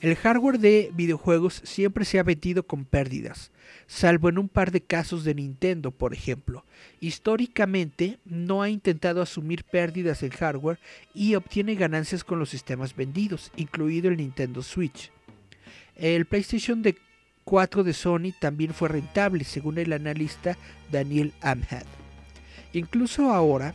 El 0.00 0.16
hardware 0.16 0.58
de 0.58 0.90
videojuegos 0.94 1.60
siempre 1.62 2.06
se 2.06 2.18
ha 2.18 2.22
vendido 2.22 2.62
con 2.62 2.86
pérdidas, 2.86 3.50
salvo 3.86 4.30
en 4.30 4.38
un 4.38 4.48
par 4.48 4.70
de 4.70 4.80
casos 4.80 5.24
de 5.24 5.34
Nintendo, 5.34 5.90
por 5.90 6.14
ejemplo. 6.14 6.64
Históricamente 7.00 8.18
no 8.24 8.62
ha 8.62 8.70
intentado 8.70 9.20
asumir 9.20 9.62
pérdidas 9.64 10.22
en 10.22 10.30
hardware 10.30 10.78
y 11.12 11.34
obtiene 11.34 11.74
ganancias 11.74 12.24
con 12.24 12.38
los 12.38 12.48
sistemas 12.48 12.96
vendidos, 12.96 13.52
incluido 13.56 14.08
el 14.08 14.16
Nintendo 14.16 14.62
Switch. 14.62 15.12
El 15.96 16.24
PlayStation 16.24 16.80
de 16.80 16.96
4 17.44 17.84
de 17.84 17.92
Sony 17.92 18.32
también 18.40 18.72
fue 18.72 18.88
rentable, 18.88 19.44
según 19.44 19.76
el 19.76 19.92
analista 19.92 20.56
Daniel 20.90 21.34
Amhad. 21.42 21.84
Incluso 22.72 23.32
ahora, 23.32 23.74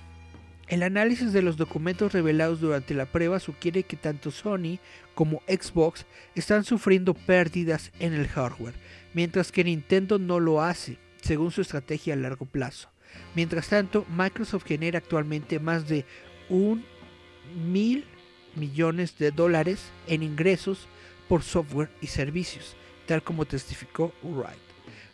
el 0.67 0.81
análisis 0.81 1.31
de 1.33 1.43
los 1.43 1.57
documentos 1.57 2.13
revelados 2.13 2.59
durante 2.59 2.95
la 2.95 3.05
prueba 3.05 3.39
sugiere 3.39 3.83
que 3.83 3.97
tanto 3.97 4.31
Sony 4.31 4.79
como 5.15 5.41
Xbox 5.47 6.05
están 6.35 6.63
sufriendo 6.63 7.13
pérdidas 7.13 7.91
en 7.99 8.13
el 8.13 8.27
hardware, 8.27 8.75
mientras 9.13 9.51
que 9.51 9.63
Nintendo 9.63 10.19
no 10.19 10.39
lo 10.39 10.61
hace, 10.61 10.97
según 11.21 11.51
su 11.51 11.61
estrategia 11.61 12.13
a 12.13 12.17
largo 12.17 12.45
plazo. 12.45 12.89
Mientras 13.33 13.69
tanto, 13.69 14.05
Microsoft 14.09 14.65
genera 14.65 14.99
actualmente 14.99 15.59
más 15.59 15.87
de 15.87 16.05
un 16.49 16.85
mil 17.55 18.05
millones 18.55 19.17
de 19.17 19.31
dólares 19.31 19.85
en 20.07 20.23
ingresos 20.23 20.87
por 21.27 21.43
software 21.43 21.89
y 22.01 22.07
servicios, 22.07 22.75
tal 23.07 23.23
como 23.23 23.45
testificó 23.45 24.13
Wright. 24.21 24.65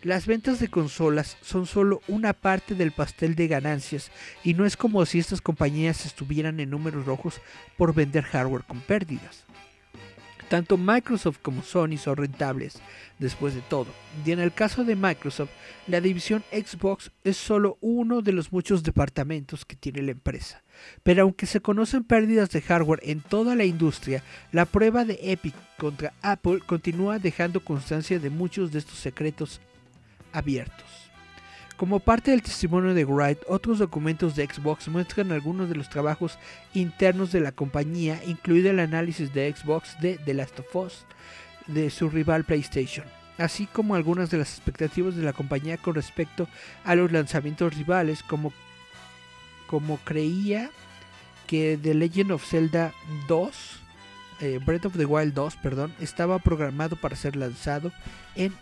Las 0.03 0.25
ventas 0.25 0.59
de 0.59 0.67
consolas 0.67 1.37
son 1.41 1.67
solo 1.67 2.01
una 2.07 2.33
parte 2.33 2.73
del 2.73 2.91
pastel 2.91 3.35
de 3.35 3.47
ganancias 3.47 4.11
y 4.43 4.55
no 4.55 4.65
es 4.65 4.75
como 4.75 5.05
si 5.05 5.19
estas 5.19 5.41
compañías 5.41 6.07
estuvieran 6.07 6.59
en 6.59 6.71
números 6.71 7.05
rojos 7.05 7.39
por 7.77 7.93
vender 7.93 8.23
hardware 8.23 8.63
con 8.63 8.81
pérdidas. 8.81 9.45
Tanto 10.51 10.75
Microsoft 10.77 11.37
como 11.41 11.63
Sony 11.63 11.95
son 11.97 12.17
rentables 12.17 12.81
después 13.19 13.55
de 13.55 13.61
todo. 13.61 13.87
Y 14.25 14.31
en 14.31 14.41
el 14.41 14.51
caso 14.51 14.83
de 14.83 14.97
Microsoft, 14.97 15.49
la 15.87 16.01
división 16.01 16.43
Xbox 16.51 17.09
es 17.23 17.37
solo 17.37 17.77
uno 17.79 18.21
de 18.21 18.33
los 18.33 18.51
muchos 18.51 18.83
departamentos 18.83 19.63
que 19.63 19.77
tiene 19.77 20.01
la 20.01 20.11
empresa. 20.11 20.61
Pero 21.03 21.23
aunque 21.23 21.45
se 21.45 21.61
conocen 21.61 22.03
pérdidas 22.03 22.49
de 22.49 22.61
hardware 22.61 22.99
en 23.03 23.21
toda 23.21 23.55
la 23.55 23.63
industria, 23.63 24.25
la 24.51 24.65
prueba 24.65 25.05
de 25.05 25.19
Epic 25.21 25.55
contra 25.77 26.11
Apple 26.21 26.59
continúa 26.65 27.17
dejando 27.17 27.61
constancia 27.61 28.19
de 28.19 28.29
muchos 28.29 28.73
de 28.73 28.79
estos 28.79 28.99
secretos 28.99 29.61
abiertos. 30.33 31.00
Como 31.81 31.99
parte 31.99 32.29
del 32.29 32.43
testimonio 32.43 32.93
de 32.93 33.05
Wright, 33.05 33.39
otros 33.47 33.79
documentos 33.79 34.35
de 34.35 34.45
Xbox 34.45 34.87
muestran 34.87 35.31
algunos 35.31 35.67
de 35.67 35.73
los 35.73 35.89
trabajos 35.89 36.37
internos 36.75 37.31
de 37.31 37.39
la 37.39 37.53
compañía, 37.53 38.21
incluido 38.27 38.69
el 38.69 38.79
análisis 38.79 39.33
de 39.33 39.51
Xbox 39.51 39.99
de 39.99 40.19
The 40.19 40.35
Last 40.35 40.59
of 40.59 40.75
Us, 40.75 41.05
de 41.65 41.89
su 41.89 42.07
rival 42.07 42.43
PlayStation, 42.43 43.07
así 43.39 43.65
como 43.65 43.95
algunas 43.95 44.29
de 44.29 44.37
las 44.37 44.51
expectativas 44.51 45.15
de 45.15 45.23
la 45.23 45.33
compañía 45.33 45.77
con 45.77 45.95
respecto 45.95 46.47
a 46.85 46.93
los 46.93 47.11
lanzamientos 47.11 47.75
rivales, 47.75 48.21
como, 48.21 48.53
como 49.65 49.97
creía 50.03 50.69
que 51.47 51.79
The 51.81 51.95
Legend 51.95 52.33
of 52.33 52.45
Zelda 52.45 52.93
2, 53.27 53.55
eh, 54.41 54.59
Breath 54.63 54.85
of 54.85 54.97
the 54.97 55.05
Wild 55.05 55.33
2, 55.33 55.55
perdón, 55.55 55.95
estaba 55.99 56.37
programado 56.37 56.95
para 56.95 57.15
ser 57.15 57.35
lanzado 57.35 57.91
en 58.35 58.53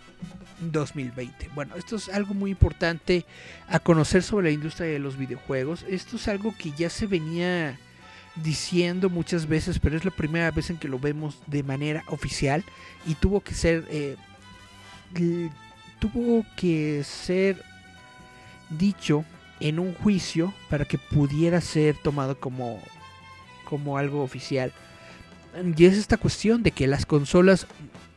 2020. 0.61 1.49
Bueno, 1.55 1.75
esto 1.75 1.95
es 1.95 2.09
algo 2.09 2.33
muy 2.33 2.51
importante 2.51 3.25
a 3.67 3.79
conocer 3.79 4.23
sobre 4.23 4.49
la 4.49 4.53
industria 4.53 4.89
de 4.89 4.99
los 4.99 5.17
videojuegos. 5.17 5.85
Esto 5.87 6.17
es 6.17 6.27
algo 6.27 6.53
que 6.57 6.71
ya 6.71 6.89
se 6.89 7.07
venía 7.07 7.77
diciendo 8.35 9.09
muchas 9.09 9.47
veces, 9.47 9.79
pero 9.79 9.97
es 9.97 10.05
la 10.05 10.11
primera 10.11 10.51
vez 10.51 10.69
en 10.69 10.77
que 10.77 10.87
lo 10.87 10.99
vemos 10.99 11.39
de 11.47 11.63
manera 11.63 12.03
oficial 12.07 12.63
y 13.05 13.15
tuvo 13.15 13.41
que 13.41 13.53
ser 13.53 13.85
eh, 13.89 14.15
tuvo 15.99 16.45
que 16.55 17.03
ser 17.03 17.63
dicho 18.69 19.25
en 19.59 19.79
un 19.79 19.93
juicio 19.93 20.53
para 20.69 20.85
que 20.85 20.97
pudiera 20.97 21.59
ser 21.61 21.95
tomado 21.97 22.39
como 22.39 22.79
como 23.65 23.97
algo 23.97 24.23
oficial. 24.23 24.73
Y 25.75 25.85
es 25.85 25.97
esta 25.97 26.17
cuestión 26.17 26.63
de 26.63 26.71
que 26.71 26.87
las 26.87 27.05
consolas 27.05 27.67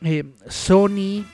eh, 0.03 0.23
Sony 0.47 1.25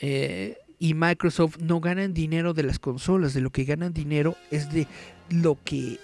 eh, 0.00 0.58
y 0.78 0.94
Microsoft 0.94 1.58
no 1.58 1.80
ganan 1.80 2.12
dinero 2.14 2.52
de 2.54 2.62
las 2.62 2.78
consolas, 2.78 3.32
de 3.34 3.40
lo 3.40 3.50
que 3.50 3.64
ganan 3.64 3.92
dinero 3.92 4.36
es 4.50 4.70
de 4.72 4.86
lo 5.30 5.58
que 5.64 5.98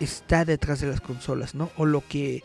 está 0.00 0.44
detrás 0.44 0.80
de 0.80 0.88
las 0.88 1.00
consolas, 1.00 1.54
¿no? 1.54 1.70
O 1.76 1.84
lo 1.86 2.02
que 2.06 2.42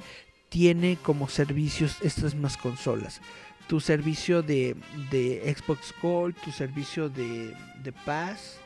tiene 0.49 0.97
como 1.01 1.29
servicios 1.29 1.97
estas 2.01 2.33
mismas 2.33 2.57
consolas. 2.57 3.21
Tu 3.67 3.79
servicio 3.79 4.41
de, 4.41 4.75
de 5.11 5.55
Xbox 5.55 5.93
Gold, 6.01 6.35
tu 6.43 6.51
servicio 6.51 7.07
de, 7.09 7.53
de 7.83 7.91
Pass, 7.91 8.57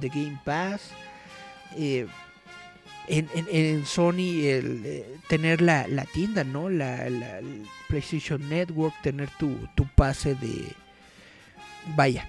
de 0.00 0.08
Game 0.08 0.40
Pass, 0.44 0.90
eh, 1.76 2.06
en, 3.08 3.84
Sony 3.84 4.44
el 4.46 4.82
eh, 4.84 5.16
tener 5.28 5.60
la, 5.60 5.88
la 5.88 6.04
tienda, 6.04 6.44
¿no? 6.44 6.68
La, 6.68 7.10
la- 7.10 7.40
PlayStation 7.88 8.48
Network, 8.48 8.94
tener 9.02 9.28
tu, 9.38 9.58
tu 9.74 9.86
pase 9.96 10.34
de... 10.36 10.64
Vaya, 11.96 12.28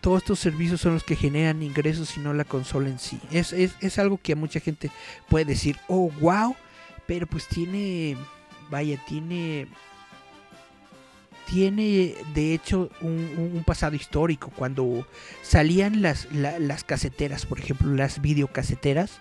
todos 0.00 0.22
estos 0.22 0.38
servicios 0.40 0.80
son 0.80 0.94
los 0.94 1.04
que 1.04 1.16
generan 1.16 1.62
ingresos 1.62 2.16
y 2.16 2.20
no 2.20 2.32
la 2.34 2.44
consola 2.44 2.88
en 2.88 2.98
sí. 2.98 3.20
Es, 3.30 3.52
es, 3.52 3.74
es 3.80 3.98
algo 3.98 4.18
que 4.18 4.32
a 4.32 4.36
mucha 4.36 4.60
gente 4.60 4.90
puede 5.28 5.44
decir, 5.44 5.78
oh, 5.88 6.10
wow, 6.20 6.56
pero 7.06 7.26
pues 7.26 7.46
tiene, 7.48 8.16
vaya, 8.70 8.98
tiene... 9.06 9.68
Tiene 11.50 12.14
de 12.34 12.54
hecho 12.54 12.88
un, 13.02 13.62
pasado 13.66 13.94
histórico. 13.94 14.50
Cuando 14.56 15.06
salían 15.42 16.00
las, 16.00 16.32
la- 16.32 16.58
las 16.58 16.82
caseteras, 16.82 17.44
por 17.44 17.58
ejemplo, 17.58 17.92
las 17.94 18.22
videocaseteras, 18.22 19.20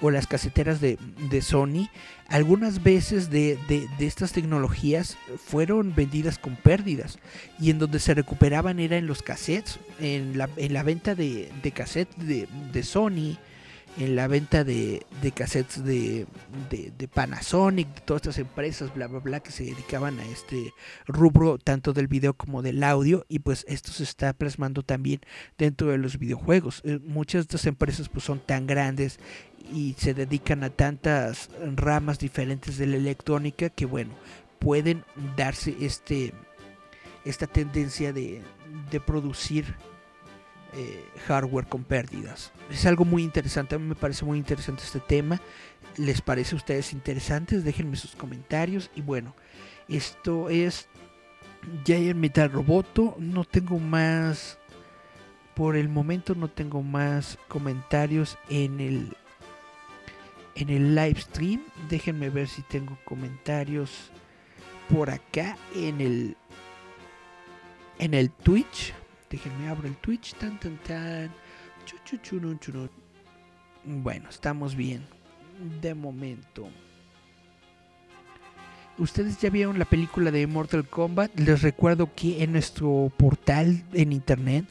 o 0.00 0.10
las 0.10 0.26
caseteras 0.26 0.80
de, 0.80 0.98
de 1.30 1.42
Sony, 1.42 1.88
algunas 2.28 2.82
veces 2.82 3.30
de, 3.30 3.58
de- 3.68 3.88
estas 4.06 4.32
tecnologías 4.32 5.16
fueron 5.44 5.94
vendidas 5.94 6.38
con 6.38 6.56
pérdidas 6.56 7.18
y 7.58 7.70
en 7.70 7.78
donde 7.78 7.98
se 7.98 8.14
recuperaban 8.14 8.78
era 8.80 8.96
en 8.96 9.06
los 9.06 9.22
cassettes, 9.22 9.78
en 10.00 10.38
la, 10.38 10.48
en 10.56 10.72
la 10.72 10.82
venta 10.82 11.14
de, 11.14 11.50
de 11.62 11.70
cassettes 11.72 12.26
de, 12.26 12.48
de 12.72 12.82
Sony, 12.82 13.36
en 13.98 14.14
la 14.14 14.28
venta 14.28 14.62
de, 14.62 15.04
de 15.20 15.32
cassettes 15.32 15.84
de, 15.84 16.24
de, 16.70 16.92
de 16.96 17.08
Panasonic, 17.08 17.92
de 17.92 18.00
todas 18.02 18.20
estas 18.22 18.38
empresas, 18.38 18.94
bla, 18.94 19.08
bla, 19.08 19.18
bla, 19.18 19.40
que 19.40 19.50
se 19.50 19.64
dedicaban 19.64 20.20
a 20.20 20.24
este 20.26 20.72
rubro 21.08 21.58
tanto 21.58 21.92
del 21.92 22.06
video 22.06 22.34
como 22.34 22.62
del 22.62 22.84
audio 22.84 23.26
y 23.28 23.40
pues 23.40 23.64
esto 23.68 23.90
se 23.90 24.04
está 24.04 24.32
plasmando 24.32 24.84
también 24.84 25.20
dentro 25.58 25.88
de 25.88 25.98
los 25.98 26.18
videojuegos. 26.20 26.82
Eh, 26.84 27.00
muchas 27.04 27.40
de 27.40 27.56
estas 27.56 27.66
empresas 27.66 28.08
pues 28.08 28.24
son 28.24 28.38
tan 28.38 28.68
grandes 28.68 29.18
y 29.72 29.94
se 29.98 30.14
dedican 30.14 30.64
a 30.64 30.70
tantas 30.70 31.50
ramas 31.76 32.18
diferentes 32.18 32.78
de 32.78 32.86
la 32.86 32.96
electrónica 32.96 33.68
que 33.68 33.86
bueno 33.86 34.14
pueden 34.58 35.04
darse 35.36 35.76
este 35.80 36.32
esta 37.24 37.46
tendencia 37.46 38.12
de, 38.12 38.42
de 38.90 39.00
producir 39.00 39.74
eh, 40.72 41.04
hardware 41.26 41.66
con 41.66 41.84
pérdidas. 41.84 42.52
Es 42.70 42.86
algo 42.86 43.04
muy 43.04 43.22
interesante 43.22 43.74
a 43.74 43.78
mí 43.78 43.86
me 43.86 43.94
parece 43.94 44.24
muy 44.24 44.38
interesante 44.38 44.82
este 44.84 45.00
tema. 45.00 45.40
Les 45.96 46.22
parece 46.22 46.54
a 46.54 46.58
ustedes 46.58 46.92
interesantes 46.92 47.64
déjenme 47.64 47.96
sus 47.96 48.14
comentarios. 48.16 48.90
Y 48.94 49.02
bueno 49.02 49.34
esto 49.88 50.48
es 50.48 50.88
Giant 51.84 52.18
Metal 52.18 52.50
Roboto. 52.50 53.16
No 53.18 53.44
tengo 53.44 53.78
más 53.78 54.60
por 55.54 55.76
el 55.76 55.90
momento 55.90 56.34
no 56.34 56.48
tengo 56.48 56.82
más 56.82 57.38
comentarios 57.48 58.38
en 58.48 58.80
el 58.80 59.16
en 60.60 60.70
el 60.70 60.94
live 60.94 61.20
stream. 61.20 61.62
Déjenme 61.88 62.30
ver 62.30 62.48
si 62.48 62.62
tengo 62.62 62.98
comentarios 63.04 64.10
por 64.88 65.10
acá 65.10 65.56
en 65.74 66.00
el 66.00 66.36
en 67.98 68.14
el 68.14 68.30
Twitch. 68.30 68.94
Déjenme 69.28 69.68
abro 69.68 69.86
el 69.88 69.96
Twitch. 69.96 70.34
Tan 70.34 70.58
tan 70.58 70.76
tan. 70.78 71.30
Chu, 71.84 71.96
chu, 72.04 72.16
churun, 72.18 72.58
churun. 72.58 72.90
Bueno, 73.84 74.28
estamos 74.28 74.74
bien. 74.74 75.06
De 75.80 75.94
momento. 75.94 76.68
Ustedes 79.00 79.38
ya 79.40 79.48
vieron 79.48 79.78
la 79.78 79.86
película 79.86 80.30
de 80.30 80.46
Mortal 80.46 80.86
Kombat. 80.86 81.30
Les 81.40 81.62
recuerdo 81.62 82.10
que 82.14 82.42
en 82.42 82.52
nuestro 82.52 83.10
portal 83.16 83.82
en 83.94 84.12
internet 84.12 84.66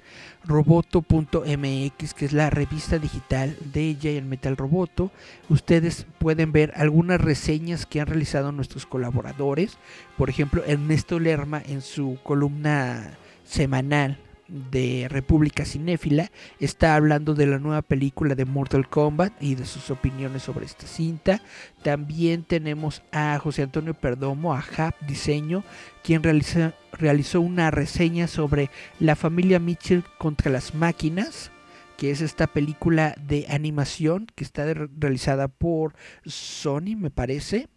roboto.mx, 0.45 2.13
que 2.13 2.25
es 2.25 2.33
la 2.33 2.51
revista 2.51 2.99
digital 2.99 3.57
de 3.73 3.97
Giant 3.99 4.27
Metal 4.27 4.55
Roboto, 4.55 5.11
ustedes 5.49 6.05
pueden 6.19 6.51
ver 6.51 6.71
algunas 6.75 7.19
reseñas 7.19 7.87
que 7.87 8.01
han 8.01 8.07
realizado 8.07 8.51
nuestros 8.51 8.85
colaboradores. 8.85 9.79
Por 10.15 10.29
ejemplo, 10.29 10.63
Ernesto 10.63 11.19
Lerma 11.19 11.63
en 11.65 11.81
su 11.81 12.19
columna 12.21 13.17
semanal 13.45 14.19
de 14.49 15.07
República 15.09 15.65
Cinéfila 15.65 16.31
está 16.59 16.95
hablando 16.95 17.35
de 17.35 17.45
la 17.45 17.59
nueva 17.59 17.81
película 17.81 18.35
de 18.35 18.45
Mortal 18.45 18.89
Kombat 18.89 19.33
y 19.41 19.55
de 19.55 19.65
sus 19.65 19.89
opiniones 19.91 20.43
sobre 20.43 20.65
esta 20.65 20.87
cinta. 20.87 21.41
También 21.83 22.43
tenemos 22.43 23.01
a 23.11 23.37
José 23.39 23.63
Antonio 23.63 23.93
Perdomo, 23.93 24.53
a 24.53 24.63
Hap 24.77 24.99
Diseño, 25.01 25.63
quien 26.03 26.23
realizó 26.23 27.41
una 27.41 27.71
reseña 27.71 28.27
sobre 28.27 28.69
la 28.99 29.15
familia 29.15 29.59
Mitchell 29.59 30.03
contra 30.17 30.51
las 30.51 30.73
máquinas, 30.73 31.51
que 31.97 32.11
es 32.11 32.21
esta 32.21 32.47
película 32.47 33.15
de 33.21 33.45
animación 33.49 34.27
que 34.35 34.43
está 34.43 34.73
realizada 34.73 35.47
por 35.47 35.95
Sony, 36.25 36.95
me 36.97 37.11
parece, 37.11 37.67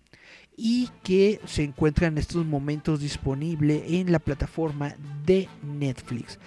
y 0.57 0.91
que 1.03 1.41
se 1.47 1.65
encuentra 1.65 2.07
en 2.07 2.19
estos 2.19 2.45
momentos 2.45 3.01
disponible 3.01 3.85
en 4.01 4.13
la 4.13 4.19
plataforma 4.19 4.95
de 5.25 5.49
Netflix. 5.63 6.39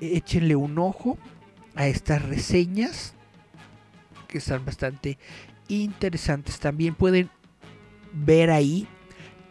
Échenle 0.00 0.56
un 0.56 0.78
ojo 0.78 1.18
a 1.74 1.86
estas 1.86 2.22
reseñas 2.22 3.14
que 4.28 4.38
están 4.38 4.64
bastante 4.64 5.18
interesantes. 5.68 6.58
También 6.58 6.94
pueden 6.94 7.30
ver 8.12 8.50
ahí 8.50 8.86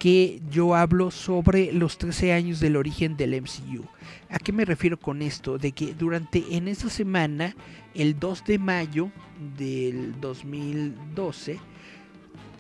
que 0.02 0.42
yo 0.50 0.74
hablo 0.76 1.12
sobre 1.12 1.72
los 1.72 2.00
13 2.00 2.34
años 2.34 2.60
del 2.60 2.76
origen 2.76 3.18
del 3.18 3.40
MCU. 3.40 3.86
¿A 4.30 4.40
qué 4.40 4.52
me 4.52 4.66
refiero 4.66 5.00
con 5.00 5.22
esto? 5.22 5.60
De 5.60 5.74
que 5.74 5.94
durante 5.94 6.56
en 6.56 6.68
esta 6.68 6.90
semana, 6.90 7.56
el 7.94 8.20
2 8.20 8.46
de 8.46 8.58
mayo 8.58 9.12
del 9.58 10.20
2012, 10.20 11.60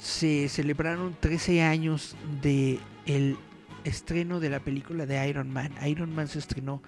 se 0.01 0.49
celebraron 0.49 1.15
13 1.19 1.61
años 1.61 2.15
de 2.41 2.79
el 3.05 3.37
estreno 3.83 4.39
de 4.39 4.49
la 4.49 4.59
película 4.59 5.05
de 5.05 5.27
Iron 5.29 5.51
Man. 5.51 5.71
Iron 5.85 6.13
Man 6.15 6.27
se 6.27 6.39
estrenó 6.39 6.81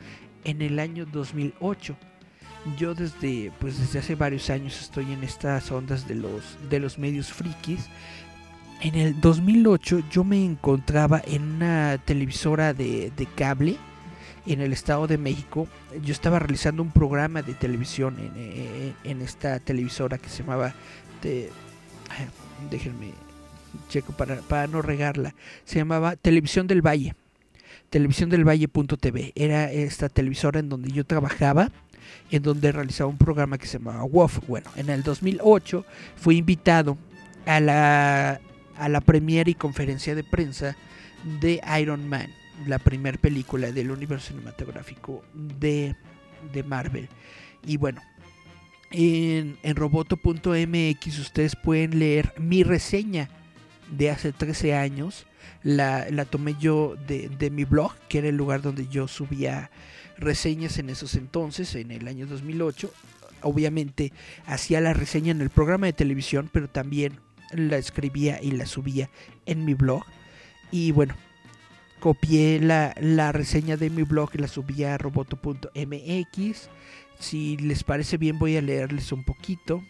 en 0.43 0.61
el 0.61 0.79
año 0.79 1.05
2008. 1.05 1.95
Yo 2.77 2.95
desde 2.95 3.51
pues 3.59 3.77
desde 3.77 3.99
hace 3.99 4.15
varios 4.15 4.49
años 4.49 4.79
estoy 4.81 5.11
en 5.11 5.23
estas 5.23 5.69
ondas 5.71 6.07
de 6.07 6.15
los 6.15 6.57
de 6.69 6.79
los 6.79 6.97
medios 6.97 7.31
frikis. 7.31 7.87
En 8.81 8.95
el 8.95 9.19
2008 9.21 10.03
yo 10.09 10.23
me 10.23 10.43
encontraba 10.43 11.21
en 11.25 11.43
una 11.43 11.97
televisora 12.03 12.73
de, 12.73 13.11
de 13.15 13.25
cable 13.27 13.77
en 14.45 14.59
el 14.61 14.73
Estado 14.73 15.07
de 15.07 15.17
México. 15.17 15.67
Yo 16.03 16.11
estaba 16.13 16.39
realizando 16.39 16.81
un 16.81 16.91
programa 16.91 17.41
de 17.43 17.53
televisión 17.53 18.17
en, 18.19 18.35
en- 18.41 18.95
en 19.03 19.21
esta 19.21 19.59
televisora 19.59 20.17
que 20.17 20.29
se 20.29 20.39
llamaba 20.43 20.73
ay, 21.23 22.27
déjenme 22.69 23.13
checo 23.89 24.13
para, 24.13 24.67
no 24.67 24.81
regarla. 24.81 25.33
Se 25.65 25.79
llamaba 25.79 26.15
Televisión 26.15 26.67
del 26.67 26.85
Valle. 26.85 27.15
Televisión 27.89 28.29
del 28.29 28.47
Valle.tv. 28.47 29.33
Era 29.35 29.71
esta 29.71 30.09
televisora 30.09 30.59
en 30.59 30.69
donde 30.69 30.91
yo 30.91 31.05
trabajaba, 31.05 31.69
en 32.31 32.43
donde 32.43 32.71
realizaba 32.71 33.09
un 33.09 33.17
programa 33.17 33.57
que 33.57 33.67
se 33.67 33.77
llamaba 33.77 34.03
WOF. 34.03 34.47
Bueno, 34.47 34.69
en 34.75 34.89
el 34.89 35.03
2008 35.03 35.85
fui 36.15 36.37
invitado 36.37 36.97
a 37.45 37.59
la, 37.59 38.39
a 38.77 38.89
la 38.89 39.01
premiere 39.01 39.51
y 39.51 39.55
conferencia 39.55 40.15
de 40.15 40.23
prensa 40.23 40.75
de 41.39 41.61
Iron 41.79 42.07
Man, 42.07 42.27
la 42.65 42.79
primera 42.79 43.17
película 43.17 43.71
del 43.71 43.91
universo 43.91 44.29
cinematográfico 44.29 45.23
de, 45.33 45.95
de 46.51 46.63
Marvel. 46.63 47.09
Y 47.65 47.77
bueno, 47.77 48.01
en, 48.93 49.75
roboto.mx 49.75 51.19
ustedes 51.19 51.55
pueden 51.55 51.99
leer 51.99 52.33
mi 52.37 52.63
reseña 52.63 53.29
de 53.91 54.11
hace 54.11 54.31
13 54.31 54.75
años. 54.75 55.25
La, 55.63 56.07
la 56.09 56.25
tomé 56.25 56.55
yo 56.59 56.95
de, 57.07 57.29
de 57.29 57.49
mi 57.49 57.65
blog, 57.65 57.93
que 58.07 58.19
era 58.19 58.29
el 58.29 58.37
lugar 58.37 58.61
donde 58.61 58.87
yo 58.87 59.07
subía 59.07 59.71
reseñas 60.17 60.77
en 60.77 60.89
esos 60.89 61.15
entonces, 61.15 61.75
en 61.75 61.91
el 61.91 62.07
año 62.07 62.27
2008. 62.27 62.93
Obviamente 63.41 64.13
hacía 64.45 64.79
la 64.79 64.93
reseña 64.93 65.31
en 65.31 65.41
el 65.41 65.49
programa 65.49 65.87
de 65.87 65.93
televisión, 65.93 66.49
pero 66.51 66.69
también 66.69 67.19
la 67.51 67.77
escribía 67.77 68.41
y 68.41 68.51
la 68.51 68.65
subía 68.65 69.09
en 69.45 69.65
mi 69.65 69.73
blog. 69.73 70.03
Y 70.71 70.91
bueno, 70.91 71.15
copié 71.99 72.59
la, 72.59 72.93
la 72.99 73.31
reseña 73.31 73.77
de 73.77 73.89
mi 73.89 74.03
blog 74.03 74.31
y 74.33 74.37
la 74.37 74.47
subí 74.47 74.83
a 74.83 74.97
roboto.mx. 74.97 76.69
Si 77.23 77.55
les 77.55 77.85
parece 77.85 78.17
bien 78.17 78.37
voy 78.37 78.57
a 78.57 78.61
leerles 78.61 79.13
un 79.13 79.23
poquito. 79.23 79.81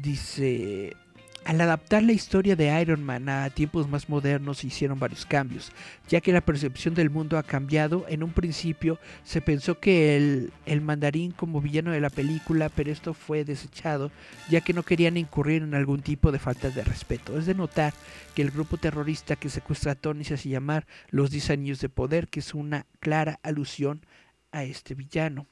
Dice, 0.00 0.96
al 1.44 1.60
adaptar 1.60 2.02
la 2.02 2.12
historia 2.12 2.56
de 2.56 2.80
Iron 2.80 3.04
Man 3.04 3.28
a 3.28 3.50
tiempos 3.50 3.86
más 3.86 4.08
modernos 4.08 4.58
se 4.58 4.68
hicieron 4.68 4.98
varios 4.98 5.26
cambios, 5.26 5.72
ya 6.08 6.22
que 6.22 6.32
la 6.32 6.40
percepción 6.40 6.94
del 6.94 7.10
mundo 7.10 7.36
ha 7.36 7.42
cambiado. 7.42 8.06
En 8.08 8.22
un 8.22 8.32
principio 8.32 8.98
se 9.24 9.42
pensó 9.42 9.78
que 9.78 10.16
el, 10.16 10.54
el 10.64 10.80
mandarín 10.80 11.32
como 11.32 11.60
villano 11.60 11.90
de 11.90 12.00
la 12.00 12.08
película, 12.08 12.70
pero 12.70 12.90
esto 12.90 13.12
fue 13.12 13.44
desechado, 13.44 14.10
ya 14.48 14.62
que 14.62 14.72
no 14.72 14.82
querían 14.82 15.18
incurrir 15.18 15.62
en 15.62 15.74
algún 15.74 16.00
tipo 16.00 16.32
de 16.32 16.38
falta 16.38 16.70
de 16.70 16.82
respeto. 16.82 17.38
Es 17.38 17.44
de 17.44 17.54
notar 17.54 17.92
que 18.34 18.40
el 18.40 18.50
grupo 18.50 18.78
terrorista 18.78 19.36
que 19.36 19.50
secuestra 19.50 19.92
a 19.92 19.96
Tony 19.96 20.24
se 20.24 20.34
hace 20.34 20.48
llamar 20.48 20.86
los 21.10 21.30
10 21.30 21.50
años 21.50 21.80
de 21.80 21.90
poder, 21.90 22.28
que 22.28 22.40
es 22.40 22.54
una 22.54 22.86
clara 23.00 23.38
alusión 23.42 24.06
a 24.50 24.64
este 24.64 24.94
villano. 24.94 25.46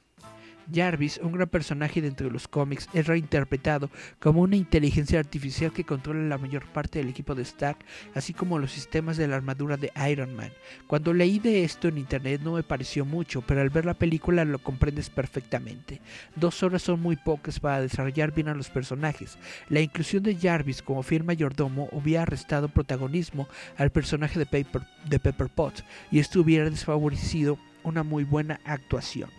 Jarvis, 0.73 1.19
un 1.23 1.31
gran 1.31 1.49
personaje 1.49 2.01
dentro 2.01 2.27
de 2.27 2.33
los 2.33 2.47
cómics, 2.47 2.87
es 2.93 3.07
reinterpretado 3.07 3.89
como 4.19 4.41
una 4.41 4.55
inteligencia 4.55 5.19
artificial 5.19 5.71
que 5.71 5.83
controla 5.83 6.27
la 6.27 6.37
mayor 6.37 6.65
parte 6.65 6.99
del 6.99 7.09
equipo 7.09 7.35
de 7.35 7.43
Stark, 7.43 7.79
así 8.15 8.33
como 8.33 8.59
los 8.59 8.71
sistemas 8.71 9.17
de 9.17 9.27
la 9.27 9.35
armadura 9.35 9.77
de 9.77 9.91
Iron 10.09 10.35
Man. 10.35 10.51
Cuando 10.87 11.13
leí 11.13 11.39
de 11.39 11.63
esto 11.63 11.87
en 11.87 11.97
internet 11.97 12.41
no 12.43 12.53
me 12.53 12.63
pareció 12.63 13.05
mucho, 13.05 13.41
pero 13.41 13.61
al 13.61 13.69
ver 13.69 13.85
la 13.85 13.93
película 13.93 14.45
lo 14.45 14.59
comprendes 14.59 15.09
perfectamente. 15.09 16.01
Dos 16.35 16.63
horas 16.63 16.81
son 16.81 17.01
muy 17.01 17.15
pocas 17.15 17.59
para 17.59 17.81
desarrollar 17.81 18.33
bien 18.33 18.49
a 18.49 18.55
los 18.55 18.69
personajes. 18.69 19.37
La 19.69 19.81
inclusión 19.81 20.23
de 20.23 20.35
Jarvis 20.35 20.81
como 20.81 21.03
fiel 21.03 21.23
mayordomo 21.23 21.89
hubiera 21.91 22.25
restado 22.25 22.69
protagonismo 22.69 23.47
al 23.77 23.91
personaje 23.91 24.39
de, 24.39 24.45
Paper, 24.45 24.81
de 25.05 25.19
Pepper 25.19 25.49
Potts 25.49 25.83
y 26.11 26.19
esto 26.19 26.41
hubiera 26.41 26.69
desfavorecido 26.69 27.57
una 27.83 28.03
muy 28.03 28.23
buena 28.23 28.59
actuación. 28.65 29.38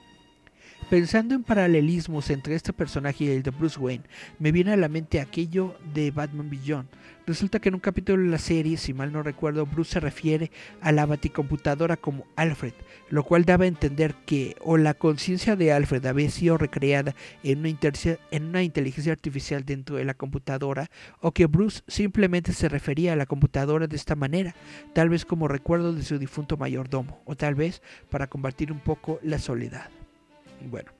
Pensando 0.90 1.36
en 1.36 1.44
paralelismos 1.44 2.30
entre 2.30 2.56
este 2.56 2.72
personaje 2.72 3.22
y 3.22 3.28
el 3.28 3.44
de 3.44 3.52
Bruce 3.52 3.78
Wayne, 3.78 4.02
me 4.40 4.50
viene 4.50 4.72
a 4.72 4.76
la 4.76 4.88
mente 4.88 5.20
aquello 5.20 5.76
de 5.94 6.10
Batman 6.10 6.50
Beyond. 6.50 6.88
Resulta 7.28 7.60
que 7.60 7.68
en 7.68 7.76
un 7.76 7.80
capítulo 7.80 8.20
de 8.20 8.28
la 8.28 8.38
serie, 8.38 8.76
si 8.76 8.92
mal 8.92 9.12
no 9.12 9.22
recuerdo, 9.22 9.66
Bruce 9.66 9.92
se 9.92 10.00
refiere 10.00 10.50
a 10.80 10.90
la 10.90 11.06
baticomputadora 11.06 11.96
como 11.96 12.26
Alfred, 12.34 12.72
lo 13.08 13.22
cual 13.22 13.44
daba 13.44 13.66
a 13.66 13.68
entender 13.68 14.16
que 14.26 14.56
o 14.62 14.78
la 14.78 14.94
conciencia 14.94 15.54
de 15.54 15.72
Alfred 15.72 16.04
había 16.06 16.28
sido 16.28 16.58
recreada 16.58 17.14
en 17.44 17.60
una, 17.60 17.78
en 18.32 18.44
una 18.46 18.64
inteligencia 18.64 19.12
artificial 19.12 19.64
dentro 19.64 19.94
de 19.94 20.04
la 20.04 20.14
computadora, 20.14 20.90
o 21.20 21.30
que 21.30 21.46
Bruce 21.46 21.82
simplemente 21.86 22.52
se 22.52 22.68
refería 22.68 23.12
a 23.12 23.16
la 23.16 23.26
computadora 23.26 23.86
de 23.86 23.94
esta 23.94 24.16
manera, 24.16 24.56
tal 24.92 25.08
vez 25.08 25.24
como 25.24 25.46
recuerdo 25.46 25.92
de 25.92 26.02
su 26.02 26.18
difunto 26.18 26.56
mayordomo, 26.56 27.22
o 27.26 27.36
tal 27.36 27.54
vez 27.54 27.80
para 28.10 28.26
combatir 28.26 28.72
un 28.72 28.80
poco 28.80 29.20
la 29.22 29.38
soledad. 29.38 29.88
Bueno, 30.68 30.90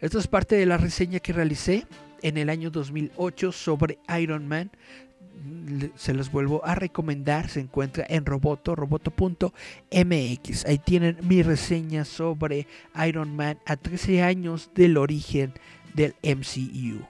esto 0.00 0.18
es 0.18 0.26
parte 0.26 0.56
de 0.56 0.66
la 0.66 0.76
reseña 0.76 1.20
que 1.20 1.32
realicé 1.32 1.86
en 2.22 2.36
el 2.36 2.50
año 2.50 2.70
2008 2.70 3.52
sobre 3.52 3.98
Iron 4.20 4.48
Man. 4.48 4.70
Se 5.94 6.12
los 6.14 6.30
vuelvo 6.30 6.64
a 6.64 6.74
recomendar. 6.74 7.48
Se 7.48 7.60
encuentra 7.60 8.04
en 8.08 8.26
Roboto, 8.26 8.74
roboto.mx. 8.74 10.66
Ahí 10.66 10.78
tienen 10.78 11.16
mi 11.22 11.42
reseña 11.42 12.04
sobre 12.04 12.66
Iron 13.06 13.36
Man 13.36 13.58
a 13.66 13.76
13 13.76 14.22
años 14.22 14.70
del 14.74 14.96
origen 14.96 15.54
del 15.94 16.14
MCU. 16.22 17.04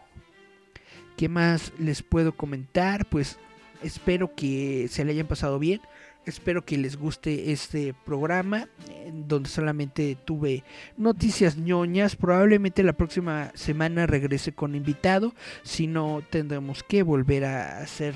¿Qué 1.17 1.29
más 1.29 1.73
les 1.79 2.03
puedo 2.03 2.37
comentar? 2.37 3.09
Pues 3.09 3.39
espero 3.83 4.35
que 4.35 4.89
se 4.89 5.05
le 5.05 5.13
hayan 5.13 5.27
pasado 5.27 5.59
bien. 5.59 5.81
Espero 6.27 6.65
que 6.65 6.77
les 6.77 6.97
guste 6.97 7.51
este 7.51 7.95
programa 8.05 8.69
en 9.07 9.27
donde 9.27 9.49
solamente 9.49 10.17
tuve 10.25 10.65
noticias 10.97 11.57
ñoñas. 11.57 12.15
Probablemente 12.15 12.83
la 12.83 12.93
próxima 12.93 13.51
semana 13.55 14.07
regrese 14.07 14.53
con 14.53 14.75
invitado. 14.75 15.35
Si 15.63 15.87
no, 15.87 16.23
tendremos 16.29 16.83
que 16.83 17.03
volver 17.03 17.47
a 17.47 17.79
hacer 17.79 18.15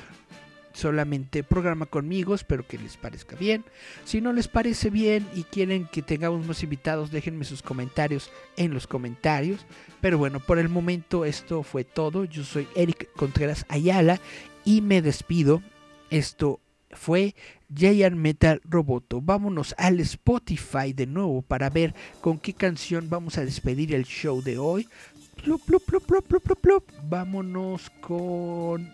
solamente 0.75 1.43
programa 1.43 1.87
conmigo. 1.87 2.35
Espero 2.35 2.67
que 2.67 2.77
les 2.77 2.99
parezca 2.99 3.37
bien. 3.37 3.65
Si 4.05 4.21
no 4.21 4.33
les 4.33 4.49
parece 4.49 4.91
bien 4.91 5.27
y 5.35 5.45
quieren 5.45 5.87
que 5.91 6.03
tengamos 6.03 6.47
más 6.47 6.63
invitados, 6.63 7.11
déjenme 7.11 7.45
sus 7.45 7.63
comentarios 7.63 8.31
en 8.57 8.75
los 8.75 8.87
comentarios. 8.87 9.65
Pero 10.03 10.19
bueno, 10.19 10.41
por 10.41 10.59
el 10.59 10.69
momento 10.69 11.25
esto 11.25 11.63
fue 11.63 11.85
todo. 11.85 12.25
Yo 12.25 12.45
soy 12.45 12.69
Eric 12.77 13.09
Contreras 13.17 13.65
Ayala 13.69 14.21
y 14.65 14.83
me 14.83 15.01
despido. 15.01 15.63
Esto 16.11 16.61
fue 16.91 17.35
Giant 17.75 18.17
Metal 18.17 18.61
Roboto. 18.65 19.21
Vámonos 19.21 19.75
al 19.79 20.01
Spotify 20.01 20.93
de 20.95 21.07
nuevo 21.07 21.43
para 21.43 21.71
ver 21.71 21.95
con 22.21 22.39
qué 22.39 22.53
canción 22.53 23.09
vamos 23.11 23.39
a 23.39 23.45
despedir 23.45 23.95
el 23.95 24.05
show 24.05 24.43
de 24.43 24.59
hoy. 24.59 24.89
Plup, 25.43 25.63
plup, 25.65 26.61
plup. 26.61 26.91
Vámonos 27.09 27.91
con... 28.01 28.91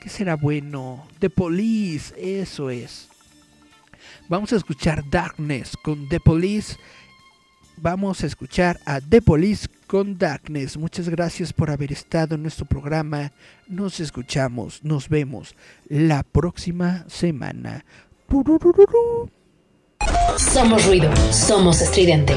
¿Qué 0.00 0.08
será 0.08 0.36
bueno? 0.36 1.06
The 1.20 1.30
Police, 1.30 2.14
eso 2.18 2.70
es. 2.70 3.08
Vamos 4.28 4.52
a 4.52 4.56
escuchar 4.56 5.08
Darkness 5.08 5.76
con 5.76 6.08
The 6.08 6.20
Police. 6.20 6.76
Vamos 7.76 8.22
a 8.22 8.26
escuchar 8.26 8.78
a 8.84 9.00
The 9.00 9.22
Police 9.22 9.68
con 9.86 10.18
Darkness. 10.18 10.76
Muchas 10.76 11.08
gracias 11.08 11.52
por 11.52 11.70
haber 11.70 11.92
estado 11.92 12.34
en 12.34 12.42
nuestro 12.42 12.64
programa. 12.64 13.32
Nos 13.66 14.00
escuchamos, 14.00 14.82
nos 14.82 15.08
vemos 15.08 15.54
la 15.88 16.22
próxima 16.22 17.04
semana. 17.08 17.84
Somos 20.38 20.86
ruido, 20.86 21.10
somos 21.30 21.82
estridente. 21.82 22.34